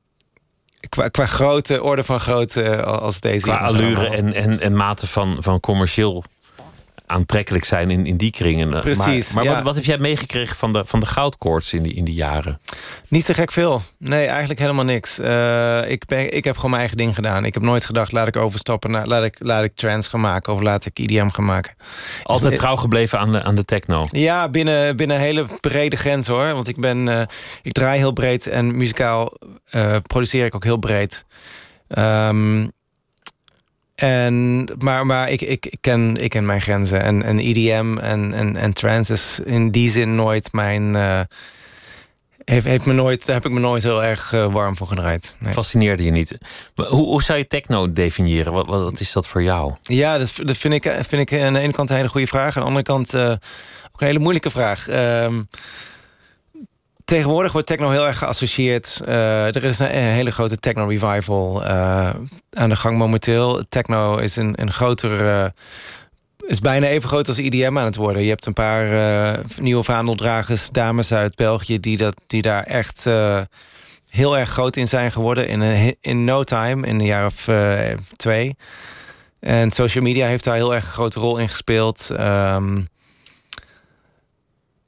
Qua, 0.88 1.08
qua 1.08 1.26
grote 1.26 1.82
orde 1.82 2.04
van 2.04 2.20
grootte 2.20 2.84
als 2.84 3.20
deze. 3.20 3.46
Qua 3.46 3.56
allure 3.58 4.08
en, 4.08 4.32
en, 4.32 4.60
en 4.60 4.76
mate 4.76 5.06
van, 5.06 5.36
van 5.40 5.60
commercieel 5.60 6.24
aantrekkelijk 7.10 7.64
zijn 7.64 7.90
in, 7.90 8.06
in 8.06 8.16
die 8.16 8.30
kringen. 8.30 8.80
Precies. 8.80 9.32
Maar, 9.32 9.34
maar 9.34 9.44
ja. 9.44 9.54
wat, 9.54 9.62
wat 9.62 9.74
heb 9.74 9.84
jij 9.84 9.98
meegekregen 9.98 10.56
van 10.56 10.72
de, 10.72 10.84
van 10.84 11.00
de 11.00 11.06
goudkoorts 11.06 11.72
in 11.72 11.82
die, 11.82 11.94
in 11.94 12.04
die 12.04 12.14
jaren? 12.14 12.60
Niet 13.08 13.24
zo 13.24 13.34
gek 13.34 13.52
veel. 13.52 13.82
Nee, 13.98 14.26
eigenlijk 14.26 14.60
helemaal 14.60 14.84
niks. 14.84 15.18
Uh, 15.18 15.90
ik, 15.90 16.04
ben, 16.04 16.32
ik 16.32 16.44
heb 16.44 16.54
gewoon 16.54 16.70
mijn 16.70 16.82
eigen 16.82 16.98
ding 16.98 17.14
gedaan. 17.14 17.44
Ik 17.44 17.54
heb 17.54 17.62
nooit 17.62 17.84
gedacht, 17.84 18.12
laat 18.12 18.28
ik 18.28 18.36
overstappen 18.36 18.90
naar... 18.90 19.06
laat 19.06 19.24
ik, 19.24 19.36
laat 19.38 19.64
ik 19.64 19.74
trance 19.74 20.10
gaan 20.10 20.20
maken 20.20 20.52
of 20.52 20.60
laat 20.60 20.86
ik 20.86 20.98
IDM 20.98 21.28
gaan 21.28 21.44
maken. 21.44 21.74
Altijd 22.22 22.56
trouw 22.56 22.76
gebleven 22.76 23.18
aan 23.18 23.32
de, 23.32 23.42
aan 23.42 23.54
de 23.54 23.64
techno? 23.64 24.06
Ja, 24.10 24.48
binnen, 24.48 24.96
binnen 24.96 25.16
een 25.16 25.22
hele 25.22 25.46
brede 25.60 25.96
grens 25.96 26.26
hoor. 26.26 26.52
Want 26.52 26.68
ik, 26.68 26.76
ben, 26.76 27.06
uh, 27.06 27.22
ik 27.62 27.72
draai 27.72 27.98
heel 27.98 28.12
breed 28.12 28.46
en 28.46 28.76
muzikaal 28.76 29.32
uh, 29.74 29.96
produceer 30.06 30.44
ik 30.44 30.54
ook 30.54 30.64
heel 30.64 30.76
breed. 30.76 31.24
Um, 31.88 32.70
en, 34.00 34.68
maar 34.78 35.06
maar 35.06 35.30
ik, 35.30 35.40
ik, 35.40 35.66
ik, 35.66 35.78
ken, 35.80 36.16
ik 36.16 36.30
ken 36.30 36.46
mijn 36.46 36.60
grenzen. 36.60 37.02
En, 37.02 37.22
en 37.22 37.38
EDM 37.38 37.98
en, 37.98 38.34
en, 38.34 38.56
en 38.56 38.72
trance 38.72 39.12
is 39.12 39.40
in 39.44 39.70
die 39.70 39.90
zin 39.90 40.14
nooit 40.14 40.52
mijn... 40.52 40.94
Uh, 40.94 41.20
heeft, 42.44 42.66
heeft 42.66 42.84
me 42.84 42.92
nooit, 42.92 43.26
daar 43.26 43.34
heb 43.34 43.44
ik 43.44 43.52
me 43.52 43.60
nooit 43.60 43.82
heel 43.82 44.04
erg 44.04 44.32
uh, 44.32 44.52
warm 44.52 44.76
voor 44.76 44.86
gedraaid. 44.86 45.34
Nee. 45.38 45.52
Fascineerde 45.52 46.04
je 46.04 46.10
niet. 46.10 46.38
Maar 46.74 46.86
hoe, 46.86 47.06
hoe 47.06 47.22
zou 47.22 47.38
je 47.38 47.46
techno 47.46 47.92
definiëren? 47.92 48.52
Wat, 48.52 48.66
wat 48.66 49.00
is 49.00 49.12
dat 49.12 49.28
voor 49.28 49.42
jou? 49.42 49.74
Ja, 49.82 50.18
dat, 50.18 50.32
dat 50.36 50.56
vind, 50.56 50.74
ik, 50.74 50.96
vind 51.08 51.30
ik 51.30 51.40
aan 51.40 51.52
de 51.52 51.58
ene 51.58 51.72
kant 51.72 51.90
een 51.90 51.96
hele 51.96 52.08
goede 52.08 52.26
vraag. 52.26 52.56
Aan 52.56 52.62
de 52.62 52.68
andere 52.68 52.84
kant 52.84 53.14
uh, 53.14 53.30
ook 53.92 54.00
een 54.00 54.06
hele 54.06 54.18
moeilijke 54.18 54.50
vraag. 54.50 54.88
Um, 54.88 55.48
tegenwoordig 57.10 57.52
wordt 57.52 57.66
techno 57.66 57.90
heel 57.90 58.06
erg 58.06 58.18
geassocieerd. 58.18 59.00
Uh, 59.08 59.54
er 59.54 59.64
is 59.64 59.78
een, 59.78 59.88
hele 59.88 60.30
grote 60.30 60.56
techno 60.56 60.86
revival 60.86 61.62
uh, 61.62 62.10
aan 62.52 62.68
de 62.68 62.76
gang 62.76 62.98
momenteel. 62.98 63.64
Techno 63.68 64.16
is 64.16 64.36
een, 64.36 64.60
een 64.60 64.72
groter. 64.72 65.20
Uh, 65.20 65.46
is 66.46 66.60
bijna 66.60 66.86
even 66.86 67.08
groot 67.08 67.28
als 67.28 67.38
IDM 67.38 67.78
aan 67.78 67.84
het 67.84 67.96
worden. 67.96 68.22
Je 68.22 68.28
hebt 68.28 68.46
een 68.46 68.52
paar 68.52 69.38
nieuwe 69.60 69.82
vaandeldragers, 69.82 70.70
dames 70.70 71.12
uit 71.12 71.34
België, 71.34 71.80
die, 71.80 71.96
dat, 71.96 72.20
die 72.26 72.42
daar 72.42 72.62
echt 72.62 73.04
heel 74.08 74.38
erg 74.38 74.50
groot 74.50 74.76
in 74.76 74.88
zijn 74.88 75.12
geworden. 75.12 75.48
In, 75.48 75.96
in 76.00 76.24
no 76.24 76.44
time, 76.44 76.86
in 76.86 77.00
een 77.00 77.06
jaar 77.06 77.26
of 77.26 77.48
twee. 78.16 78.56
En 79.40 79.70
social 79.70 80.04
media 80.04 80.26
heeft 80.26 80.44
daar 80.44 80.54
heel 80.54 80.74
erg 80.74 80.84
een 80.84 80.92
grote 80.92 81.20
rol 81.20 81.38
in 81.38 81.48
gespeeld. 81.48 82.10
Um, 82.20 82.86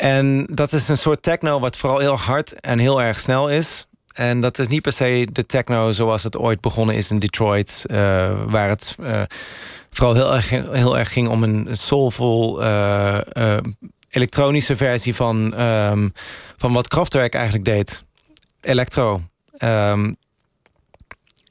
en 0.03 0.47
dat 0.51 0.73
is 0.73 0.89
een 0.89 0.97
soort 0.97 1.23
techno 1.23 1.61
wat 1.61 1.77
vooral 1.77 1.99
heel 1.99 2.17
hard 2.17 2.61
en 2.61 2.79
heel 2.79 3.03
erg 3.03 3.21
snel 3.21 3.49
is. 3.51 3.87
En 4.13 4.41
dat 4.41 4.59
is 4.59 4.67
niet 4.67 4.83
per 4.83 4.93
se 4.93 5.29
de 5.33 5.47
techno 5.47 5.93
zoals 5.93 6.23
het 6.23 6.37
ooit 6.37 6.61
begonnen 6.61 6.95
is 6.95 7.11
in 7.11 7.19
Detroit. 7.19 7.85
Uh, 7.87 7.97
waar 8.47 8.69
het 8.69 8.97
uh, 9.01 9.23
vooral 9.91 10.15
heel 10.15 10.35
erg, 10.35 10.49
heel 10.51 10.99
erg 10.99 11.13
ging 11.13 11.29
om 11.29 11.43
een 11.43 11.77
soulful 11.77 12.63
uh, 12.63 13.19
elektronische 14.11 14.77
versie 14.77 15.15
van, 15.15 15.61
um, 15.61 16.13
van 16.57 16.73
wat 16.73 16.89
Kraftwerk 16.89 17.35
eigenlijk 17.35 17.65
deed. 17.65 18.05
Electro. 18.61 19.23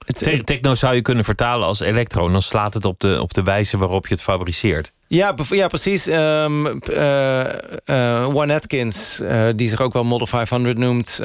Te 0.05 0.41
techno 0.43 0.75
zou 0.75 0.95
je 0.95 1.01
kunnen 1.01 1.23
vertalen 1.23 1.67
als 1.67 1.79
elektro. 1.79 2.29
Dan 2.29 2.41
slaat 2.41 2.73
het 2.73 2.85
op 2.85 2.99
de, 2.99 3.21
op 3.21 3.33
de 3.33 3.43
wijze 3.43 3.77
waarop 3.77 4.07
je 4.07 4.13
het 4.13 4.23
fabriceert. 4.23 4.91
Ja, 5.11 5.35
ja 5.49 5.67
precies. 5.67 6.07
Um, 6.07 6.81
One 8.33 8.53
Atkins, 8.53 9.19
uh, 9.21 9.49
die 9.55 9.69
zich 9.69 9.81
ook 9.81 9.93
wel 9.93 10.03
Model 10.03 10.27
500 10.27 10.77
noemt... 10.77 11.19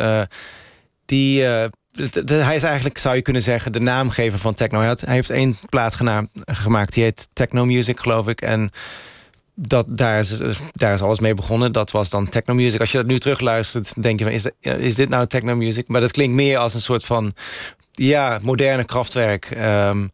die, 1.04 1.42
hij 1.42 2.54
is 2.54 2.62
eigenlijk, 2.62 2.98
zou 2.98 3.16
je 3.16 3.22
kunnen 3.22 3.42
zeggen, 3.42 3.72
de 3.72 3.80
naamgever 3.80 4.38
van 4.38 4.54
techno. 4.54 4.78
Hij, 4.78 4.88
had, 4.88 5.00
hij 5.00 5.14
heeft 5.14 5.30
één 5.30 5.56
plaat 5.68 5.94
genaamd, 5.94 6.30
gemaakt, 6.44 6.94
die 6.94 7.02
heet 7.02 7.28
Techno 7.32 7.64
Music, 7.64 8.00
geloof 8.00 8.28
ik. 8.28 8.40
En 8.40 8.70
dat, 9.54 9.86
daar, 9.88 10.18
is, 10.18 10.38
daar 10.72 10.94
is 10.94 11.00
alles 11.02 11.20
mee 11.20 11.34
begonnen. 11.34 11.72
Dat 11.72 11.90
was 11.90 12.10
dan 12.10 12.28
techno 12.28 12.54
music. 12.54 12.80
Als 12.80 12.90
je 12.92 12.98
dat 12.98 13.06
nu 13.06 13.18
terugluistert, 13.18 14.02
denk 14.02 14.18
je 14.18 14.24
van, 14.24 14.34
is, 14.34 14.42
dat, 14.42 14.52
is 14.60 14.94
dit 14.94 15.08
nou 15.08 15.26
techno 15.26 15.56
music? 15.56 15.88
Maar 15.88 16.00
dat 16.00 16.10
klinkt 16.10 16.34
meer 16.34 16.58
als 16.58 16.74
een 16.74 16.80
soort 16.80 17.04
van 17.04 17.34
ja, 17.92 18.38
moderne 18.42 18.84
krachtwerk. 18.84 19.50
Um, 19.50 20.12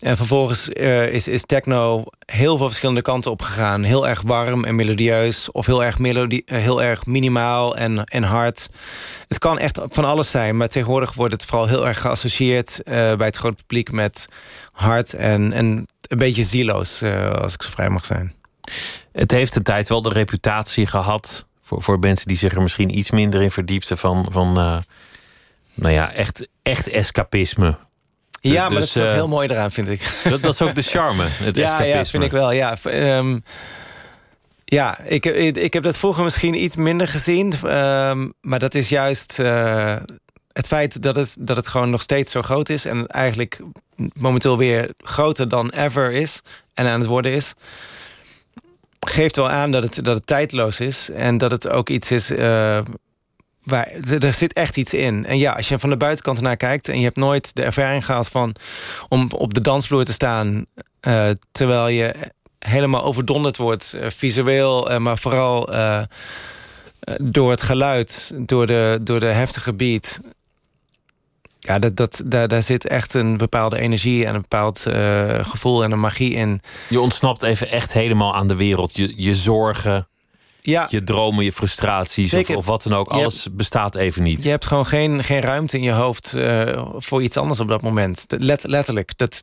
En 0.00 0.16
vervolgens 0.16 0.68
is, 0.68 1.28
is 1.28 1.44
techno 1.46 2.04
heel 2.26 2.56
veel 2.56 2.66
verschillende 2.66 3.02
kanten 3.02 3.30
op 3.30 3.42
gegaan. 3.42 3.82
Heel 3.82 4.08
erg 4.08 4.22
warm 4.22 4.64
en 4.64 4.74
melodieus. 4.74 5.50
Of 5.52 5.66
heel 5.66 5.84
erg, 5.84 5.98
melodie, 5.98 6.42
heel 6.46 6.82
erg 6.82 7.06
minimaal 7.06 7.76
en, 7.76 8.04
en 8.04 8.22
hard. 8.22 8.68
Het 9.28 9.38
kan 9.38 9.58
echt 9.58 9.80
van 9.88 10.04
alles 10.04 10.30
zijn. 10.30 10.56
Maar 10.56 10.68
tegenwoordig 10.68 11.14
wordt 11.14 11.32
het 11.32 11.44
vooral 11.44 11.66
heel 11.66 11.86
erg 11.86 12.00
geassocieerd... 12.00 12.80
bij 12.84 13.16
het 13.16 13.36
grote 13.36 13.56
publiek 13.56 13.92
met 13.92 14.28
hard 14.72 15.14
en, 15.14 15.52
en 15.52 15.86
een 16.08 16.18
beetje 16.18 16.42
zieloos. 16.42 17.02
als 17.32 17.54
ik 17.54 17.62
zo 17.62 17.70
vrij 17.70 17.90
mag 17.90 18.04
zijn. 18.04 18.32
Het 19.12 19.30
heeft 19.30 19.54
een 19.54 19.62
tijd 19.62 19.88
wel 19.88 20.02
de 20.02 20.08
reputatie 20.08 20.86
gehad 20.86 21.46
voor, 21.62 21.82
voor 21.82 21.98
mensen 21.98 22.26
die 22.26 22.36
zich 22.36 22.54
er 22.54 22.62
misschien 22.62 22.98
iets 22.98 23.10
minder 23.10 23.42
in 23.42 23.50
verdiepten 23.50 23.98
van, 23.98 24.26
van 24.30 24.52
nou 25.74 25.94
ja, 25.94 26.12
echt, 26.12 26.48
echt 26.62 26.88
escapisme. 26.88 27.78
Ja, 28.40 28.68
maar 28.68 28.80
dus, 28.80 28.92
dat 28.92 28.96
is 28.96 29.02
ook 29.02 29.08
uh, 29.08 29.12
heel 29.12 29.28
mooi 29.28 29.48
eraan, 29.48 29.70
vind 29.70 29.88
ik. 29.88 30.00
Dat, 30.30 30.42
dat 30.42 30.52
is 30.52 30.62
ook 30.62 30.74
de 30.74 30.82
charme, 30.82 31.24
het 31.28 31.56
ja, 31.56 31.62
escapisme. 31.64 31.96
Ja, 31.96 32.04
vind 32.04 32.24
ik 32.24 32.30
wel. 32.30 32.52
Ja, 32.52 32.76
um, 33.18 33.44
ja 34.64 35.00
ik, 35.00 35.26
ik, 35.26 35.56
ik, 35.56 35.72
heb 35.72 35.82
dat 35.82 35.96
vroeger 35.98 36.24
misschien 36.24 36.62
iets 36.62 36.76
minder 36.76 37.08
gezien. 37.08 37.52
Um, 37.64 38.32
maar 38.40 38.58
dat 38.58 38.74
is 38.74 38.88
juist 38.88 39.38
uh, 39.38 39.96
het 40.52 40.66
feit 40.66 41.02
dat 41.02 41.14
het, 41.14 41.36
dat 41.40 41.56
het 41.56 41.68
gewoon 41.68 41.90
nog 41.90 42.02
steeds 42.02 42.32
zo 42.32 42.42
groot 42.42 42.68
is. 42.68 42.84
En 42.84 43.06
eigenlijk 43.06 43.60
momenteel 44.12 44.58
weer 44.58 44.90
groter 44.98 45.48
dan 45.48 45.70
ever 45.70 46.12
is. 46.12 46.40
En 46.74 46.86
aan 46.86 47.00
het 47.00 47.08
worden 47.08 47.32
is 47.32 47.54
geeft 49.06 49.36
wel 49.36 49.50
aan 49.50 49.70
dat 49.70 49.82
het, 49.82 50.04
dat 50.04 50.14
het 50.14 50.26
tijdloos 50.26 50.80
is. 50.80 51.10
En 51.10 51.38
dat 51.38 51.50
het 51.50 51.68
ook 51.68 51.88
iets 51.88 52.10
is. 52.10 52.30
Uh, 52.30 52.78
er 54.20 54.34
zit 54.34 54.52
echt 54.52 54.76
iets 54.76 54.94
in. 54.94 55.26
En 55.26 55.38
ja, 55.38 55.52
als 55.52 55.68
je 55.68 55.78
van 55.78 55.90
de 55.90 55.96
buitenkant 55.96 56.40
naar 56.40 56.56
kijkt. 56.56 56.88
en 56.88 56.98
je 56.98 57.04
hebt 57.04 57.16
nooit 57.16 57.54
de 57.54 57.62
ervaring 57.62 58.04
gehad 58.04 58.28
van. 58.28 58.54
om 59.08 59.30
op 59.32 59.54
de 59.54 59.60
dansvloer 59.60 60.04
te 60.04 60.12
staan. 60.12 60.66
Uh, 61.00 61.28
terwijl 61.52 61.88
je 61.88 62.14
helemaal 62.58 63.04
overdonderd 63.04 63.56
wordt. 63.56 63.92
Uh, 63.96 64.06
visueel, 64.10 65.00
maar 65.00 65.18
vooral. 65.18 65.68
door 67.18 67.50
het 67.50 67.62
geluid, 67.62 68.32
door 68.36 68.66
de, 68.66 68.98
door 69.02 69.20
de 69.20 69.26
heftige 69.26 69.72
beat. 69.72 70.20
Ja, 71.58 71.78
dat, 71.78 71.96
dat, 71.96 72.22
daar, 72.24 72.48
daar 72.48 72.62
zit 72.62 72.86
echt 72.86 73.14
een 73.14 73.36
bepaalde 73.36 73.78
energie 73.78 74.26
en 74.26 74.34
een 74.34 74.40
bepaald 74.40 74.86
gevoel 75.42 75.84
en 75.84 75.92
een 75.92 76.00
magie 76.00 76.32
in. 76.32 76.60
Je 76.88 77.00
ontsnapt 77.00 77.42
even 77.42 77.70
echt 77.70 77.92
helemaal 77.92 78.34
aan 78.34 78.48
de 78.48 78.56
wereld. 78.56 78.96
Je, 78.96 79.12
je 79.16 79.34
zorgen, 79.34 80.08
ja. 80.62 80.86
je 80.90 81.02
dromen, 81.02 81.44
je 81.44 81.52
frustraties 81.52 82.34
of, 82.34 82.50
of, 82.50 82.66
wat 82.66 82.82
dan 82.82 82.94
ook. 82.94 83.08
Alles 83.08 83.46
bestaat 83.50 83.94
even 83.94 84.22
niet. 84.22 84.42
Je 84.42 84.50
hebt 84.50 84.66
gewoon 84.66 84.86
geen, 84.86 85.24
geen 85.24 85.40
ruimte 85.40 85.76
in 85.76 85.82
je 85.82 85.92
hoofd 85.92 86.32
uh, 86.36 86.84
voor 86.96 87.22
iets 87.22 87.36
anders 87.36 87.60
op 87.60 87.68
dat 87.68 87.82
moment. 87.82 88.24
Let, 88.28 88.64
letterlijk. 88.66 89.12
Dat, 89.16 89.42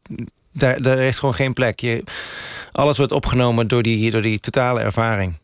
daar, 0.51 0.81
daar 0.81 0.97
is 0.97 1.19
gewoon 1.19 1.35
geen 1.35 1.53
plek. 1.53 1.79
Je, 1.79 2.03
alles 2.71 2.97
wordt 2.97 3.11
opgenomen 3.11 3.67
door 3.67 3.83
die, 3.83 4.11
door 4.11 4.21
die 4.21 4.39
totale 4.39 4.79
ervaring 4.79 5.35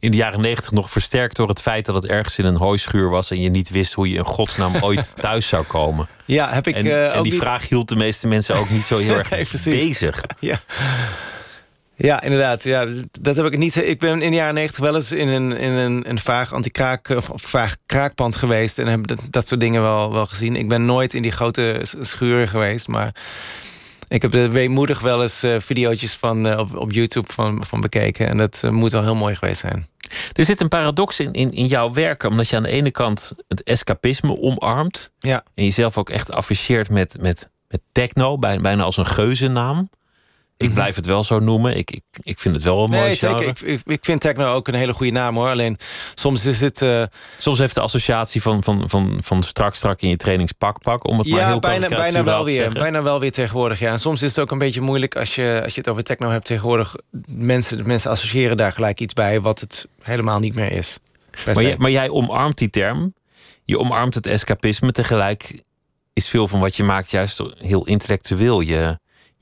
in 0.00 0.10
de 0.10 0.16
jaren 0.16 0.40
negentig 0.40 0.72
nog 0.72 0.90
versterkt 0.90 1.36
door 1.36 1.48
het 1.48 1.60
feit 1.60 1.86
dat 1.86 1.94
het 1.94 2.06
ergens 2.06 2.38
in 2.38 2.44
een 2.44 2.56
hooischuur 2.56 3.10
was 3.10 3.30
en 3.30 3.40
je 3.40 3.50
niet 3.50 3.70
wist 3.70 3.92
hoe 3.92 4.10
je 4.10 4.16
in 4.16 4.24
godsnaam 4.24 4.76
ooit 4.84 5.12
thuis 5.16 5.48
zou 5.48 5.64
komen. 5.64 6.08
Ja, 6.24 6.52
heb 6.52 6.66
ik. 6.66 6.74
En, 6.74 6.86
uh, 6.86 7.16
en 7.16 7.22
die 7.22 7.34
vraag 7.34 7.68
hield 7.68 7.88
de 7.88 7.96
meeste 7.96 8.26
mensen 8.26 8.56
ook 8.56 8.70
niet 8.70 8.82
zo 8.82 8.98
heel 8.98 9.14
erg 9.24 9.30
nee, 9.30 9.46
bezig. 9.64 10.22
Ja. 10.40 10.60
Ja, 12.00 12.22
inderdaad. 12.22 12.62
Ja, 12.62 12.86
dat 13.20 13.36
heb 13.36 13.46
ik 13.46 13.58
niet. 13.58 13.76
Ik 13.76 13.98
ben 13.98 14.22
in 14.22 14.30
de 14.30 14.36
jaren 14.36 14.54
negentig 14.54 14.84
wel 14.84 14.94
eens 14.94 15.12
in 15.12 15.28
een, 15.28 15.52
in 15.52 15.72
een, 15.72 16.08
een 16.08 16.18
vaag 16.18 16.52
anti-kraak 16.52 17.08
of 17.08 17.30
vaag 17.34 17.76
kraakpand 17.86 18.36
geweest 18.36 18.78
en 18.78 18.86
heb 18.86 19.06
dat, 19.06 19.20
dat 19.30 19.46
soort 19.46 19.60
dingen 19.60 19.82
wel, 19.82 20.12
wel 20.12 20.26
gezien. 20.26 20.56
Ik 20.56 20.68
ben 20.68 20.84
nooit 20.84 21.14
in 21.14 21.22
die 21.22 21.32
grote 21.32 21.80
schuren 22.00 22.48
geweest, 22.48 22.88
maar 22.88 23.14
ik 24.08 24.22
heb 24.22 24.34
er 24.34 24.50
weemoedig 24.50 25.00
wel 25.00 25.22
eens 25.22 25.44
uh, 25.44 25.56
video's 25.58 26.16
van, 26.16 26.46
uh, 26.46 26.58
op, 26.58 26.76
op 26.76 26.92
YouTube 26.92 27.32
van, 27.32 27.64
van 27.64 27.80
bekeken. 27.80 28.28
En 28.28 28.36
dat 28.36 28.62
uh, 28.64 28.70
moet 28.70 28.92
wel 28.92 29.02
heel 29.02 29.14
mooi 29.14 29.34
geweest 29.34 29.60
zijn. 29.60 29.86
Er 30.32 30.44
zit 30.44 30.60
een 30.60 30.68
paradox 30.68 31.20
in, 31.20 31.32
in, 31.32 31.52
in 31.52 31.66
jouw 31.66 31.92
werk. 31.92 32.22
Omdat 32.22 32.48
je 32.48 32.56
aan 32.56 32.62
de 32.62 32.68
ene 32.68 32.90
kant 32.90 33.32
het 33.48 33.62
escapisme 33.62 34.40
omarmt. 34.40 35.12
Ja. 35.18 35.44
En 35.54 35.64
jezelf 35.64 35.98
ook 35.98 36.10
echt 36.10 36.32
afficheert 36.32 36.90
met, 36.90 37.16
met, 37.20 37.50
met 37.68 37.80
techno. 37.92 38.38
Bijna 38.38 38.82
als 38.82 38.96
een 38.96 39.06
geuzennaam. 39.06 39.88
Ik 40.58 40.66
mhm. 40.66 40.74
blijf 40.74 40.96
het 40.96 41.06
wel 41.06 41.24
zo 41.24 41.38
noemen. 41.38 41.76
Ik, 41.76 41.90
ik, 41.90 42.02
ik 42.22 42.38
vind 42.38 42.54
het 42.54 42.64
wel 42.64 42.82
een 42.82 42.90
mooi 42.90 43.02
nee, 43.02 43.14
zeker. 43.14 43.46
Ik, 43.46 43.60
ik, 43.60 43.80
ik, 43.84 44.04
vind 44.04 44.20
techno 44.20 44.54
ook 44.54 44.68
een 44.68 44.74
hele 44.74 44.92
goede 44.92 45.12
naam 45.12 45.36
hoor. 45.36 45.48
Alleen 45.48 45.78
soms 46.14 46.46
is 46.46 46.60
het... 46.60 46.82
Uh... 46.82 47.02
Soms 47.38 47.58
heeft 47.58 47.74
de 47.74 47.80
associatie 47.80 48.42
van, 48.42 48.64
van, 48.64 48.88
van, 48.88 49.18
van 49.22 49.42
strak 49.42 49.74
strak 49.74 50.00
in 50.00 50.08
je 50.08 50.16
trainingspak 50.16 50.82
pak. 50.82 51.06
Om 51.06 51.18
het 51.18 51.26
ja, 51.26 51.36
maar 51.36 51.46
heel 51.46 51.58
bijna, 51.58 51.88
bijna 51.88 52.24
wel 52.24 52.44
weer. 52.44 52.72
Bijna 52.72 53.02
wel 53.02 53.20
weer 53.20 53.32
tegenwoordig. 53.32 53.78
Ja. 53.78 53.92
En 53.92 53.98
soms 53.98 54.22
is 54.22 54.28
het 54.28 54.38
ook 54.38 54.50
een 54.50 54.58
beetje 54.58 54.80
moeilijk 54.80 55.16
als 55.16 55.34
je, 55.34 55.60
als 55.64 55.74
je 55.74 55.80
het 55.80 55.90
over 55.90 56.02
techno 56.02 56.30
hebt 56.30 56.44
tegenwoordig. 56.44 56.96
Mensen, 57.26 57.86
mensen 57.86 58.10
associëren 58.10 58.56
daar 58.56 58.72
gelijk 58.72 59.00
iets 59.00 59.14
bij 59.14 59.40
wat 59.40 59.60
het 59.60 59.88
helemaal 60.02 60.38
niet 60.38 60.54
meer 60.54 60.72
is. 60.72 60.98
Maar, 61.46 61.62
jij, 61.62 61.76
maar 61.78 61.90
jij 61.90 62.08
omarmt 62.08 62.58
die 62.58 62.70
term. 62.70 63.14
Je 63.64 63.78
omarmt 63.78 64.14
het 64.14 64.26
escapisme. 64.26 64.92
Tegelijk 64.92 65.62
is 66.12 66.28
veel 66.28 66.48
van 66.48 66.60
wat 66.60 66.76
je 66.76 66.84
maakt 66.84 67.10
juist 67.10 67.42
heel 67.58 67.86
intellectueel. 67.86 68.60
Je 68.60 68.98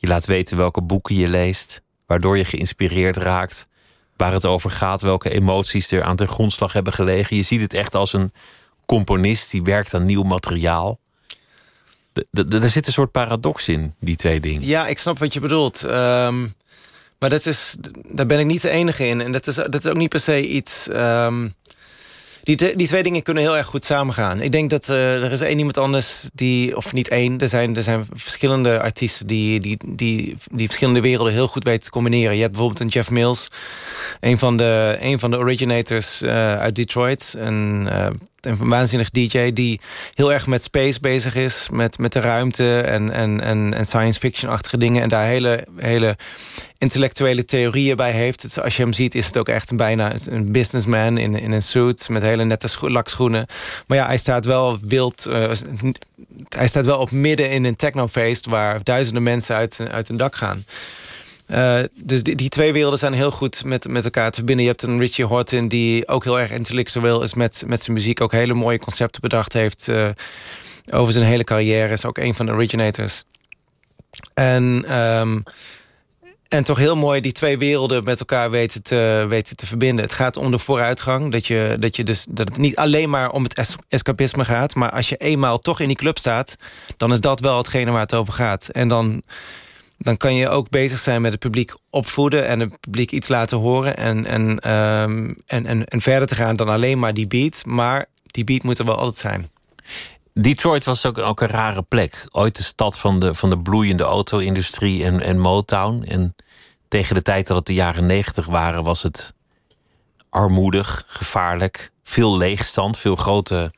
je 0.07 0.13
laat 0.13 0.27
weten 0.27 0.57
welke 0.57 0.83
boeken 0.83 1.15
je 1.15 1.29
leest, 1.29 1.83
waardoor 2.07 2.37
je 2.37 2.45
geïnspireerd 2.45 3.17
raakt, 3.17 3.69
waar 4.17 4.33
het 4.33 4.47
over 4.47 4.71
gaat, 4.71 5.01
welke 5.01 5.31
emoties 5.31 5.91
er 5.91 6.03
aan 6.03 6.17
ten 6.17 6.29
grondslag 6.29 6.73
hebben 6.73 6.93
gelegen. 6.93 7.37
Je 7.37 7.43
ziet 7.43 7.61
het 7.61 7.75
echt 7.75 7.95
als 7.95 8.13
een 8.13 8.33
componist 8.87 9.51
die 9.51 9.63
werkt 9.63 9.95
aan 9.95 10.05
nieuw 10.05 10.23
materiaal. 10.23 10.99
Er 12.33 12.71
zit 12.71 12.87
een 12.87 12.93
soort 12.93 13.11
paradox 13.11 13.69
in, 13.69 13.95
die 14.01 14.17
twee 14.17 14.41
dingen. 14.41 14.67
Ja, 14.67 14.87
ik 14.87 14.99
snap 14.99 15.19
wat 15.19 15.33
je 15.33 15.41
bedoelt. 15.41 15.83
Um, 15.83 16.53
maar 17.19 17.31
dat 17.31 17.47
is, 17.47 17.77
daar 18.09 18.27
ben 18.27 18.39
ik 18.39 18.47
niet 18.47 18.63
de 18.63 18.71
enige 18.71 19.07
in. 19.07 19.21
En 19.21 19.33
dat 19.33 19.47
is, 19.47 19.55
dat 19.55 19.75
is 19.75 19.87
ook 19.87 19.97
niet 19.97 20.09
per 20.09 20.21
se 20.21 20.49
iets. 20.49 20.89
Um, 20.89 21.55
die, 22.47 22.76
die 22.76 22.86
twee 22.86 23.03
dingen 23.03 23.22
kunnen 23.22 23.42
heel 23.42 23.57
erg 23.57 23.66
goed 23.66 23.84
samengaan. 23.84 24.40
Ik 24.40 24.53
denk 24.53 24.70
dat 24.70 24.88
uh, 24.88 25.24
er 25.24 25.32
is 25.32 25.40
één 25.40 25.59
iemand 25.59 25.78
anders 25.78 26.30
die, 26.34 26.76
of 26.76 26.92
niet 26.92 27.09
één, 27.09 27.38
er 27.38 27.49
zijn, 27.49 27.76
er 27.76 27.82
zijn 27.82 28.07
verschillende 28.12 28.80
artiesten 28.80 29.26
die, 29.26 29.61
die, 29.61 29.78
die, 29.86 30.36
die 30.53 30.66
verschillende 30.66 31.01
werelden 31.01 31.32
heel 31.32 31.49
goed 31.49 31.64
weten 31.64 31.84
te 31.84 31.90
combineren. 31.90 32.34
Je 32.34 32.40
hebt 32.40 32.53
bijvoorbeeld 32.53 32.80
een 32.80 32.88
Jeff 32.88 33.11
Mills, 33.11 33.51
een 34.20 34.38
van 34.38 34.57
de, 34.57 34.97
een 35.01 35.18
van 35.18 35.30
de 35.30 35.36
originators 35.36 36.22
uh, 36.22 36.59
uit 36.59 36.76
Detroit. 36.76 37.34
En 37.38 37.86
een 38.47 38.68
waanzinnig 38.68 39.11
DJ 39.11 39.53
die 39.53 39.80
heel 40.14 40.32
erg 40.32 40.47
met 40.47 40.62
space 40.62 41.01
bezig 41.01 41.34
is. 41.34 41.68
Met, 41.72 41.99
met 41.99 42.12
de 42.12 42.20
ruimte 42.20 42.80
en, 42.80 43.11
en, 43.11 43.40
en, 43.40 43.74
en 43.74 43.86
science 43.86 44.18
fiction-achtige 44.18 44.78
dingen. 44.78 45.03
En 45.03 45.09
daar 45.09 45.24
hele, 45.24 45.66
hele 45.76 46.16
intellectuele 46.78 47.44
theorieën 47.44 47.97
bij 47.97 48.12
heeft. 48.12 48.61
Als 48.62 48.76
je 48.76 48.82
hem 48.82 48.92
ziet 48.92 49.14
is 49.14 49.26
het 49.26 49.36
ook 49.36 49.49
echt 49.49 49.70
een, 49.70 49.76
bijna 49.76 50.12
een 50.26 50.53
businessman 50.53 51.18
in, 51.18 51.38
in 51.38 51.53
een 51.53 51.62
suit. 51.62 52.09
Met 52.09 52.22
hele 52.22 52.44
nette 52.44 52.68
lakschoenen. 52.80 53.47
Maar 53.86 53.97
ja, 53.97 54.07
hij 54.07 54.18
staat 54.18 54.44
wel 54.44 54.78
wild... 54.82 55.26
Uh, 55.28 55.51
hij 56.49 56.68
staat 56.68 56.84
wel 56.84 56.99
op 56.99 57.11
midden 57.11 57.51
in 57.51 57.64
een 57.64 57.76
technofeest... 57.76 58.47
waar 58.47 58.80
duizenden 58.82 59.22
mensen 59.22 59.57
uit, 59.57 59.80
uit 59.90 60.09
een 60.09 60.16
dak 60.16 60.36
gaan. 60.36 60.64
Uh, 61.49 61.80
dus 62.05 62.22
die, 62.22 62.34
die, 62.34 62.49
twee 62.49 62.72
werelden 62.72 62.99
zijn 62.99 63.12
heel 63.12 63.30
goed 63.30 63.64
met, 63.64 63.88
met 63.88 64.05
elkaar 64.05 64.30
te 64.30 64.36
verbinden. 64.36 64.64
Je 64.64 64.70
hebt 64.70 64.82
een 64.82 64.99
Richie 64.99 65.24
Horton 65.24 65.68
die 65.68 66.09
ook 66.09 66.24
heel 66.24 66.40
erg 66.40 66.51
intellectueel 66.51 67.22
is 67.22 67.34
met, 67.34 67.62
met 67.66 67.82
zijn 67.82 67.97
muziek. 67.97 68.20
Ook 68.20 68.32
hele 68.32 68.55
mooie 68.55 68.78
concepten 68.78 69.20
bedacht 69.20 69.53
heeft 69.53 69.88
uh, 69.88 70.09
over 70.90 71.12
zijn 71.12 71.24
hele 71.24 71.44
carrière. 71.44 71.92
Is 71.92 72.05
ook 72.05 72.18
een 72.18 72.34
van 72.34 72.47
de 72.47 72.53
originators. 72.53 73.24
En, 74.34 74.97
um, 74.99 75.42
en 76.49 76.64
toch 76.64 76.78
heel 76.78 76.97
mooi 76.97 77.20
die 77.20 77.32
twee 77.32 77.59
werelden 77.59 78.05
met 78.05 78.18
elkaar 78.18 78.51
weten 78.51 78.82
te, 78.82 79.26
weten 79.28 79.57
te 79.57 79.66
verbinden. 79.66 80.05
Het 80.05 80.14
gaat 80.14 80.36
om 80.36 80.51
de 80.51 80.59
vooruitgang. 80.59 81.32
Dat, 81.32 81.47
je, 81.47 81.76
dat, 81.80 81.97
je 81.97 82.05
dus, 82.05 82.26
dat 82.28 82.49
het 82.49 82.59
niet 82.59 82.76
alleen 82.76 83.11
maar 83.11 83.30
om 83.30 83.42
het 83.42 83.55
es 83.55 83.76
escapisme 83.88 84.44
gaat. 84.44 84.74
Maar 84.74 84.90
als 84.90 85.09
je 85.09 85.16
eenmaal 85.16 85.59
toch 85.59 85.80
in 85.80 85.88
die 85.88 85.97
club 85.97 86.18
staat... 86.18 86.57
dan 86.97 87.12
is 87.12 87.20
dat 87.20 87.40
wel 87.40 87.59
hetgene 87.59 87.90
waar 87.90 88.01
het 88.01 88.14
over 88.14 88.32
gaat. 88.32 88.68
En 88.68 88.88
dan 88.88 89.22
dan 89.99 90.16
kan 90.16 90.34
je 90.34 90.49
ook 90.49 90.70
bezig 90.70 90.99
zijn 90.99 91.20
met 91.20 91.30
het 91.30 91.40
publiek 91.40 91.74
opvoeden... 91.90 92.47
en 92.47 92.61
het 92.61 92.80
publiek 92.80 93.12
iets 93.12 93.28
laten 93.28 93.59
horen 93.59 93.97
en, 93.97 94.26
en, 94.26 94.72
um, 94.72 95.36
en, 95.47 95.66
en, 95.66 95.84
en 95.84 96.01
verder 96.01 96.28
te 96.28 96.34
gaan 96.34 96.57
dan 96.57 96.68
alleen 96.68 96.99
maar 96.99 97.14
die 97.14 97.26
beat. 97.26 97.64
Maar 97.66 98.07
die 98.22 98.44
beat 98.44 98.62
moet 98.62 98.78
er 98.78 98.84
wel 98.84 98.97
altijd 98.97 99.16
zijn. 99.16 99.51
Detroit 100.32 100.84
was 100.84 101.07
ook, 101.07 101.18
ook 101.18 101.40
een 101.40 101.49
rare 101.49 101.82
plek. 101.82 102.26
Ooit 102.30 102.57
de 102.57 102.62
stad 102.62 102.99
van 102.99 103.20
de, 103.20 103.34
van 103.34 103.51
de 103.51 103.59
bloeiende 103.59 104.05
auto-industrie 104.05 105.05
en, 105.05 105.20
en 105.20 105.38
Motown. 105.38 106.03
En 106.03 106.34
tegen 106.88 107.14
de 107.14 107.22
tijd 107.22 107.47
dat 107.47 107.57
het 107.57 107.66
de 107.66 107.74
jaren 107.74 108.07
negentig 108.07 108.47
waren... 108.47 108.84
was 108.84 109.03
het 109.03 109.34
armoedig, 110.30 111.05
gevaarlijk, 111.07 111.90
veel 112.05 112.36
leegstand... 112.36 112.99
veel 112.99 113.16
grote 113.16 113.72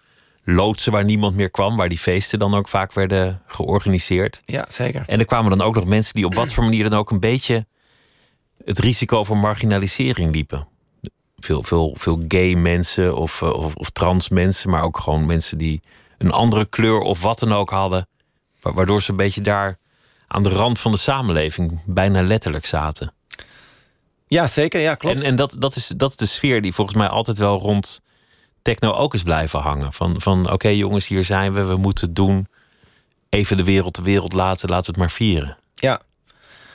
loodsen 0.54 0.92
waar 0.92 1.04
niemand 1.04 1.36
meer 1.36 1.50
kwam, 1.50 1.76
waar 1.76 1.88
die 1.88 1.98
feesten 1.98 2.38
dan 2.38 2.54
ook 2.54 2.68
vaak 2.68 2.92
werden 2.92 3.42
georganiseerd. 3.46 4.42
Ja, 4.44 4.64
zeker. 4.68 5.02
En 5.06 5.18
er 5.18 5.24
kwamen 5.24 5.58
dan 5.58 5.66
ook 5.66 5.74
nog 5.74 5.86
mensen 5.86 6.14
die 6.14 6.24
op 6.24 6.34
wat 6.34 6.52
voor 6.52 6.64
manier 6.64 6.90
dan 6.90 6.98
ook 6.98 7.10
een 7.10 7.20
beetje 7.20 7.66
het 8.64 8.78
risico 8.78 9.24
voor 9.24 9.36
marginalisering 9.36 10.34
liepen. 10.34 10.68
Veel, 11.36 11.62
veel, 11.62 11.94
veel 11.98 12.24
gay 12.28 12.54
mensen 12.54 13.16
of, 13.16 13.42
eh, 13.42 13.52
of, 13.52 13.74
of 13.74 13.90
trans 13.90 14.28
mensen, 14.28 14.70
maar 14.70 14.82
ook 14.82 14.98
gewoon 14.98 15.26
mensen 15.26 15.58
die 15.58 15.80
een 16.18 16.30
andere 16.30 16.66
kleur 16.66 17.00
of 17.00 17.22
wat 17.22 17.38
dan 17.38 17.52
ook 17.52 17.70
hadden, 17.70 18.06
waardoor 18.60 19.02
ze 19.02 19.10
een 19.10 19.16
beetje 19.16 19.40
daar 19.40 19.78
aan 20.26 20.42
de 20.42 20.48
rand 20.48 20.80
van 20.80 20.90
de 20.90 20.98
samenleving, 20.98 21.80
bijna 21.86 22.22
letterlijk 22.22 22.66
zaten. 22.66 23.12
Ja, 24.26 24.46
zeker. 24.46 24.80
Ja, 24.80 24.94
klopt. 24.94 25.16
En, 25.16 25.22
en 25.22 25.36
dat, 25.36 25.56
dat, 25.58 25.76
is, 25.76 25.92
dat 25.96 26.10
is 26.10 26.16
de 26.16 26.26
sfeer 26.26 26.62
die 26.62 26.74
volgens 26.74 26.96
mij 26.96 27.08
altijd 27.08 27.38
wel 27.38 27.58
rond 27.58 28.00
techno 28.68 28.92
ook 28.92 29.14
is 29.14 29.22
blijven 29.22 29.60
hangen. 29.60 29.92
Van, 29.92 30.20
van 30.20 30.52
oké 30.52 30.68
jongens, 30.68 31.08
hier 31.08 31.24
zijn 31.24 31.52
we, 31.52 31.62
we 31.62 31.76
moeten 31.76 32.14
doen. 32.14 32.46
Even 33.28 33.56
de 33.56 33.64
wereld 33.64 33.94
de 33.94 34.02
wereld 34.02 34.32
laten, 34.32 34.68
laten 34.68 34.84
we 34.84 34.90
het 34.90 35.00
maar 35.00 35.10
vieren. 35.10 35.56
Ja, 35.74 36.00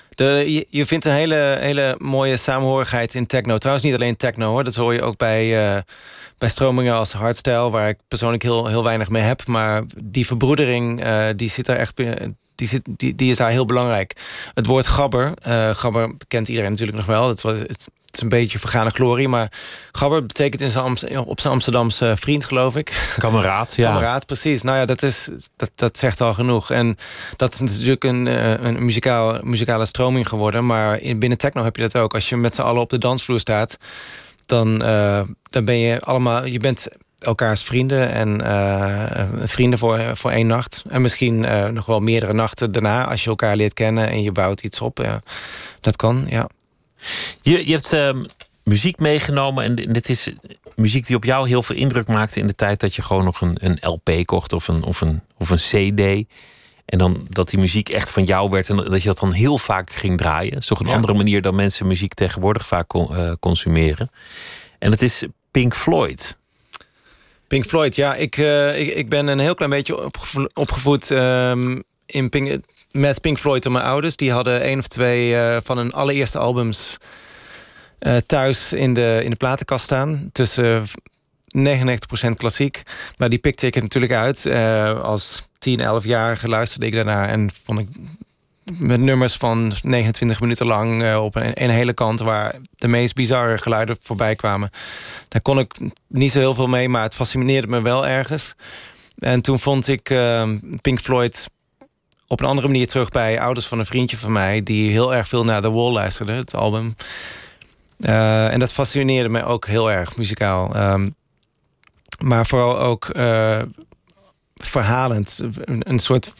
de, 0.09 0.65
je, 0.69 0.85
vindt 0.85 1.05
een 1.05 1.11
hele, 1.11 1.57
hele 1.59 1.95
mooie 1.97 2.37
samenhorigheid 2.37 3.15
in 3.15 3.25
techno. 3.25 3.57
Trouwens, 3.57 3.85
niet 3.85 3.95
alleen 3.95 4.15
techno 4.15 4.49
hoor. 4.49 4.63
Dat 4.63 4.75
hoor 4.75 4.93
je 4.93 5.01
ook 5.01 5.17
bij, 5.17 5.75
uh, 5.75 5.81
bij 6.37 6.49
stromingen 6.49 6.93
als 6.93 7.13
hardstyle, 7.13 7.69
waar 7.69 7.89
ik 7.89 7.97
persoonlijk 8.07 8.43
heel, 8.43 8.67
heel 8.67 8.83
weinig 8.83 9.09
mee 9.09 9.23
heb. 9.23 9.47
Maar 9.47 9.83
die 10.03 10.25
verbroedering, 10.25 11.05
uh, 11.05 11.27
die 11.35 11.49
zit 11.49 11.65
daar 11.65 11.77
echt 11.77 11.97
die, 12.55 12.67
zit, 12.67 12.81
die, 12.89 13.15
die 13.15 13.31
is 13.31 13.37
daar 13.37 13.49
heel 13.49 13.65
belangrijk. 13.65 14.15
Het 14.53 14.65
woord 14.65 14.87
gabber, 14.87 15.33
uh, 15.47 15.69
gabber 15.69 16.13
kent 16.27 16.47
iedereen 16.47 16.71
natuurlijk 16.71 16.97
nog 16.97 17.05
wel. 17.07 17.27
Het, 17.27 17.41
was, 17.41 17.57
het, 17.59 17.87
is 18.15 18.21
een 18.21 18.29
beetje 18.29 18.59
vergane 18.59 18.89
glorie, 18.89 19.27
maar 19.27 19.51
gabber 19.91 20.25
betekent 20.25 20.61
in 20.61 20.69
zijn 20.69 21.17
op 21.25 21.39
zijn 21.39 21.53
Amsterdamse 21.53 22.13
vriend, 22.17 22.45
geloof 22.45 22.75
ik. 22.75 23.15
Kameraad, 23.17 23.75
ja. 23.75 23.89
Kameraad, 23.89 24.25
precies. 24.25 24.61
Nou 24.61 24.77
ja, 24.77 24.85
dat, 24.85 25.03
is, 25.03 25.29
dat, 25.55 25.71
dat 25.75 25.97
zegt 25.97 26.21
al 26.21 26.33
genoeg. 26.33 26.71
En 26.71 26.97
dat 27.35 27.53
is 27.53 27.59
natuurlijk 27.59 28.03
een, 28.03 28.27
eh, 28.27 28.51
een 28.51 28.85
muzikaal, 28.85 29.39
muzikale 29.41 29.85
stroming 29.85 30.27
geworden. 30.27 30.65
Maar 30.65 30.99
in, 30.99 31.19
binnen 31.19 31.37
techno 31.37 31.63
heb 31.63 31.75
je 31.75 31.81
dat 31.81 31.97
ook. 31.97 32.13
Als 32.13 32.29
je 32.29 32.37
met 32.37 32.55
z'n 32.55 32.61
allen 32.61 32.81
op 32.81 32.89
de 32.89 32.97
dansvloer 32.97 33.39
staat, 33.39 33.77
dan, 34.45 34.81
uh, 34.83 35.21
dan 35.49 35.65
ben 35.65 35.77
je 35.77 36.01
allemaal... 36.01 36.45
Je 36.45 36.59
bent 36.59 36.87
elkaars 37.19 37.63
vrienden 37.63 38.11
en 38.11 38.41
uh, 38.41 39.23
vrienden 39.43 39.79
voor, 39.79 40.17
voor 40.17 40.31
één 40.31 40.47
nacht. 40.47 40.83
En 40.89 41.01
misschien 41.01 41.43
uh, 41.43 41.67
nog 41.67 41.85
wel 41.85 41.99
meerdere 41.99 42.33
nachten 42.33 42.71
daarna 42.71 43.09
als 43.09 43.23
je 43.23 43.29
elkaar 43.29 43.55
leert 43.55 43.73
kennen 43.73 44.09
en 44.09 44.23
je 44.23 44.31
bouwt 44.31 44.61
iets 44.61 44.81
op. 44.81 44.97
Ja. 44.97 45.21
Dat 45.81 45.95
kan, 45.95 46.25
ja. 46.29 46.49
Je, 47.41 47.67
je 47.67 47.71
hebt 47.71 47.93
uh, 47.93 48.23
muziek 48.63 48.99
meegenomen 48.99 49.63
en 49.63 49.75
dit 49.75 50.09
is 50.09 50.29
muziek 50.75 51.07
die 51.07 51.15
op 51.15 51.23
jou 51.23 51.47
heel 51.47 51.63
veel 51.63 51.75
indruk 51.75 52.07
maakte 52.07 52.39
in 52.39 52.47
de 52.47 52.55
tijd 52.55 52.79
dat 52.79 52.95
je 52.95 53.01
gewoon 53.01 53.23
nog 53.23 53.41
een, 53.41 53.57
een 53.59 53.77
LP 53.81 54.25
kocht 54.25 54.53
of 54.53 54.67
een, 54.67 54.83
of, 54.83 55.01
een, 55.01 55.21
of 55.37 55.49
een 55.49 55.57
CD. 55.57 56.29
En 56.85 56.97
dan 56.97 57.27
dat 57.29 57.49
die 57.49 57.59
muziek 57.59 57.89
echt 57.89 58.09
van 58.09 58.23
jou 58.23 58.49
werd 58.49 58.69
en 58.69 58.75
dat 58.75 59.01
je 59.01 59.07
dat 59.07 59.19
dan 59.19 59.31
heel 59.31 59.57
vaak 59.57 59.91
ging 59.91 60.17
draaien. 60.17 60.51
Dat 60.51 60.61
is 60.61 60.67
toch 60.67 60.79
een 60.79 60.87
ja. 60.87 60.93
andere 60.93 61.13
manier 61.13 61.41
dan 61.41 61.55
mensen 61.55 61.87
muziek 61.87 62.13
tegenwoordig 62.13 62.67
vaak 62.67 62.87
consumeren. 63.39 64.09
En 64.79 64.91
het 64.91 65.01
is 65.01 65.23
Pink 65.51 65.75
Floyd. 65.75 66.37
Pink 67.47 67.65
Floyd, 67.65 67.95
ja. 67.95 68.15
Ik, 68.15 68.37
uh, 68.37 68.79
ik, 68.79 68.93
ik, 68.93 69.09
ben 69.09 69.27
een 69.27 69.39
heel 69.39 69.55
klein 69.55 69.71
beetje 69.71 70.03
opgevo 70.05 70.47
opgevoed 70.53 71.09
um, 71.09 71.83
in 72.05 72.29
Pink, 72.29 72.61
met 72.93 73.21
Pink 73.21 73.37
Floyd 73.37 73.63
door 73.63 73.71
mijn 73.71 73.85
ouders. 73.85 74.15
Die 74.15 74.31
hadden 74.31 74.61
één 74.61 74.79
of 74.79 74.87
twee 74.87 75.31
uh, 75.31 75.57
van 75.63 75.77
hun 75.77 75.91
allereerste 75.91 76.37
albums 76.37 76.97
uh, 77.99 78.15
thuis 78.25 78.73
in 78.73 78.93
de, 78.93 79.21
in 79.23 79.29
de 79.29 79.35
platenkast 79.35 79.83
staan. 79.83 80.29
Tussen 80.31 80.85
99% 80.87 80.89
klassiek. 82.35 82.81
Maar 83.17 83.29
die 83.29 83.39
pikte 83.39 83.65
ik 83.65 83.75
er 83.75 83.81
natuurlijk 83.81 84.11
uit. 84.11 84.45
als 85.01 85.47
10, 85.57 85.79
11 85.79 86.03
jaar 86.03 86.41
luisterde 86.43 86.85
ik 86.85 86.93
daarnaar 86.93 87.29
en 87.29 87.49
vond 87.63 87.79
ik 87.79 87.87
met 88.77 88.99
nummers 88.99 89.33
van 89.33 89.73
29 89.81 90.39
minuten 90.39 90.65
lang 90.65 91.15
op 91.15 91.35
een, 91.35 91.69
hele 91.69 91.93
kant 91.93 92.19
waar 92.19 92.55
de 92.75 92.87
meest 92.87 93.15
bizarre 93.15 93.57
geluiden 93.57 93.97
voorbij 94.01 94.35
kwamen. 94.35 94.69
Daar 95.27 95.41
kon 95.41 95.59
ik 95.59 95.75
niet 96.07 96.31
zo 96.31 96.39
heel 96.39 96.53
veel 96.53 96.67
mee, 96.67 96.89
maar 96.89 97.03
het 97.03 97.15
fascineerde 97.15 97.67
me 97.67 97.81
wel 97.81 98.07
ergens. 98.07 98.55
En 99.17 99.41
toen 99.41 99.59
vond 99.59 99.87
ik 99.87 100.03
Pink 100.81 100.99
Floyd 100.99 101.47
op 102.33 102.39
een 102.39 102.47
andere 102.47 102.67
manier 102.67 102.87
terug 102.87 103.09
bij 103.09 103.39
ouders 103.39 103.65
van 103.67 103.79
een 103.79 103.85
vriendje 103.85 104.17
van 104.17 104.31
mij 104.31 104.63
die 104.63 104.91
heel 104.91 105.15
erg 105.15 105.27
veel 105.27 105.43
naar 105.43 105.61
The 105.61 105.71
Wall 105.71 105.91
luisterde, 105.91 106.31
het 106.31 106.55
album. 106.55 106.95
Uh, 107.99 108.51
en 108.53 108.59
dat 108.59 108.71
fascineerde 108.71 109.29
me 109.29 109.43
ook 109.43 109.67
heel 109.67 109.91
erg 109.91 110.17
muzikaal. 110.17 110.75
Um, 110.75 111.15
maar 112.23 112.45
vooral 112.45 112.79
ook 112.79 113.09
uh, 113.15 113.61
verhalend. 114.53 115.39
Een, 115.65 115.99
soort 115.99 116.33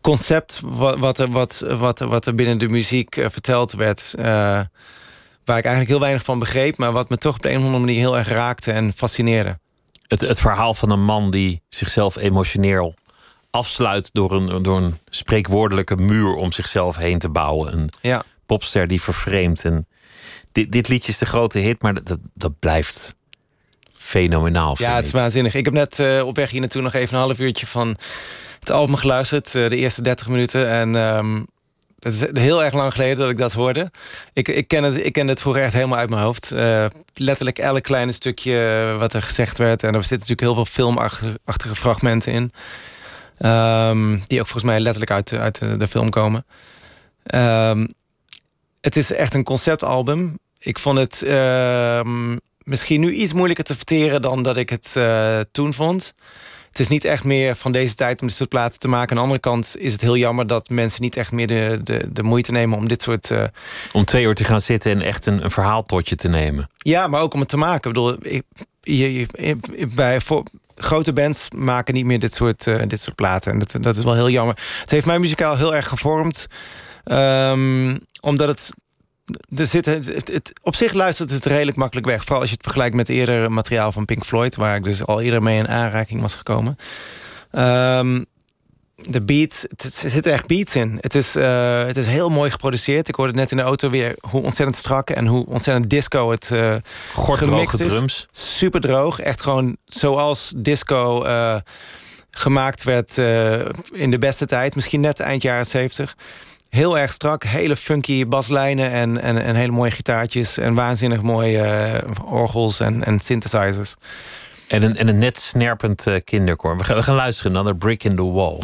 concept 0.00 0.60
wat, 0.64 0.98
wat, 0.98 1.18
er, 1.18 1.30
wat, 1.30 1.64
wat, 1.68 1.98
wat 1.98 2.26
er 2.26 2.34
binnen 2.34 2.58
de 2.58 2.68
muziek 2.68 3.16
uh, 3.16 3.26
verteld 3.30 3.72
werd. 3.72 4.14
Waar 5.44 5.58
ik 5.58 5.64
eigenlijk 5.64 5.88
heel 5.88 6.00
weinig 6.00 6.24
van 6.24 6.38
begreep, 6.38 6.76
maar 6.76 6.92
wat 6.92 7.08
me 7.08 7.16
toch 7.16 7.34
op 7.34 7.42
de 7.42 7.48
een 7.48 7.58
of 7.58 7.64
andere 7.64 7.84
manier 7.84 7.98
heel 7.98 8.18
erg 8.18 8.28
raakte 8.28 8.72
en 8.72 8.92
fascineerde. 8.92 9.58
Het, 10.06 10.20
het 10.20 10.40
verhaal 10.40 10.74
van 10.74 10.90
een 10.90 11.04
man 11.04 11.30
die 11.30 11.62
zichzelf 11.68 12.16
emotioneel 12.16 12.94
afsluit 13.50 14.10
door 14.12 14.32
een, 14.32 14.62
door 14.62 14.76
een 14.76 14.98
spreekwoordelijke 15.08 15.96
muur 15.96 16.34
om 16.34 16.52
zichzelf 16.52 16.96
heen 16.96 17.18
te 17.18 17.28
bouwen. 17.28 17.72
Een 17.72 17.90
ja. 18.00 18.22
popster 18.46 18.86
die 18.86 19.02
vervreemdt. 19.02 19.64
En 19.64 19.86
dit, 20.52 20.72
dit 20.72 20.88
liedje 20.88 21.12
is 21.12 21.18
de 21.18 21.26
grote 21.26 21.58
hit, 21.58 21.82
maar 21.82 22.04
dat, 22.04 22.18
dat 22.34 22.58
blijft 22.58 23.14
fenomenaal. 23.94 24.76
Ja, 24.78 24.96
het 24.96 25.04
is 25.04 25.12
waanzinnig. 25.12 25.54
Ik 25.54 25.64
heb 25.64 25.74
net 25.74 25.98
uh, 25.98 26.26
op 26.26 26.36
weg 26.36 26.50
hier 26.50 26.60
naartoe 26.60 26.82
nog 26.82 26.94
even 26.94 27.14
een 27.14 27.22
half 27.22 27.38
uurtje 27.38 27.66
van 27.66 27.96
het 28.60 28.70
album 28.70 28.96
geluisterd, 28.96 29.52
de 29.52 29.76
eerste 29.76 30.02
30 30.02 30.28
minuten. 30.28 30.68
En 30.68 30.94
um, 30.94 31.46
het 32.00 32.14
is 32.14 32.42
heel 32.42 32.64
erg 32.64 32.74
lang 32.74 32.92
geleden 32.92 33.16
dat 33.16 33.30
ik 33.30 33.38
dat 33.38 33.52
hoorde. 33.52 33.90
Ik, 34.32 34.48
ik, 34.48 34.68
ken, 34.68 34.82
het, 34.82 35.04
ik 35.04 35.12
ken 35.12 35.28
het 35.28 35.40
vroeger 35.40 35.62
echt 35.62 35.72
helemaal 35.72 35.98
uit 35.98 36.10
mijn 36.10 36.22
hoofd. 36.22 36.52
Uh, 36.52 36.86
letterlijk 37.14 37.58
elk 37.58 37.82
kleine 37.82 38.12
stukje 38.12 38.96
wat 38.98 39.14
er 39.14 39.22
gezegd 39.22 39.58
werd. 39.58 39.82
En 39.82 39.94
er 39.94 40.04
zitten 40.04 40.18
natuurlijk 40.18 40.40
heel 40.40 40.54
veel 40.54 40.64
filmachtige 40.64 41.74
fragmenten 41.74 42.32
in. 42.32 42.52
Um, 43.44 44.22
die 44.26 44.40
ook 44.40 44.46
volgens 44.46 44.62
mij 44.62 44.80
letterlijk 44.80 45.10
uit, 45.10 45.32
uit 45.32 45.58
de, 45.58 45.76
de 45.76 45.88
film 45.88 46.10
komen. 46.10 46.46
Um, 47.34 47.94
het 48.80 48.96
is 48.96 49.12
echt 49.12 49.34
een 49.34 49.44
conceptalbum. 49.44 50.38
Ik 50.58 50.78
vond 50.78 50.98
het 50.98 51.22
misschien 52.64 53.00
nu 53.00 53.12
iets 53.12 53.32
moeilijker 53.32 53.64
te 53.64 53.76
verteren 53.76 54.22
dan 54.22 54.42
dat 54.42 54.56
ik 54.56 54.70
het 54.70 54.94
uh, 54.96 55.40
toen 55.52 55.74
vond 55.74 56.14
het 56.70 56.80
is 56.80 56.88
niet 56.88 57.04
echt 57.04 57.24
meer 57.24 57.56
van 57.56 57.72
deze 57.72 57.94
tijd 57.94 58.20
om 58.20 58.26
dit 58.26 58.36
soort 58.36 58.48
platen 58.48 58.78
te 58.78 58.88
maken. 58.88 59.10
Aan 59.10 59.16
de 59.16 59.22
andere 59.22 59.40
kant 59.40 59.76
is 59.78 59.92
het 59.92 60.00
heel 60.00 60.16
jammer 60.16 60.46
dat 60.46 60.68
mensen 60.68 61.02
niet 61.02 61.16
echt 61.16 61.32
meer 61.32 61.46
de, 61.46 61.80
de, 61.84 62.08
de 62.12 62.22
moeite 62.22 62.52
nemen 62.52 62.78
om 62.78 62.88
dit 62.88 63.02
soort. 63.02 63.30
Uh... 63.30 63.44
Om 63.92 64.04
twee 64.04 64.24
uur 64.24 64.34
te 64.34 64.44
gaan 64.44 64.60
zitten 64.60 64.92
en 64.92 65.00
echt 65.00 65.26
een, 65.26 65.44
een 65.44 65.50
verhaal 65.50 65.82
tot 65.82 66.08
je 66.08 66.16
te 66.16 66.28
nemen. 66.28 66.70
Ja, 66.76 67.06
maar 67.06 67.20
ook 67.20 67.34
om 67.34 67.40
het 67.40 67.48
te 67.48 67.56
maken. 67.56 67.90
Ik 67.90 67.94
bedoel, 67.96 68.16
ik, 68.20 68.42
je, 68.82 69.14
je, 69.14 69.26
bij 69.94 70.20
voor, 70.20 70.44
grote 70.82 71.12
bands 71.12 71.48
maken 71.56 71.94
niet 71.94 72.04
meer 72.04 72.18
dit 72.18 72.34
soort, 72.34 72.66
uh, 72.66 72.82
dit 72.86 73.00
soort 73.00 73.16
platen. 73.16 73.52
En 73.52 73.58
dat, 73.58 73.74
dat 73.80 73.96
is 73.96 74.04
wel 74.04 74.14
heel 74.14 74.30
jammer. 74.30 74.58
Het 74.80 74.90
heeft 74.90 75.06
mij 75.06 75.18
muzikaal 75.18 75.56
heel 75.56 75.74
erg 75.74 75.88
gevormd. 75.88 76.46
Um, 77.04 77.98
omdat 78.20 78.48
het 78.48 78.70
er 79.56 79.66
zit, 79.66 79.84
het, 79.84 80.60
op 80.62 80.74
zich 80.74 80.92
luistert 80.92 81.30
het 81.30 81.44
redelijk 81.44 81.76
makkelijk 81.76 82.06
weg. 82.06 82.20
Vooral 82.20 82.40
als 82.40 82.48
je 82.48 82.54
het 82.54 82.64
vergelijkt 82.64 82.96
met 82.96 83.08
eerder 83.08 83.52
materiaal 83.52 83.92
van 83.92 84.04
Pink 84.04 84.24
Floyd... 84.24 84.56
waar 84.56 84.76
ik 84.76 84.84
dus 84.84 85.06
al 85.06 85.20
eerder 85.20 85.42
mee 85.42 85.58
in 85.58 85.68
aanraking 85.68 86.20
was 86.20 86.34
gekomen. 86.34 86.76
Um, 87.52 88.26
de 89.08 89.22
beat, 89.22 89.66
er 89.76 90.10
zitten 90.10 90.32
echt 90.32 90.46
beats 90.46 90.76
in. 90.76 90.98
Het 91.00 91.14
is, 91.14 91.36
uh, 91.36 91.84
het 91.86 91.96
is 91.96 92.06
heel 92.06 92.30
mooi 92.30 92.50
geproduceerd. 92.50 93.08
Ik 93.08 93.14
hoorde 93.14 93.32
net 93.32 93.50
in 93.50 93.56
de 93.56 93.62
auto 93.62 93.90
weer 93.90 94.16
hoe 94.20 94.42
ontzettend 94.42 94.76
strak... 94.76 95.10
en 95.10 95.26
hoe 95.26 95.46
ontzettend 95.46 95.90
disco 95.90 96.30
het 96.30 96.50
uh, 96.52 96.76
gemixt 97.14 97.80
is. 97.80 97.86
drums. 97.86 98.26
Super 98.30 98.80
droog. 98.80 99.20
Echt 99.20 99.40
gewoon 99.40 99.76
zoals 99.84 100.52
disco 100.56 101.24
uh, 101.24 101.56
gemaakt 102.30 102.82
werd 102.84 103.18
in 103.92 104.10
de 104.10 104.18
beste 104.18 104.46
tijd. 104.46 104.74
Misschien 104.74 105.00
net 105.00 105.20
eind 105.20 105.42
jaren 105.42 105.66
70 105.66 106.16
heel 106.68 106.98
erg 106.98 107.12
strak. 107.12 107.44
Hele 107.44 107.76
funky 107.76 108.26
baslijnen 108.26 108.90
en, 108.90 109.20
en, 109.20 109.42
en 109.42 109.54
hele 109.54 109.72
mooie 109.72 109.90
gitaartjes. 109.90 110.58
En 110.58 110.74
waanzinnig 110.74 111.22
mooie 111.22 112.02
orgels 112.24 112.80
en, 112.80 113.04
en 113.04 113.20
synthesizers. 113.20 113.94
En 114.68 114.82
een, 114.82 114.96
en 114.96 115.08
een 115.08 115.18
net 115.18 115.38
snerpend 115.38 116.06
kinderkoor. 116.24 116.76
We 116.76 116.84
gaan, 116.84 116.96
we 116.96 117.02
gaan 117.02 117.14
luisteren 117.14 117.52
naar 117.52 117.64
The 117.64 117.74
Brick 117.74 118.04
in 118.04 118.16
the 118.16 118.30
Wall. 118.30 118.58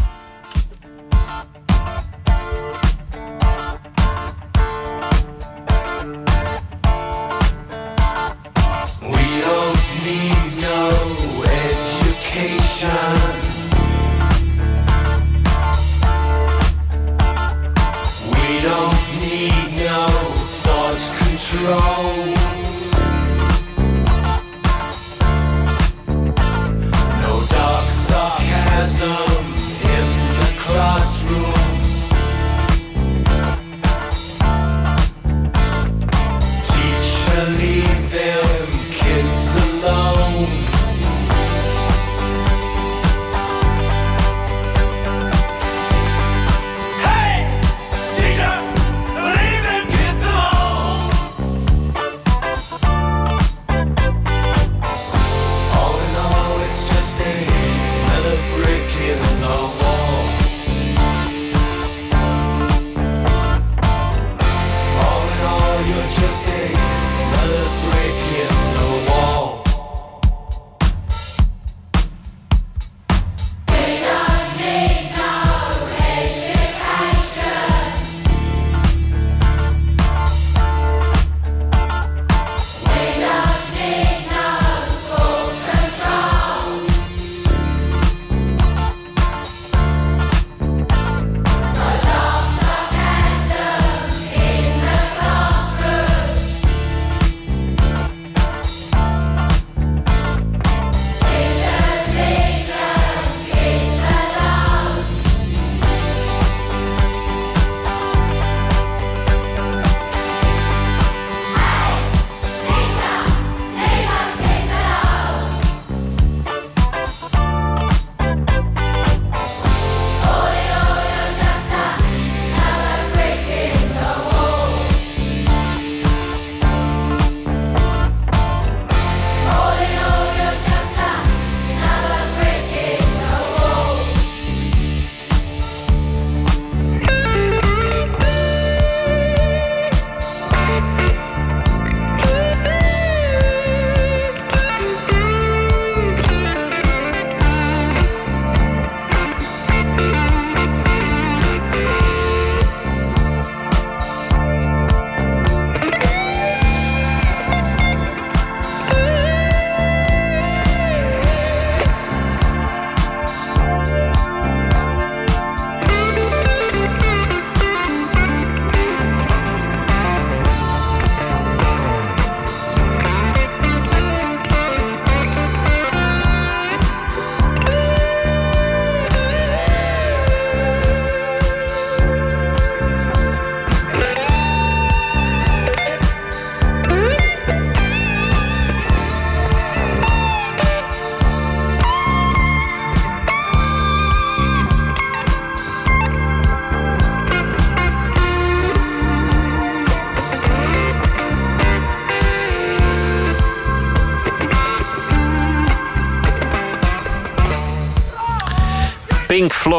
wrong. 21.67 22.16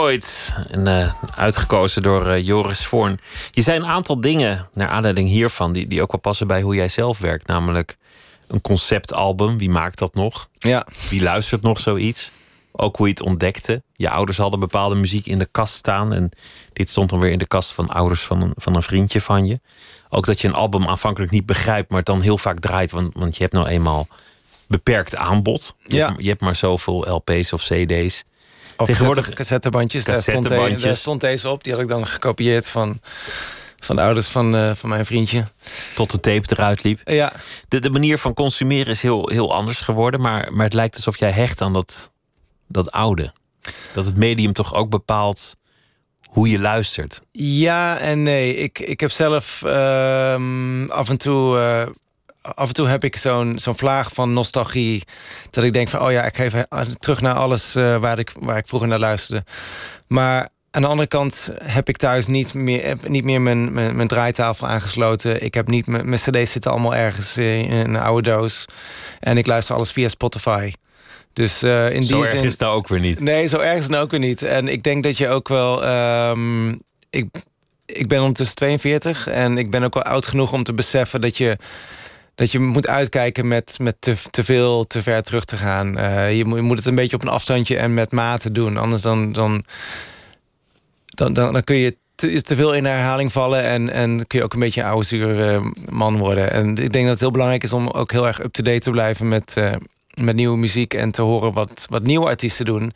Floyd. 0.08 0.53
En, 0.70 0.88
eh, 0.88 1.14
uitgekozen 1.36 2.01
door 2.01 2.28
eh, 2.28 2.45
Joris 2.45 2.86
Voorn. 2.86 3.20
Je 3.51 3.62
zei 3.62 3.80
een 3.80 3.86
aantal 3.86 4.22
dingen 4.22 4.68
naar 4.74 4.88
aanleiding 4.88 5.30
hiervan... 5.30 5.72
Die, 5.74 5.88
die 5.88 6.01
ook 6.01 6.12
wel 6.12 6.22
passen 6.22 6.47
bij 6.47 6.62
hoe 6.62 6.76
jij 6.76 6.89
zelf 6.89 7.20
werkt. 7.20 7.47
Namelijk 7.47 7.97
een 8.47 8.62
conceptalbum. 8.62 9.58
Wie 9.58 9.70
maakt 9.70 9.99
dat 9.99 10.14
nog? 10.14 10.49
Ja. 10.58 10.88
Wie 11.10 11.22
luistert 11.22 11.62
nog 11.62 11.80
zoiets? 11.80 12.32
Ook 12.72 12.95
hoe 12.97 13.08
je 13.08 13.14
het 13.14 13.22
ontdekte. 13.22 13.84
Je 13.95 14.10
ouders 14.10 14.38
hadden 14.38 14.60
bepaalde 14.60 14.95
muziek 14.95 15.26
in 15.26 15.39
de 15.39 15.47
kast 15.51 15.74
staan. 15.74 16.14
En 16.14 16.30
dit 16.74 16.89
stond 16.89 17.10
dan 17.10 17.20
weer 17.20 17.32
in 17.32 17.39
de 17.39 17.47
kast 17.47 17.74
van 17.74 17.88
ouders 17.88 18.22
van 18.22 18.41
een, 18.41 18.53
van 18.55 18.76
een 18.76 18.82
vriendje 18.82 19.22
van 19.22 19.45
je. 19.45 19.60
Ook 20.10 20.26
dat 20.26 20.41
je 20.41 20.47
een 20.47 20.53
album 20.53 20.88
aanvankelijk 20.88 21.32
niet 21.32 21.45
begrijpt, 21.45 21.89
maar 21.89 21.97
het 21.97 22.08
dan 22.08 22.22
heel 22.22 22.38
vaak 22.38 22.60
draait. 22.60 22.91
Want, 22.91 23.14
want 23.14 23.36
je 23.36 23.41
hebt 23.41 23.53
nou 23.53 23.68
eenmaal 23.68 24.08
beperkt 24.68 25.16
aanbod. 25.16 25.76
Ja. 25.84 26.16
je 26.18 26.30
hebt 26.30 26.41
maar 26.41 26.55
zoveel 26.55 27.08
LP's 27.10 27.53
of 27.53 27.62
CD's. 27.64 28.24
Of 28.78 28.86
Tegenwoordig- 28.88 29.25
cassette- 29.34 29.43
cassettebandjes. 29.43 30.03
Daar 30.03 30.21
stond, 30.21 30.49
daar 30.84 30.95
stond 30.95 31.21
deze 31.21 31.49
op. 31.49 31.63
Die 31.63 31.73
had 31.73 31.82
ik 31.82 31.88
dan 31.88 32.07
gekopieerd 32.07 32.67
van, 32.69 32.99
van 33.80 33.95
de 33.95 34.01
ouders 34.01 34.28
van, 34.28 34.55
eh, 34.55 34.71
van 34.75 34.89
mijn 34.89 35.05
vriendje. 35.05 35.43
Tot 35.95 36.11
de 36.11 36.19
tape 36.19 36.45
eruit 36.55 36.84
liep. 36.84 37.01
Ja, 37.05 37.34
De, 37.67 37.80
de 37.80 37.89
manier 37.89 38.17
van 38.17 38.34
consumeren 38.34 38.88
is 38.93 39.01
heel, 39.01 39.30
heel 39.30 39.53
anders 39.53 39.82
geworden. 39.82 40.21
Maar, 40.21 40.53
maar 40.53 40.65
het 40.65 40.73
lijkt 40.73 40.95
alsof 40.95 41.19
jij 41.19 41.32
hecht 41.32 41.61
aan 41.61 41.73
dat, 41.73 42.11
dat 42.67 42.91
oude. 42.91 43.34
Dat 43.93 44.05
het 44.05 44.17
medium 44.17 44.53
toch 44.53 44.73
ook 44.73 44.89
bepaalt 44.89 45.55
hoe 46.30 46.49
je 46.49 46.59
luistert. 46.59 47.21
Ja 47.32 47.97
en 47.97 48.23
nee. 48.23 48.55
Ik, 48.55 48.80
ik 48.80 48.99
heb 48.99 49.11
zelf 49.11 49.61
ehm, 49.65 50.86
af 50.86 51.09
en 51.09 51.17
toe. 51.17 51.57
eh, 51.59 51.88
af 52.55 52.67
en 52.67 52.73
toe 52.73 52.87
heb 52.87 53.03
ik 53.03 53.15
zo'n 53.15 53.59
zo'n 53.59 53.77
vlaag 53.77 54.13
van 54.13 54.33
nostalgie. 54.33 55.03
Dat 55.49 55.63
ik 55.63 55.73
denk 55.73 55.89
van, 55.89 56.01
oh 56.01 56.11
ja, 56.11 56.23
ik 56.25 56.35
ga 56.35 56.43
even 56.43 56.99
terug 56.99 57.21
naar 57.21 57.33
alles 57.33 57.75
eh, 57.75 57.97
waar, 57.97 58.19
ik, 58.19 58.31
waar 58.39 58.57
ik 58.57 58.67
vroeger 58.67 58.89
naar 58.89 58.99
luisterde. 58.99 59.43
Maar 60.07 60.49
aan 60.71 60.81
de 60.81 60.87
andere 60.87 61.07
kant 61.07 61.51
heb 61.63 61.89
ik 61.89 61.97
thuis 61.97 62.27
niet 62.27 62.53
meer, 62.53 62.85
heb 62.85 63.07
niet 63.07 63.23
meer 63.23 63.41
mijn, 63.41 63.73
mijn, 63.73 63.95
mijn 63.95 64.07
draaitafel 64.07 64.67
aangesloten. 64.67 65.43
Ik 65.43 65.53
heb 65.53 65.67
niet, 65.67 65.87
mijn, 65.87 66.09
mijn 66.09 66.21
cd's 66.21 66.51
zitten 66.51 66.71
allemaal 66.71 66.95
ergens 66.95 67.37
in 67.37 67.71
een 67.71 67.95
oude 67.95 68.29
doos. 68.29 68.65
En 69.19 69.37
ik 69.37 69.47
luister 69.47 69.75
alles 69.75 69.91
via 69.91 70.07
Spotify. 70.07 70.71
Dus 71.33 71.63
eh, 71.63 71.91
in 71.91 72.03
Zo 72.03 72.15
die 72.15 72.25
erg 72.25 72.35
zin... 72.37 72.45
is 72.45 72.53
het 72.53 72.63
ook 72.63 72.87
weer 72.87 72.99
niet. 72.99 73.19
Nee, 73.19 73.47
zo 73.47 73.59
erg 73.59 73.75
is 73.75 73.83
het 73.83 73.91
nou 73.91 74.03
ook 74.03 74.11
weer 74.11 74.19
niet. 74.19 74.41
En 74.41 74.67
ik 74.67 74.83
denk 74.83 75.03
dat 75.03 75.17
je 75.17 75.27
ook 75.27 75.47
wel. 75.47 75.83
ehm, 75.85 76.69
ik, 77.09 77.43
ik 77.85 78.07
ben 78.07 78.19
ondertussen 78.19 78.55
42 78.55 79.27
en 79.27 79.57
ik 79.57 79.69
ben 79.69 79.83
ook 79.83 79.93
wel 79.93 80.03
oud 80.03 80.25
genoeg 80.25 80.53
om 80.53 80.63
te 80.63 80.73
beseffen 80.73 81.21
dat 81.21 81.37
je. 81.37 81.57
Dat 82.38 82.51
je 82.51 82.59
moet 82.59 82.88
uitkijken 82.88 83.47
met, 83.47 83.77
met 83.81 83.95
te, 83.99 84.15
te 84.29 84.43
veel 84.43 84.88
te 84.88 85.01
ver 85.01 85.23
terug 85.23 85.45
te 85.45 85.57
gaan. 85.57 85.97
Eh, 85.97 86.38
je, 86.38 86.45
moet, 86.45 86.57
je 86.57 86.63
moet 86.63 86.77
het 86.77 86.85
een 86.85 86.95
beetje 86.95 87.15
op 87.15 87.21
een 87.21 87.27
afstandje 87.27 87.77
en 87.77 87.93
met 87.93 88.11
mate 88.11 88.51
doen. 88.51 88.77
Anders 88.77 89.01
dan, 89.01 89.31
dan, 89.31 89.63
dan, 91.05 91.33
dan, 91.33 91.53
dan 91.53 91.63
kun 91.63 91.75
je 91.75 91.97
te, 92.15 92.41
te 92.41 92.55
veel 92.55 92.73
in 92.73 92.85
herhaling 92.85 93.31
vallen. 93.31 93.63
En, 93.63 93.89
en 93.89 94.27
kun 94.27 94.39
je 94.39 94.45
ook 94.45 94.53
een 94.53 94.59
beetje 94.59 94.81
een 94.81 94.88
oude 94.88 95.05
zuur 95.05 95.49
eh, 95.49 95.65
man 95.91 96.17
worden. 96.17 96.51
En 96.51 96.69
ik 96.69 96.91
denk 96.91 97.03
dat 97.03 97.09
het 97.11 97.19
heel 97.19 97.31
belangrijk 97.31 97.63
is 97.63 97.73
om 97.73 97.88
ook 97.88 98.11
heel 98.11 98.27
erg 98.27 98.43
up-to-date 98.43 98.79
te 98.79 98.91
blijven 98.91 99.27
met, 99.27 99.53
eh, 99.57 99.71
met 100.13 100.35
nieuwe 100.35 100.57
muziek. 100.57 100.93
En 100.93 101.11
te 101.11 101.21
horen 101.21 101.53
wat, 101.53 101.85
wat 101.89 102.03
nieuwe 102.03 102.27
artiesten 102.27 102.65
doen. 102.65 102.93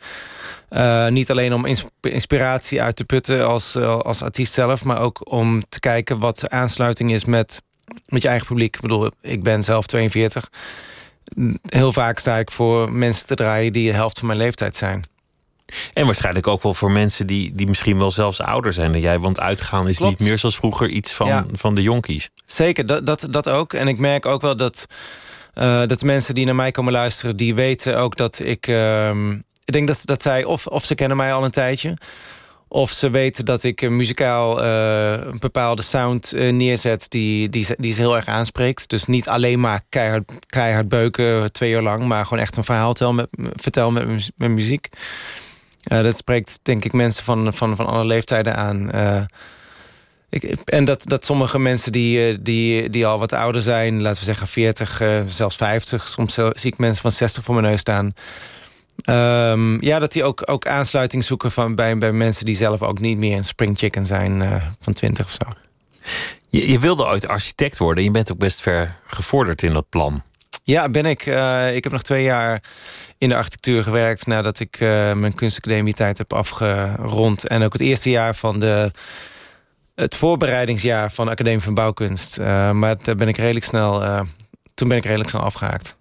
Niet 1.08 1.30
alleen 1.30 1.54
om 1.54 1.66
ins- 1.66 1.84
inspiratie 2.00 2.82
uit 2.82 2.96
te 2.96 3.04
putten 3.04 3.46
als, 3.46 3.76
als 3.76 4.22
artiest 4.22 4.52
zelf, 4.52 4.84
maar 4.84 5.00
ook 5.00 5.30
om 5.32 5.62
te 5.68 5.80
kijken 5.80 6.18
wat 6.18 6.38
de 6.38 6.50
aansluiting 6.50 7.12
is 7.12 7.24
met, 7.24 7.62
met 8.06 8.22
je 8.22 8.28
eigen 8.28 8.46
publiek. 8.46 8.74
Ik 8.74 8.80
bedoel, 8.80 9.10
ik 9.20 9.42
ben 9.42 9.62
zelf 9.64 9.86
42. 9.86 10.48
Heel 11.68 11.92
vaak 11.92 12.18
sta 12.18 12.38
ik 12.38 12.50
voor 12.50 12.92
mensen 12.92 13.26
te 13.26 13.34
draaien 13.34 13.72
die 13.72 13.88
de 13.90 13.96
helft 13.96 14.18
van 14.18 14.26
mijn 14.26 14.38
leeftijd 14.38 14.76
zijn. 14.76 15.02
En 15.92 16.04
waarschijnlijk 16.04 16.46
ook 16.46 16.62
wel 16.62 16.74
voor 16.74 16.90
mensen 16.90 17.26
die, 17.26 17.54
die 17.54 17.66
misschien 17.66 17.98
wel 17.98 18.10
zelfs 18.10 18.40
ouder 18.40 18.72
zijn 18.72 18.92
dan 18.92 19.00
jij. 19.00 19.18
Want 19.18 19.40
uitgaan 19.40 19.88
is 19.88 19.96
Klopt. 19.96 20.18
niet 20.18 20.28
meer 20.28 20.38
zoals 20.38 20.56
vroeger 20.56 20.88
iets 20.88 21.12
van, 21.12 21.26
Ja. 21.26 21.44
van 21.52 21.74
de 21.74 21.82
jonkies. 21.82 22.30
Zeker, 22.46 22.86
dat, 22.86 23.06
dat, 23.06 23.26
dat 23.30 23.48
ook. 23.48 23.72
En 23.72 23.88
ik 23.88 23.98
merk 23.98 24.26
ook 24.26 24.40
wel 24.40 24.56
dat, 24.56 24.86
eh, 25.54 25.86
dat 25.86 26.02
mensen 26.02 26.34
die 26.34 26.44
naar 26.44 26.54
mij 26.54 26.70
komen 26.70 26.92
luisteren, 26.92 27.36
die 27.36 27.54
weten 27.54 27.98
ook 27.98 28.16
dat 28.16 28.38
ik. 28.38 28.66
ehm, 28.66 29.30
ik 29.64 29.72
denk 29.72 29.86
dat, 29.88 30.00
dat 30.04 30.22
zij, 30.22 30.44
of, 30.44 30.66
of 30.66 30.84
ze 30.84 30.94
kennen 30.94 31.16
mij 31.16 31.32
al 31.32 31.44
een 31.44 31.50
tijdje. 31.50 31.96
Of 32.74 32.90
ze 32.90 33.10
weten 33.10 33.44
dat 33.44 33.62
ik 33.62 33.90
muzikaal 33.90 34.62
eh, 34.62 35.10
een 35.10 35.38
bepaalde 35.38 35.82
sound 35.82 36.32
eh, 36.32 36.52
neerzet 36.52 37.06
die, 37.08 37.48
die, 37.48 37.66
die 37.78 37.92
ze 37.92 38.00
heel 38.00 38.16
erg 38.16 38.26
aanspreekt. 38.26 38.88
Dus 38.88 39.06
niet 39.06 39.28
alleen 39.28 39.60
maar 39.60 39.82
keihard, 39.88 40.32
keihard 40.46 40.88
beuken 40.88 41.52
twee 41.52 41.72
uur 41.72 41.82
lang, 41.82 42.04
maar 42.04 42.24
gewoon 42.24 42.42
echt 42.42 42.56
een 42.56 42.64
verhaal 42.64 42.92
tel 42.92 43.12
met, 43.12 43.28
vertel 43.54 43.90
met, 43.90 44.30
met 44.36 44.50
muziek. 44.50 44.88
Eh, 45.82 46.02
dat 46.02 46.16
spreekt 46.16 46.58
denk 46.62 46.84
ik 46.84 46.92
mensen 46.92 47.24
van, 47.24 47.54
van, 47.54 47.76
van 47.76 47.86
alle 47.86 48.04
leeftijden 48.04 48.56
aan. 48.56 48.90
Ik, 50.32 50.42
en 50.64 50.84
dat, 50.84 51.02
dat 51.06 51.24
sommige 51.24 51.58
mensen 51.58 51.92
die, 51.92 52.42
die, 52.42 52.90
die 52.90 53.06
al 53.06 53.18
wat 53.18 53.32
ouder 53.32 53.62
zijn, 53.62 54.02
laten 54.02 54.18
we 54.18 54.24
zeggen 54.24 54.46
40, 54.46 55.00
eh, 55.00 55.20
zelfs 55.26 55.56
50, 55.56 56.08
soms 56.08 56.34
zie 56.34 56.72
ik 56.72 56.78
mensen 56.78 57.02
van 57.02 57.12
60 57.12 57.44
voor 57.44 57.54
mijn 57.54 57.66
neus 57.66 57.80
staan. 57.80 58.14
Ehm, 59.02 59.84
ja, 59.84 59.98
dat 59.98 60.12
die 60.12 60.24
ook, 60.24 60.42
ook 60.44 60.66
aansluiting 60.66 61.24
zoeken 61.24 61.50
van, 61.50 61.74
bij, 61.74 61.98
bij 61.98 62.12
mensen 62.12 62.46
die 62.46 62.56
zelf 62.56 62.82
ook 62.82 62.98
niet 62.98 63.18
meer 63.18 63.36
een 63.36 63.44
spring 63.44 63.78
chicken 63.78 64.06
zijn 64.06 64.42
eh, 64.42 64.62
van 64.80 64.92
20 64.92 65.24
of 65.24 65.30
zo. 65.30 65.52
Je, 66.48 66.70
je 66.70 66.78
wilde 66.78 67.06
ooit 67.06 67.28
architect 67.28 67.78
worden. 67.78 68.04
Je 68.04 68.10
bent 68.10 68.32
ook 68.32 68.38
best 68.38 68.60
ver 68.60 68.98
gevorderd 69.04 69.62
in 69.62 69.72
dat 69.72 69.88
plan. 69.88 70.22
Ja, 70.64 70.88
ben 70.88 71.06
ik. 71.06 71.26
Eh, 71.26 71.74
ik 71.74 71.82
heb 71.82 71.92
nog 71.92 72.02
twee 72.02 72.22
jaar 72.22 72.62
in 73.18 73.28
de 73.28 73.36
architectuur 73.36 73.82
gewerkt 73.82 74.26
nadat 74.26 74.60
ik 74.60 74.76
eh, 74.80 75.12
mijn 75.12 75.34
kunstacademietijd 75.34 76.18
heb 76.18 76.32
afgerond. 76.32 77.46
En 77.46 77.62
ook 77.62 77.72
het 77.72 77.82
eerste 77.82 78.10
jaar 78.10 78.34
van 78.34 78.60
de, 78.60 78.90
het 79.94 80.16
voorbereidingsjaar 80.16 81.12
van 81.12 81.24
de 81.24 81.30
Academie 81.30 81.60
van 81.60 81.74
Bouwkunst. 81.74 82.38
Maar 82.72 82.96
daar 83.02 83.16
ben 83.16 83.28
ik 83.28 83.36
redelijk 83.36 83.64
snel, 83.64 84.24
toen 84.74 84.88
ben 84.88 84.96
ik 84.96 85.04
redelijk 85.04 85.30
snel 85.30 85.42
afgehaakt. 85.42 85.96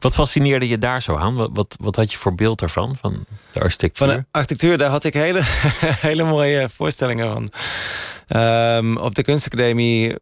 Wat 0.00 0.14
fascineerde 0.14 0.68
je 0.68 0.78
daar 0.78 1.02
zo 1.02 1.16
aan? 1.16 1.34
Wat, 1.54 1.76
wat, 1.80 1.96
had 1.96 2.12
je 2.12 2.18
voor 2.18 2.34
beeld 2.34 2.58
daarvan, 2.58 2.96
van 3.00 3.26
de 3.52 3.60
architectuur? 3.60 4.06
Van 4.06 4.24
architectuur, 4.30 4.78
daar 4.78 4.90
had 4.90 5.04
ik 5.04 5.14
hele, 5.14 5.40
hele 6.08 6.24
mooie 6.24 6.68
voorstellingen 6.74 7.32
van. 7.32 7.52
Ehm, 8.26 8.96
op 8.96 9.14
de 9.14 9.22
kunstacademie 9.22 10.16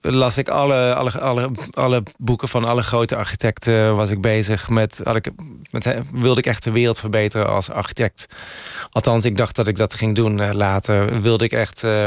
las 0.00 0.38
ik 0.38 0.48
alle, 0.48 0.94
alle, 0.94 1.10
alle, 1.10 1.50
alle 1.70 2.02
boeken 2.18 2.48
van 2.48 2.64
alle 2.64 2.82
grote 2.82 3.16
architecten. 3.16 3.96
Was 3.96 4.10
ik 4.10 4.20
bezig 4.20 4.68
met, 4.68 5.00
had 5.04 5.16
ik, 5.16 5.30
met 5.70 5.94
wilde 6.12 6.40
ik 6.40 6.46
echt 6.46 6.64
de 6.64 6.70
wereld 6.70 6.98
verbeteren 6.98 7.48
als 7.48 7.70
architect. 7.70 8.26
Althans, 8.90 9.24
ik 9.24 9.36
dacht 9.36 9.56
dat 9.56 9.66
ik 9.66 9.76
dat 9.76 9.94
ging 9.94 10.14
doen 10.14 10.40
eh, 10.40 10.52
later. 10.52 11.22
Wilde 11.22 11.44
ik 11.44 11.52
echt 11.52 11.84
eh, 11.84 12.06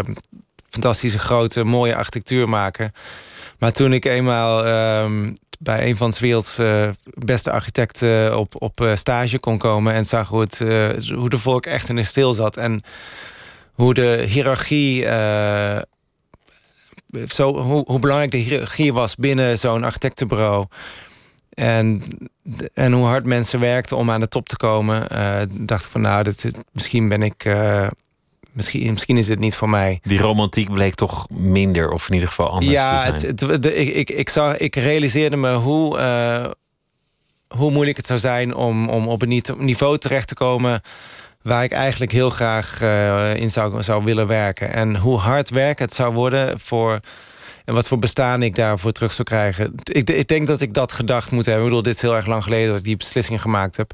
fantastische, 0.69 1.19
grote, 1.19 1.63
mooie 1.63 1.95
architectuur 1.95 2.49
maken. 2.49 2.93
Maar 3.59 3.71
toen 3.71 3.93
ik 3.93 4.05
eenmaal 4.05 4.65
ehm, 4.65 5.33
bij 5.63 5.87
een 5.87 5.97
van 5.97 6.13
's 6.13 6.19
werelds 6.19 6.57
eh, 6.57 6.89
beste 7.03 7.51
architecten 7.51 8.37
op, 8.37 8.61
op 8.61 8.81
eh, 8.81 8.95
stage 8.95 9.39
kon 9.39 9.57
komen 9.57 9.93
en 9.93 10.05
zag 10.05 10.27
hoe, 10.27 10.41
het, 10.41 10.61
eh, 10.61 11.15
hoe 11.15 11.29
de 11.29 11.37
volk 11.37 11.65
echt 11.65 11.89
in 11.89 11.95
de 11.95 12.03
stil 12.03 12.33
zat 12.33 12.57
en 12.57 12.83
hoe 13.73 13.93
de 13.93 14.25
hiërarchie, 14.27 15.03
zo, 17.27 17.57
hoe, 17.61 17.83
hoe 17.87 17.99
belangrijk 17.99 18.31
de 18.31 18.37
hiërarchie 18.37 18.93
was 18.93 19.15
binnen 19.15 19.59
zo'n 19.59 19.83
architectenbureau. 19.83 20.65
En, 21.49 22.03
en 22.73 22.91
hoe 22.91 23.05
hard 23.05 23.25
mensen 23.25 23.59
werkten 23.59 23.97
om 23.97 24.11
aan 24.11 24.19
de 24.19 24.27
top 24.27 24.47
te 24.49 24.57
komen, 24.57 25.07
dacht 25.65 25.85
ik 25.85 25.91
van 25.91 26.01
nou, 26.01 26.23
dit, 26.23 26.51
misschien 26.71 27.07
ben 27.07 27.21
ik. 27.23 27.43
Misschien, 28.51 28.93
misschien 28.93 29.17
is 29.17 29.25
dit 29.25 29.39
niet 29.39 29.55
voor 29.55 29.69
mij. 29.69 29.99
Die 30.03 30.19
romantiek 30.19 30.71
bleek 30.73 30.95
toch 30.95 31.27
minder, 31.29 31.91
of 31.91 32.07
in 32.07 32.13
ieder 32.13 32.29
geval 32.29 32.47
anders 32.49 32.65
te 32.67 32.71
Ja, 32.73 32.99
zijn. 32.99 33.13
het, 33.13 33.39
het- 33.41 33.63
de, 33.63 33.75
ik, 33.75 33.95
ik, 33.95 34.09
ik, 34.17 34.29
zag, 34.29 34.57
ik 34.57 34.75
realiseerde 34.75 35.37
me 35.37 35.53
hoe, 35.53 35.97
eh, 35.97 36.45
hoe 37.47 37.71
moeilijk 37.71 37.97
het 37.97 38.05
zou 38.05 38.19
zijn 38.19 38.55
om, 38.55 38.89
om 38.89 39.07
op 39.07 39.21
een 39.21 39.41
niveau 39.57 39.97
terecht 39.97 40.27
te 40.27 40.33
komen 40.35 40.81
waar 41.41 41.63
ik 41.63 41.71
eigenlijk 41.71 42.11
heel 42.11 42.29
graag 42.29 42.81
eh, 42.81 43.35
in 43.35 43.51
zou, 43.51 43.83
zou 43.83 44.03
willen 44.03 44.27
werken. 44.27 44.73
En 44.73 44.95
hoe 44.95 45.17
hard 45.17 45.49
werken 45.49 45.85
het 45.85 45.93
zou 45.93 46.13
worden 46.13 46.59
voor. 46.59 46.99
En 47.65 47.73
wat 47.73 47.87
voor 47.87 47.99
bestaan 47.99 48.41
ik 48.43 48.55
daarvoor 48.55 48.91
terug 48.91 49.13
zou 49.13 49.27
krijgen. 49.27 49.73
Ik, 49.83 50.09
ik 50.09 50.27
denk 50.27 50.47
dat 50.47 50.61
ik 50.61 50.73
dat 50.73 50.91
gedacht 50.91 51.31
moet 51.31 51.45
hebben. 51.45 51.63
Ik 51.63 51.69
bedoel, 51.69 51.83
dit 51.83 51.95
is 51.95 52.01
heel 52.01 52.15
erg 52.15 52.25
lang 52.25 52.43
geleden 52.43 52.67
dat 52.69 52.77
ik 52.77 52.83
die 52.83 52.97
beslissing 52.97 53.41
gemaakt 53.41 53.77
heb. 53.77 53.91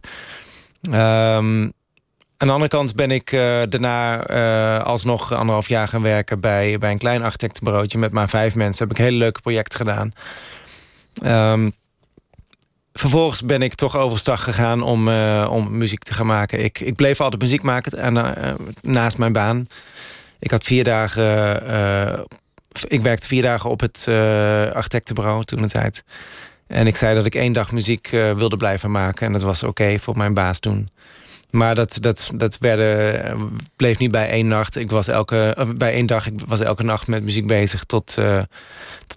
Ehm, 0.91 1.69
aan 2.37 2.47
de 2.47 2.53
andere 2.53 2.71
kant 2.71 2.95
ben 2.95 3.11
ik 3.11 3.31
eh, 3.31 3.61
daarna 3.69 4.25
eh, 4.25 4.85
alsnog 4.85 5.33
anderhalf 5.33 5.67
jaar 5.67 5.87
gaan 5.87 6.01
werken 6.01 6.39
bij, 6.39 6.77
bij 6.77 6.91
een 6.91 6.97
klein 6.97 7.23
architectenbureautje 7.23 7.97
met 7.97 8.11
maar 8.11 8.29
vijf 8.29 8.55
mensen. 8.55 8.87
Heb 8.87 8.97
ik 8.97 9.03
hele 9.03 9.17
leuke 9.17 9.41
projecten 9.41 9.77
gedaan. 9.77 10.11
Ehm, 11.21 11.69
vervolgens 12.93 13.43
ben 13.43 13.61
ik 13.61 13.73
toch 13.73 13.97
overstag 13.97 14.43
gegaan 14.43 14.81
om, 14.81 15.09
eh, 15.09 15.47
om 15.51 15.77
muziek 15.77 16.03
te 16.03 16.13
gaan 16.13 16.25
maken. 16.25 16.63
Ik, 16.63 16.79
ik 16.79 16.95
bleef 16.95 17.21
altijd 17.21 17.41
muziek 17.41 17.61
maken 17.61 17.97
en, 17.97 18.35
naast 18.81 19.17
mijn 19.17 19.33
baan. 19.33 19.67
Ik 20.39 20.51
had 20.51 20.63
vier 20.63 20.83
dagen. 20.83 22.25
ik 22.87 23.01
werkte 23.01 23.27
vier 23.27 23.41
dagen 23.41 23.69
op 23.69 23.79
het 23.79 24.05
architectenbureau 24.73 25.43
toen 25.43 25.61
de 25.61 25.67
tijd. 25.67 26.03
En 26.67 26.87
ik 26.87 26.95
zei 26.95 27.15
dat 27.15 27.25
ik 27.25 27.35
één 27.35 27.53
dag 27.53 27.71
muziek 27.71 28.09
wilde 28.09 28.57
blijven 28.57 28.91
maken. 28.91 29.27
En 29.27 29.33
dat 29.33 29.41
was 29.41 29.63
oké 29.63 29.99
voor 29.99 30.17
mijn 30.17 30.33
baas 30.33 30.59
toen. 30.59 30.89
Maar 31.51 31.75
dat, 31.75 31.97
dat, 32.01 32.31
dat 32.33 32.57
werden, 32.57 33.57
bleef 33.75 33.97
niet 33.97 34.11
bij 34.11 34.29
één 34.29 34.47
nacht. 34.47 34.75
Ik 34.75 34.91
was 34.91 35.07
elke, 35.07 35.53
eh, 35.57 35.69
bij 35.75 35.91
één 35.93 36.05
dag, 36.05 36.25
ik 36.27 36.33
was 36.47 36.59
elke 36.59 36.83
nacht 36.83 37.07
met 37.07 37.23
muziek 37.23 37.47
bezig 37.47 37.83
tot, 37.83 38.17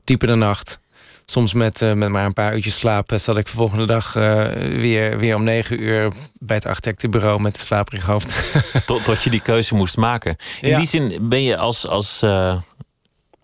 in 0.05 0.19
de 0.19 0.35
nacht. 0.35 0.81
Soms 1.25 1.53
met, 1.53 1.83
eh, 1.83 1.93
met 1.93 2.09
maar 2.09 2.25
een 2.25 2.33
paar 2.33 2.55
uurtjes 2.55 2.79
slapen 2.79 3.21
zat 3.21 3.37
ik 3.37 3.45
de 3.45 3.51
volgende 3.51 3.87
dag 3.87 4.13
weer, 4.13 5.19
weer 5.19 5.35
om 5.35 5.45
negen 5.45 5.83
uur 5.83 6.13
bij 6.39 6.57
het 6.57 6.67
architectenbureau 6.67 7.41
met 7.41 7.55
een 7.55 7.65
slaperig 7.65 8.05
hoofd. 8.05 8.35
Tot, 8.87 9.05
tot 9.05 9.23
je 9.23 9.31
die 9.31 9.43
keuze 9.43 9.75
moest 9.75 9.97
maken. 9.97 10.37
In 10.61 10.69
Ja. 10.69 10.77
die 10.77 10.87
zin 10.87 11.29
ben 11.29 11.43
je 11.43 11.57
als, 11.57 11.87
als 11.87 12.23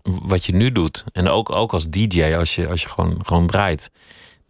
wat 0.02 0.44
je 0.44 0.54
nu 0.54 0.72
doet, 0.72 1.04
en 1.12 1.28
ook, 1.28 1.50
ook 1.52 1.72
als 1.72 1.88
DJ, 1.88 2.34
als 2.34 2.54
je, 2.54 2.68
als 2.68 2.82
je 2.82 2.88
gewoon, 2.88 3.18
gewoon 3.24 3.46
draait, 3.46 3.90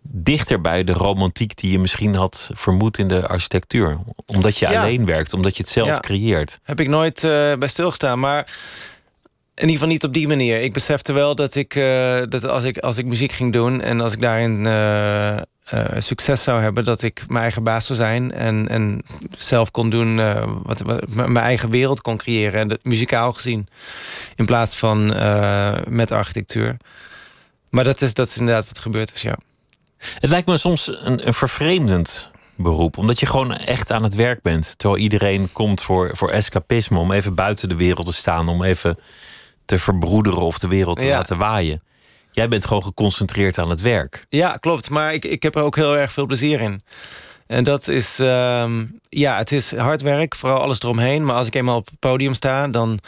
dichter 0.09 0.61
bij 0.61 0.85
de 0.85 0.93
romantiek 0.93 1.57
die 1.57 1.71
je 1.71 1.79
misschien 1.79 2.15
had 2.15 2.51
vermoed 2.55 2.99
in 2.99 3.09
de 3.09 3.29
architectuur. 3.29 3.99
Omdat 4.27 4.59
je 4.59 4.69
Ja. 4.69 4.81
alleen 4.81 5.05
werkt, 5.07 5.33
omdat 5.33 5.57
je 5.57 5.63
het 5.63 5.73
zelf 5.73 5.89
Ja. 5.89 5.99
creëert. 6.01 6.59
Heb 6.63 6.81
ik 6.81 6.89
nooit 6.89 7.25
eh, 7.25 7.31
bij 7.59 7.69
stilgestaan, 7.69 8.19
maar 8.21 8.39
in 9.55 9.63
ieder 9.63 9.73
geval 9.73 9.89
niet 9.89 10.05
op 10.05 10.15
die 10.15 10.29
manier. 10.29 10.63
Ik 10.63 10.73
besefte 10.73 11.13
wel 11.13 11.35
dat 11.35 11.55
ik, 11.55 11.75
eh, 11.75 12.23
dat 12.29 12.45
als 12.45 12.65
ik 12.65 12.79
als 12.79 12.99
ik 12.99 13.05
muziek 13.07 13.33
ging 13.33 13.53
doen 13.53 13.81
en 13.81 14.01
als 14.01 14.13
ik 14.13 14.21
daarin 14.21 14.67
eh, 14.67 15.39
succes 15.99 16.43
zou 16.43 16.63
hebben, 16.63 16.85
dat 16.85 17.03
ik 17.03 17.25
mijn 17.29 17.43
eigen 17.43 17.63
baas 17.63 17.87
zou 17.87 17.99
zijn 17.99 18.33
en, 18.33 18.69
en 18.69 19.03
zelf 19.39 19.71
kon 19.71 19.91
doen 19.91 20.17
wat, 20.63 20.81
wat 20.81 21.09
mijn 21.09 21.37
eigen 21.37 21.71
wereld 21.71 22.01
kon 22.01 22.17
creëren, 22.17 22.61
en 22.61 22.69
dat, 22.69 22.79
muzikaal 22.83 23.33
gezien, 23.33 23.69
in 24.35 24.47
plaats 24.47 24.77
van 24.77 25.07
met 25.89 26.11
architectuur. 26.11 26.77
Maar 27.71 27.85
dat 27.85 28.01
is, 28.03 28.15
dat 28.15 28.29
is 28.29 28.37
inderdaad 28.37 28.67
wat 28.67 28.79
gebeurd 28.79 29.15
is, 29.15 29.23
ja. 29.23 29.37
Het 30.19 30.31
lijkt 30.31 30.47
me 30.47 30.57
soms 30.57 30.87
een, 31.01 31.27
een 31.27 31.35
vervreemdend 31.35 32.31
beroep, 32.57 32.99
omdat 32.99 33.21
je 33.21 33.27
gewoon 33.27 33.53
echt 33.57 33.91
aan 33.93 34.03
het 34.03 34.15
werk 34.15 34.43
bent. 34.43 34.79
Terwijl 34.79 35.03
iedereen 35.03 35.49
komt 35.53 35.83
voor, 35.83 36.11
voor 36.17 36.31
escapisme, 36.31 36.99
om 36.99 37.13
even 37.13 37.35
buiten 37.35 37.69
de 37.69 37.77
wereld 37.77 38.07
te 38.07 38.13
staan, 38.13 38.49
om 38.49 38.63
even 38.63 38.99
te 39.65 39.79
verbroederen 39.79 40.41
of 40.43 40.59
de 40.59 40.69
wereld 40.69 40.99
te 40.99 41.07
Ja. 41.07 41.17
laten 41.17 41.39
waaien. 41.39 41.83
Jij 42.31 42.49
bent 42.49 42.67
gewoon 42.67 42.83
geconcentreerd 42.83 43.59
aan 43.59 43.71
het 43.71 43.81
werk. 43.81 44.27
Ja, 44.29 44.57
klopt. 44.57 44.91
Maar 44.91 45.15
ik, 45.15 45.25
ik 45.25 45.43
heb 45.43 45.55
er 45.55 45.63
ook 45.63 45.77
heel 45.77 45.97
erg 45.97 46.13
veel 46.13 46.27
plezier 46.27 46.61
in. 46.61 46.83
En 47.47 47.65
dat 47.65 47.89
is, 47.89 48.19
ehm, 48.19 48.85
ja, 49.09 49.37
het 49.37 49.53
is 49.53 49.75
hard 49.77 50.03
werk, 50.03 50.35
vooral 50.35 50.61
alles 50.61 50.81
eromheen. 50.81 51.25
Maar 51.25 51.37
als 51.37 51.47
ik 51.47 51.55
eenmaal 51.55 51.77
op 51.77 51.87
het 51.87 51.99
podium 51.99 52.35
sta, 52.35 52.69
dan 52.69 52.99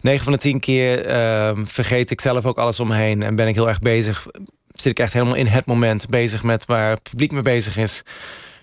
9 0.00 0.24
van 0.24 0.32
de 0.32 0.38
10 0.38 0.60
keer 0.60 1.04
ehm, 1.06 1.64
vergeet 1.66 2.10
ik 2.10 2.20
zelf 2.20 2.44
ook 2.46 2.58
alles 2.58 2.80
om 2.80 2.88
me 2.88 2.94
heen. 2.96 3.22
En 3.22 3.34
ben 3.36 3.48
ik 3.48 3.54
heel 3.54 3.68
erg 3.68 3.78
bezig, 3.78 4.26
zit 4.80 4.92
ik 4.92 4.98
echt 4.98 5.12
helemaal 5.12 5.34
in 5.34 5.46
het 5.46 5.66
moment 5.66 6.08
bezig 6.08 6.42
met 6.42 6.64
waar 6.64 6.90
het 6.90 7.02
publiek 7.02 7.32
mee 7.32 7.42
bezig 7.42 7.76
is. 7.76 8.02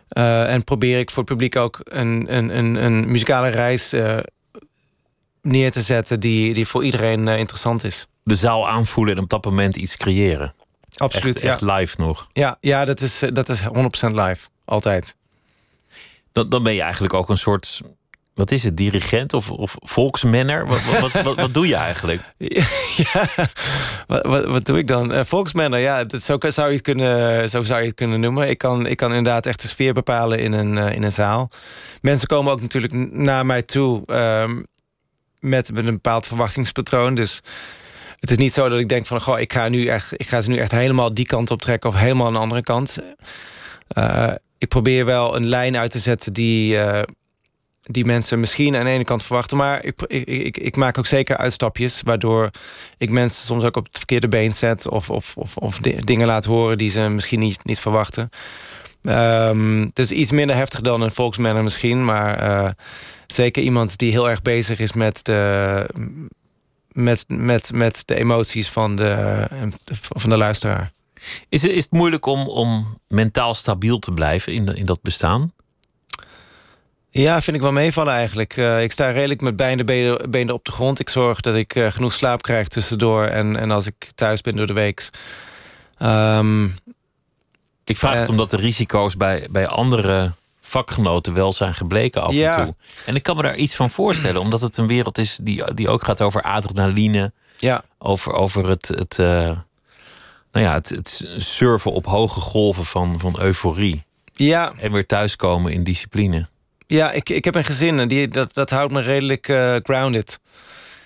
Eh, 0.08 0.54
en 0.54 0.64
probeer 0.64 1.00
ik 1.00 1.12
voor 1.12 1.24
het 1.24 1.32
publiek 1.32 1.56
ook 1.56 1.80
een, 1.84 2.36
een, 2.36 2.58
een, 2.58 2.76
een 2.76 3.12
muzikale 3.12 3.50
reis 3.50 3.94
eh, 3.94 4.20
neer 5.42 5.72
te 5.72 5.82
zetten 5.82 6.20
die, 6.20 6.54
die 6.54 6.68
voor 6.68 6.84
iedereen 6.84 7.28
eh, 7.28 7.38
interessant 7.38 7.84
is. 7.84 8.08
De 8.24 8.36
zaal 8.36 8.70
aanvoelen 8.70 9.16
en 9.16 9.24
op 9.24 9.30
dat 9.30 9.46
moment 9.46 9.76
iets 9.76 9.98
creëren. 9.98 10.54
Absoluut, 10.96 11.36
echt, 11.36 11.44
ja. 11.44 11.52
echt 11.52 11.62
live 11.62 11.96
nog. 12.02 12.28
Ja, 12.34 12.58
ja 12.62 12.86
dat, 12.86 13.02
is, 13.02 13.24
dat 13.34 13.50
is 13.50 13.62
100% 13.62 13.66
live. 14.00 14.48
Altijd. 14.66 15.16
Dan, 16.32 16.50
dan 16.50 16.64
ben 16.64 16.74
je 16.74 16.82
eigenlijk 16.82 17.14
ook 17.14 17.30
een 17.30 17.38
soort. 17.38 17.82
Wat 18.38 18.52
is 18.52 18.64
het, 18.64 18.78
dirigent 18.78 19.34
of, 19.34 19.52
of 19.52 19.76
volksmanner? 19.80 20.68
Wat, 20.68 20.84
wat, 21.14 21.36
wat, 21.36 21.54
doe 21.54 21.68
je 21.68 21.76
eigenlijk? 21.76 22.22
Ja, 22.96 23.28
wat, 24.08 24.46
wat, 24.46 24.66
doe 24.66 24.78
ik 24.78 24.88
dan? 24.88 25.14
Uh, 25.14 25.24
Volksmanner, 25.24 25.80
ja, 25.80 26.04
dat, 26.04 26.24
zo, 26.24 26.38
zou 26.40 26.68
je 26.68 26.74
het 26.74 26.82
kunnen, 26.82 27.50
zo 27.50 27.64
zou 27.64 27.80
je 27.80 27.88
het 27.88 27.96
kunnen 27.96 28.20
noemen. 28.20 28.50
Ik 28.50 28.58
kan, 28.58 28.86
ik 28.86 28.98
kan 28.98 29.10
inderdaad 29.10 29.46
echt 29.46 29.62
de 29.62 29.68
sfeer 29.68 29.94
bepalen 29.94 30.40
in 30.40 30.54
een, 30.54 30.78
eh, 30.78 30.96
in 30.96 31.04
een 31.04 31.12
zaal. 31.12 31.50
Mensen 32.02 32.28
komen 32.28 32.52
ook 32.52 32.62
natuurlijk 32.62 32.94
naar 33.12 33.46
mij 33.46 33.62
toe 33.62 34.06
ehm, 34.06 34.62
met, 35.40 35.72
met 35.74 35.86
een 35.86 35.94
bepaald 35.94 36.28
verwachtingspatroon. 36.28 37.16
Dus 37.16 37.42
het 38.20 38.32
is 38.32 38.38
niet 38.38 38.54
zo 38.54 38.70
dat 38.70 38.80
ik 38.80 38.90
denk 38.90 39.06
van... 39.06 39.22
Goh, 39.22 39.40
ik, 39.40 39.54
ga 39.54 39.70
nu 39.70 39.88
echt, 39.88 40.14
ik 40.14 40.28
ga 40.28 40.42
ze 40.42 40.50
nu 40.50 40.58
echt 40.58 40.72
helemaal 40.72 41.14
die 41.14 41.26
kant 41.26 41.52
op 41.52 41.62
trekken... 41.62 41.90
of 41.90 41.96
helemaal 41.96 42.32
de 42.32 42.38
andere 42.38 42.64
kant. 42.64 42.98
Eh, 43.88 44.32
ik 44.58 44.68
probeer 44.68 45.06
wel 45.06 45.36
een 45.36 45.48
lijn 45.48 45.78
uit 45.78 45.92
te 45.92 46.00
zetten 46.00 46.34
die... 46.34 46.78
die 47.90 48.06
mensen 48.06 48.40
misschien 48.40 48.76
aan 48.76 48.84
de 48.86 48.90
ene 48.92 49.04
kant 49.04 49.24
verwachten. 49.24 49.58
Maar 49.58 49.86
ik, 49.86 50.02
ik, 50.02 50.58
ik, 50.58 50.76
maak 50.76 50.98
ook 50.98 51.06
zeker 51.06 51.38
uitstapjes... 51.38 52.02
waardoor 52.06 52.50
ik 52.98 53.10
mensen 53.10 53.46
soms 53.46 53.64
ook 53.64 53.76
op 53.78 53.86
het 53.86 53.98
verkeerde 53.98 54.28
been 54.28 54.54
zet... 54.54 54.90
of, 54.90 55.10
of, 55.10 55.38
of, 55.38 55.58
of 55.58 55.78
di- 55.80 56.00
dingen 56.04 56.28
laat 56.28 56.46
horen 56.46 56.78
die 56.78 56.90
ze 56.90 57.00
misschien 57.02 57.40
niet, 57.40 57.60
niet 57.64 57.80
verwachten. 57.80 58.30
Ehm 59.04 59.88
dus 59.94 60.12
iets 60.12 60.32
minder 60.32 60.56
heftig 60.56 60.82
dan 60.82 61.02
een 61.02 61.12
volksmanner 61.12 61.64
misschien... 61.64 62.06
maar 62.06 62.40
eh, 62.40 62.70
zeker 63.28 63.64
iemand 63.64 63.98
die 63.98 64.12
heel 64.12 64.30
erg 64.30 64.42
bezig 64.42 64.80
is 64.80 64.94
met 64.94 65.26
de, 65.26 65.90
met, 66.92 67.26
met, 67.28 67.72
met 67.74 68.02
de 68.06 68.16
emoties 68.16 68.70
van 68.70 68.96
de, 68.96 69.46
van 70.16 70.30
de 70.30 70.38
luisteraar. 70.38 70.92
Is, 71.50 71.62
het- 71.62 71.72
is 71.72 71.84
het 71.84 71.92
moeilijk 71.92 72.26
om, 72.26 72.48
om 72.48 72.98
mentaal 73.08 73.54
stabiel 73.54 74.00
te 74.00 74.12
blijven 74.14 74.54
in, 74.54 74.76
in 74.76 74.86
dat 74.86 75.02
bestaan? 75.02 75.52
Ja, 77.22 77.42
vind 77.42 77.56
ik 77.56 77.62
wel 77.62 77.72
meevallen 77.72 78.14
eigenlijk. 78.14 78.58
Eh, 78.58 78.84
ik 78.84 78.92
sta 78.92 79.10
redelijk 79.10 79.42
met 79.42 79.56
beide 79.56 79.84
benen, 79.84 80.32
benen 80.32 80.54
op 80.54 80.66
de 80.66 80.72
grond. 80.72 81.00
Ik 81.00 81.10
zorg 81.10 81.42
dat 81.42 81.56
ik 81.56 81.76
eh, 81.76 81.92
genoeg 81.92 82.14
slaap 82.14 82.42
krijg 82.42 82.68
tussendoor... 82.68 83.26
en, 83.26 83.56
en 83.56 83.72
als 83.72 83.86
ik 83.86 84.12
thuis 84.16 84.42
ben 84.42 84.56
door 84.56 84.68
de 84.68 84.74
week. 84.74 85.10
Ehm, 85.98 86.64
Ik 87.84 87.98
vraag 87.98 88.14
het 88.14 88.24
Eh. 88.24 88.30
omdat 88.30 88.50
de 88.50 88.58
risico's 88.58 89.18
bij, 89.18 89.48
bij 89.52 89.68
andere 89.68 90.32
vakgenoten 90.62 91.34
wel 91.34 91.54
zijn 91.54 91.74
gebleken 91.74 92.22
af 92.22 92.34
Ja. 92.34 92.58
en 92.58 92.66
toe. 92.66 92.76
En 93.06 93.16
ik 93.16 93.24
kan 93.24 93.36
me 93.36 93.42
daar 93.42 93.56
iets 93.56 93.76
van 93.76 93.90
voorstellen, 93.90 94.42
omdat 94.42 94.62
het 94.62 94.78
een 94.78 94.88
wereld 94.88 95.18
is 95.18 95.40
die, 95.42 95.74
die 95.74 95.90
ook 95.90 96.04
gaat 96.04 96.22
over 96.22 96.42
adrenaline, 96.42 97.32
ja, 97.58 97.84
over, 97.98 98.34
over 98.34 98.70
het, 98.70 98.88
het, 98.88 99.18
nou 99.18 100.66
ja, 100.66 100.74
het, 100.74 100.90
het 100.90 101.26
surfen 101.38 101.92
op 101.92 102.06
hoge 102.06 102.40
golven 102.40 102.86
van, 102.86 103.20
van 103.20 103.40
euforie. 103.40 104.04
ja, 104.34 104.74
En 104.80 104.92
weer 104.92 105.06
thuiskomen 105.06 105.72
in 105.72 105.84
discipline. 105.84 106.48
Ja 106.88 107.12
ik, 107.12 107.30
ik 107.30 107.46
heb 107.46 107.56
een 107.56 107.64
gezin 107.64 108.00
en 108.00 108.08
die, 108.08 108.28
dat, 108.28 108.54
dat 108.54 108.70
houdt 108.70 108.94
me 108.94 109.02
redelijk 109.02 109.48
eh, 109.48 109.76
grounded. 109.82 110.40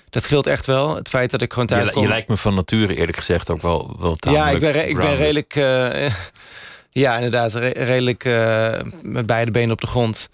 Dat 0.10 0.24
scheelt 0.24 0.48
echt 0.48 0.66
wel. 0.66 0.96
Het 0.96 1.10
feit 1.10 1.32
dat 1.32 1.42
ik 1.42 1.52
gewoon 1.52 1.68
thuis 1.68 1.88
Je, 1.88 1.92
kom. 1.92 2.02
je 2.02 2.08
lijkt 2.08 2.28
me 2.28 2.38
van 2.38 2.56
nature 2.56 2.96
eerlijk 2.96 3.18
gezegd 3.18 3.50
ook 3.52 3.62
wel, 3.62 3.96
wel 4.00 4.16
ja, 4.20 4.50
ik 4.50 4.60
ben, 4.60 4.90
ik 4.90 4.96
ben 4.96 5.16
redelijk... 5.16 5.56
eh, 5.56 6.12
ja, 7.04 7.16
inderdaad, 7.16 7.54
re- 7.54 7.68
redelijk 7.84 8.24
eh, 8.24 8.80
met 9.02 9.26
beide 9.26 9.52
benen 9.52 9.72
op 9.72 9.82
de 9.82 9.88
grond. 9.88 10.30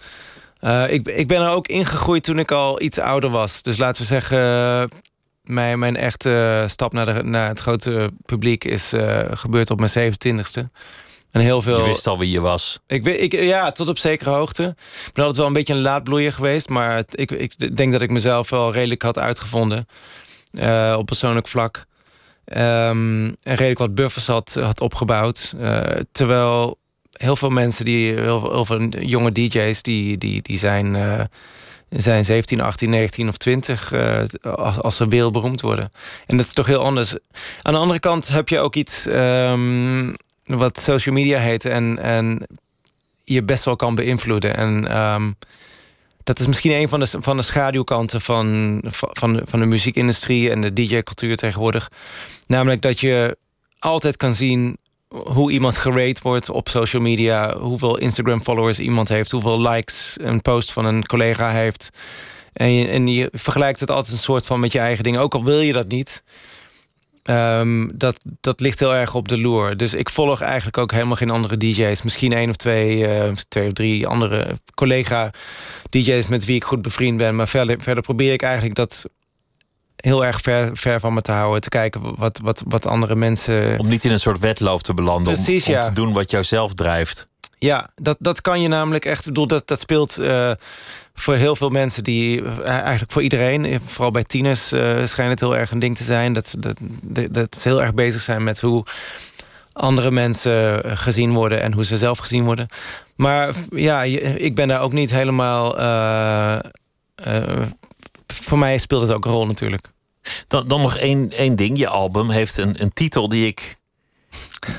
Ik, 0.87 1.07
ik 1.07 1.27
ben 1.27 1.41
er 1.41 1.49
ook 1.49 1.67
ingegroeid 1.67 2.23
toen 2.23 2.39
ik 2.39 2.51
al 2.51 2.81
iets 2.81 2.99
ouder 2.99 3.29
was. 3.29 3.61
Dus 3.61 3.77
laten 3.77 4.01
we 4.01 4.07
zeggen... 4.07 4.89
mijn, 5.43 5.79
mijn 5.79 5.95
echte 5.95 6.63
stap 6.67 6.93
naar, 6.93 7.05
de, 7.05 7.23
naar 7.23 7.47
het 7.47 7.59
grote 7.59 8.11
publiek 8.25 8.63
is 8.63 8.93
gebeurd 9.31 9.71
op 9.71 9.79
mijn 9.79 10.13
27ste. 10.13 10.63
En 11.31 11.41
heel 11.41 11.61
veel. 11.61 11.77
Je 11.79 11.85
wist 11.87 12.07
al 12.07 12.17
wie 12.17 12.31
je 12.31 12.41
was. 12.41 12.79
Ik, 12.87 13.03
weet- 13.03 13.21
ik, 13.21 13.31
ja, 13.33 13.71
tot 13.71 13.89
op 13.89 13.97
zekere 13.97 14.29
hoogte. 14.29 14.63
Ik 15.05 15.13
ben 15.13 15.23
altijd 15.23 15.37
wel 15.37 15.45
een 15.47 15.53
beetje 15.53 15.73
een 15.73 15.81
laadbloeier 15.81 16.33
geweest. 16.33 16.69
Maar 16.69 17.03
ik, 17.11 17.31
ik 17.31 17.77
denk 17.77 17.91
dat 17.91 18.01
ik 18.01 18.09
mezelf 18.11 18.49
wel 18.49 18.71
redelijk 18.73 19.01
had 19.01 19.17
uitgevonden. 19.17 19.87
eh, 20.51 20.95
op 20.97 21.05
persoonlijk 21.05 21.47
vlak. 21.47 21.85
Ehm, 22.45 23.25
en 23.25 23.35
redelijk 23.55 23.77
wat 23.79 23.95
buffers 23.95 24.27
had, 24.27 24.57
had 24.61 24.81
opgebouwd. 24.81 25.53
Eh, 25.59 25.81
terwijl 26.11 26.77
heel 27.11 27.35
veel 27.35 27.49
mensen, 27.49 27.85
die, 27.85 28.13
heel, 28.13 28.39
veel- 28.39 28.51
heel 28.51 28.65
veel 28.65 28.87
jonge 28.89 29.31
DJ's, 29.31 29.81
die, 29.81 30.17
die, 30.17 30.41
die 30.41 30.57
zijn, 30.57 30.95
eh, 30.95 31.21
zijn 31.89 32.25
17, 32.25 32.61
18, 32.61 32.89
19 32.89 33.27
of 33.27 33.37
20 33.37 33.91
eh, 33.91 34.19
als, 34.41 34.77
als 34.81 34.95
ze 34.95 35.07
wereldberoemd 35.07 35.61
worden. 35.61 35.91
En 36.25 36.37
dat 36.37 36.45
is 36.45 36.53
toch 36.53 36.65
heel 36.65 36.83
anders. 36.83 37.15
Aan 37.61 37.73
de 37.73 37.79
andere 37.79 37.99
kant 37.99 38.27
heb 38.27 38.49
je 38.49 38.59
ook 38.59 38.75
iets 38.75 39.05
ehm, 39.05 40.13
wat 40.47 40.79
social 40.79 41.15
media 41.15 41.39
heet 41.39 41.65
en, 41.65 41.99
en 41.99 42.47
je 43.23 43.43
best 43.43 43.65
wel 43.65 43.75
kan 43.75 43.95
beïnvloeden. 43.95 44.55
En 44.55 44.87
ehm, 44.87 45.31
dat 46.23 46.39
is 46.39 46.47
misschien 46.47 46.71
een 46.71 46.89
van 46.89 46.99
de, 46.99 47.07
van 47.19 47.37
de 47.37 47.43
schaduwkanten 47.43 48.21
van, 48.21 48.79
van, 48.89 49.33
de, 49.33 49.41
van 49.45 49.59
de 49.59 49.65
muziekindustrie 49.65 50.51
en 50.51 50.61
de 50.61 50.73
DJ-cultuur 50.73 51.35
tegenwoordig. 51.35 51.91
Namelijk 52.47 52.81
dat 52.81 52.99
je 52.99 53.37
altijd 53.79 54.17
kan 54.17 54.33
zien 54.33 54.77
hoe 55.09 55.51
iemand 55.51 55.77
gerate 55.77 56.21
wordt 56.23 56.49
op 56.49 56.69
social 56.69 57.01
media, 57.01 57.57
hoeveel 57.57 57.97
Instagram-followers 57.97 58.79
iemand 58.79 59.09
heeft, 59.09 59.31
hoeveel 59.31 59.61
likes 59.61 60.17
een 60.21 60.41
post 60.41 60.71
van 60.71 60.85
een 60.85 61.05
collega 61.05 61.51
heeft. 61.51 61.89
En 62.53 62.73
je, 62.73 62.87
en 62.87 63.07
je 63.07 63.29
vergelijkt 63.31 63.79
het 63.79 63.91
altijd 63.91 64.13
een 64.13 64.21
soort 64.21 64.45
van 64.45 64.59
met 64.59 64.71
je 64.71 64.79
eigen 64.79 65.03
dingen, 65.03 65.19
ook 65.19 65.33
al 65.33 65.43
wil 65.43 65.59
je 65.59 65.73
dat 65.73 65.87
niet. 65.87 66.23
Ehm, 67.27 67.87
dat, 67.93 68.17
dat 68.41 68.59
ligt 68.59 68.79
heel 68.79 68.95
erg 68.95 69.15
op 69.15 69.27
de 69.27 69.37
loer. 69.37 69.77
Dus 69.77 69.93
ik 69.93 70.09
volg 70.09 70.41
eigenlijk 70.41 70.77
ook 70.77 70.91
helemaal 70.91 71.15
geen 71.15 71.29
andere 71.29 71.57
DJ's. 71.57 72.01
Misschien 72.01 72.33
één 72.33 72.49
of 72.49 72.55
twee, 72.55 73.07
eh, 73.07 73.31
twee 73.47 73.67
of 73.67 73.73
drie 73.73 74.07
andere 74.07 74.57
collega-DJ's 74.75 76.27
met 76.27 76.45
wie 76.45 76.55
ik 76.55 76.63
goed 76.63 76.81
bevriend 76.81 77.17
ben. 77.17 77.35
Maar 77.35 77.47
verder, 77.47 77.81
verder 77.81 78.03
probeer 78.03 78.33
ik 78.33 78.41
eigenlijk 78.41 78.75
dat 78.75 79.05
heel 79.95 80.25
erg 80.25 80.41
ver, 80.41 80.77
ver 80.77 80.99
van 80.99 81.13
me 81.13 81.21
te 81.21 81.31
houden. 81.31 81.61
Te 81.61 81.69
kijken 81.69 82.15
wat, 82.15 82.39
wat, 82.43 82.63
wat 82.67 82.85
andere 82.85 83.15
mensen. 83.15 83.79
Om 83.79 83.87
niet 83.87 84.05
in 84.05 84.11
een 84.11 84.19
soort 84.19 84.39
wedloop 84.39 84.81
te 84.81 84.93
belanden. 84.93 85.33
Precies, 85.33 85.67
om, 85.67 85.73
om 85.73 85.79
ja. 85.79 85.87
te 85.87 85.93
doen 85.93 86.13
wat 86.13 86.31
jou 86.31 86.43
zelf 86.43 86.73
drijft. 86.73 87.27
Ja, 87.59 87.89
dat, 87.95 88.17
dat 88.19 88.41
kan 88.41 88.61
je 88.61 88.67
namelijk 88.67 89.05
echt. 89.05 89.19
Ik 89.19 89.25
bedoel, 89.25 89.47
dat, 89.47 89.67
dat 89.67 89.79
speelt 89.79 90.17
eh, 90.17 90.51
voor 91.19 91.35
heel 91.35 91.55
veel 91.55 91.69
mensen 91.69 92.03
die. 92.03 92.43
eh, 92.43 92.67
eigenlijk 92.67 93.11
voor 93.11 93.21
iedereen. 93.21 93.65
eh, 93.65 93.79
Vooral 93.85 94.11
bij 94.11 94.23
tieners 94.23 94.71
eh, 94.71 95.05
schijnt 95.05 95.31
het 95.31 95.39
heel 95.39 95.55
erg 95.57 95.71
een 95.71 95.79
ding 95.79 95.97
te 95.97 96.03
zijn. 96.03 96.33
Dat, 96.33 96.47
ze- 96.47 96.59
dat, 96.59 96.77
dat, 97.33 97.55
ze 97.57 97.67
heel 97.67 97.81
erg 97.81 97.93
bezig 97.93 98.21
zijn 98.21 98.43
met 98.43 98.59
hoe 98.61 98.85
andere 99.73 100.11
mensen 100.11 100.81
gezien 100.97 101.33
worden 101.33 101.61
en 101.61 101.73
hoe 101.73 101.85
ze 101.85 101.97
zelf 101.97 102.17
gezien 102.19 102.43
worden. 102.43 102.67
Maar 103.15 103.53
ja, 103.69 104.03
ik 104.03 104.55
ben 104.55 104.67
daar 104.67 104.81
ook 104.81 104.93
niet 104.93 105.11
helemaal. 105.11 105.75
voor 108.27 108.57
mij 108.57 108.77
speelt 108.77 109.01
het 109.01 109.11
ook 109.13 109.25
een 109.25 109.31
rol 109.31 109.45
natuurlijk. 109.45 109.87
Dan, 110.47 110.67
dan 110.67 110.81
nog 110.81 110.97
één, 110.97 111.29
één 111.31 111.55
ding. 111.55 111.77
Je 111.77 111.87
album 111.89 112.29
heeft 112.29 112.57
een, 112.57 112.81
een 112.81 112.93
titel 112.93 113.27
die 113.29 113.47
ik. 113.47 113.75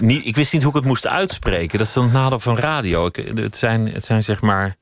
Niet, 0.01 0.27
ik 0.27 0.37
wist 0.37 0.53
niet 0.53 0.63
hoe 0.63 0.71
ik 0.71 0.77
het 0.77 0.87
moest 0.87 1.07
uitspreken. 1.07 1.79
Dat 1.79 1.87
is 1.87 1.93
dan 1.93 2.13
nadeel 2.13 2.41
van 2.41 2.57
radio. 2.59 3.11
Het, 3.35 3.57
zijn, 3.57 3.93
het 3.93 4.05
zijn 4.05 4.23
zeg 4.23 4.41
maar. 4.41 4.77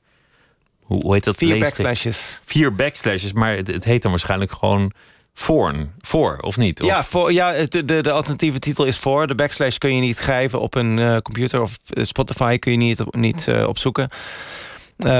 Hoe, 0.86 1.02
hoe 1.02 1.14
heet 1.14 1.24
dat? 1.24 1.36
Vier 1.36 1.58
backslashes. 1.58 2.40
Vier 2.44 2.74
backslashes, 2.74 3.32
maar 3.32 3.56
het, 3.56 3.66
het 3.66 3.84
heet 3.84 4.02
dan 4.02 4.10
waarschijnlijk 4.10 4.52
gewoon 4.52 4.92
Voorn. 5.38 5.92
Voor, 6.00 6.38
of 6.40 6.56
niet? 6.56 6.80
Of, 6.80 6.86
Ja, 6.86 7.04
voor, 7.04 7.32
ja 7.32 7.52
de, 7.68 7.84
de, 7.84 8.02
de 8.02 8.10
alternatieve 8.10 8.58
titel 8.58 8.84
is 8.84 8.98
voor. 8.98 9.26
De 9.26 9.34
backslash 9.34 9.76
kun 9.76 9.94
je 9.94 10.00
niet 10.00 10.16
schrijven 10.16 10.60
op 10.60 10.74
een 10.74 10.98
eh, 10.98 11.16
computer 11.16 11.62
of 11.62 11.76
eh, 11.88 12.04
Spotify 12.04 12.58
kun 12.58 12.72
je 12.72 12.78
niet, 12.78 13.00
op- 13.00 13.14
niet 13.14 13.48
eh, 13.48 13.68
opzoeken. 13.68 14.08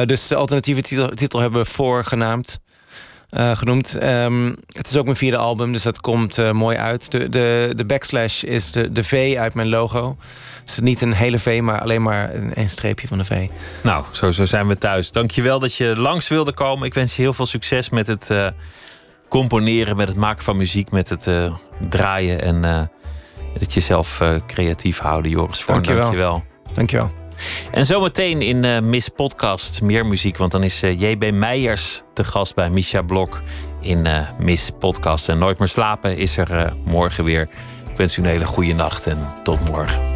Dus 0.05 0.27
de 0.27 0.35
alternatieve 0.35 0.83
titel, 0.83 1.09
titel 1.09 1.41
hebben 1.41 1.62
we 1.62 1.71
voor 1.71 2.05
genaamd. 2.05 2.61
Eh, 3.37 3.57
genoemd. 3.57 3.95
Ehm, 3.95 4.53
het 4.72 4.87
is 4.87 4.97
ook 4.97 5.05
mijn 5.05 5.16
vierde 5.16 5.37
album, 5.37 5.72
dus 5.72 5.82
dat 5.82 6.01
komt 6.01 6.39
eh, 6.39 6.51
mooi 6.51 6.76
uit. 6.76 7.11
De, 7.11 7.28
de, 7.28 7.72
de 7.76 7.84
backslash 7.84 8.43
is 8.43 8.72
de, 8.72 8.93
de 8.93 9.05
V 9.05 9.37
uit 9.39 9.55
mijn 9.55 9.68
logo. 9.68 10.16
Dus 10.64 10.78
niet 10.78 11.01
een 11.01 11.12
hele 11.12 11.39
V, 11.39 11.61
maar 11.62 11.80
alleen 11.80 12.03
maar 12.03 12.34
een, 12.34 12.51
een 12.55 12.68
streepje 12.68 13.07
van 13.07 13.18
de 13.18 13.24
V. 13.24 13.49
Nou, 13.82 14.05
zo, 14.11 14.30
zo 14.30 14.45
zijn 14.45 14.66
we 14.66 14.78
thuis. 14.78 15.11
Dankjewel 15.11 15.59
dat 15.59 15.74
je 15.74 15.97
langs 15.97 16.28
wilde 16.28 16.53
komen. 16.53 16.87
Ik 16.87 16.95
wens 16.95 17.16
je 17.16 17.22
heel 17.22 17.32
veel 17.34 17.47
succes 17.47 17.91
met 17.91 18.07
het 18.07 18.30
eh, 18.30 18.47
componeren, 19.28 19.97
met 19.97 20.09
het 20.09 20.16
maken 20.16 20.45
van 20.45 20.57
muziek, 20.57 20.91
met 20.91 21.09
het 21.09 21.30
draaien 21.89 22.43
en 22.43 22.91
dat 23.59 23.74
je 23.74 23.80
zelf 23.80 24.20
eh, 24.20 24.37
creatief 24.47 24.99
houden, 24.99 25.30
Joris. 25.30 25.64
Dankjewel. 25.66 26.01
Dankjewel. 26.01 26.45
Dankjewel. 26.72 27.26
En 27.70 27.84
zometeen 27.84 28.43
in 28.43 28.64
eh 28.64 28.80
Miss 28.80 29.09
Podcast 29.09 29.82
meer 29.82 30.07
muziek, 30.07 30.37
want 30.37 30.53
dan 30.53 30.62
is 30.62 30.82
eh, 30.82 31.01
JB 31.01 31.30
Meijers 31.32 32.03
te 32.14 32.24
gast 32.24 32.55
bij 32.55 32.70
Misha 32.70 33.03
Blok 33.03 33.43
in 33.80 34.07
eh, 34.07 34.28
Miss 34.39 34.70
Podcast. 34.78 35.28
En 35.28 35.39
Nooit 35.39 35.59
meer 35.59 35.68
slapen 35.68 36.16
is 36.16 36.37
er 36.37 36.72
morgen 36.84 37.24
weer. 37.24 37.49
Ik 37.91 37.97
wens 37.97 38.16
u 38.16 38.22
een 38.22 38.28
hele 38.28 38.47
goede 38.47 38.74
nacht 38.74 39.07
en 39.07 39.18
tot 39.43 39.70
morgen. 39.70 40.16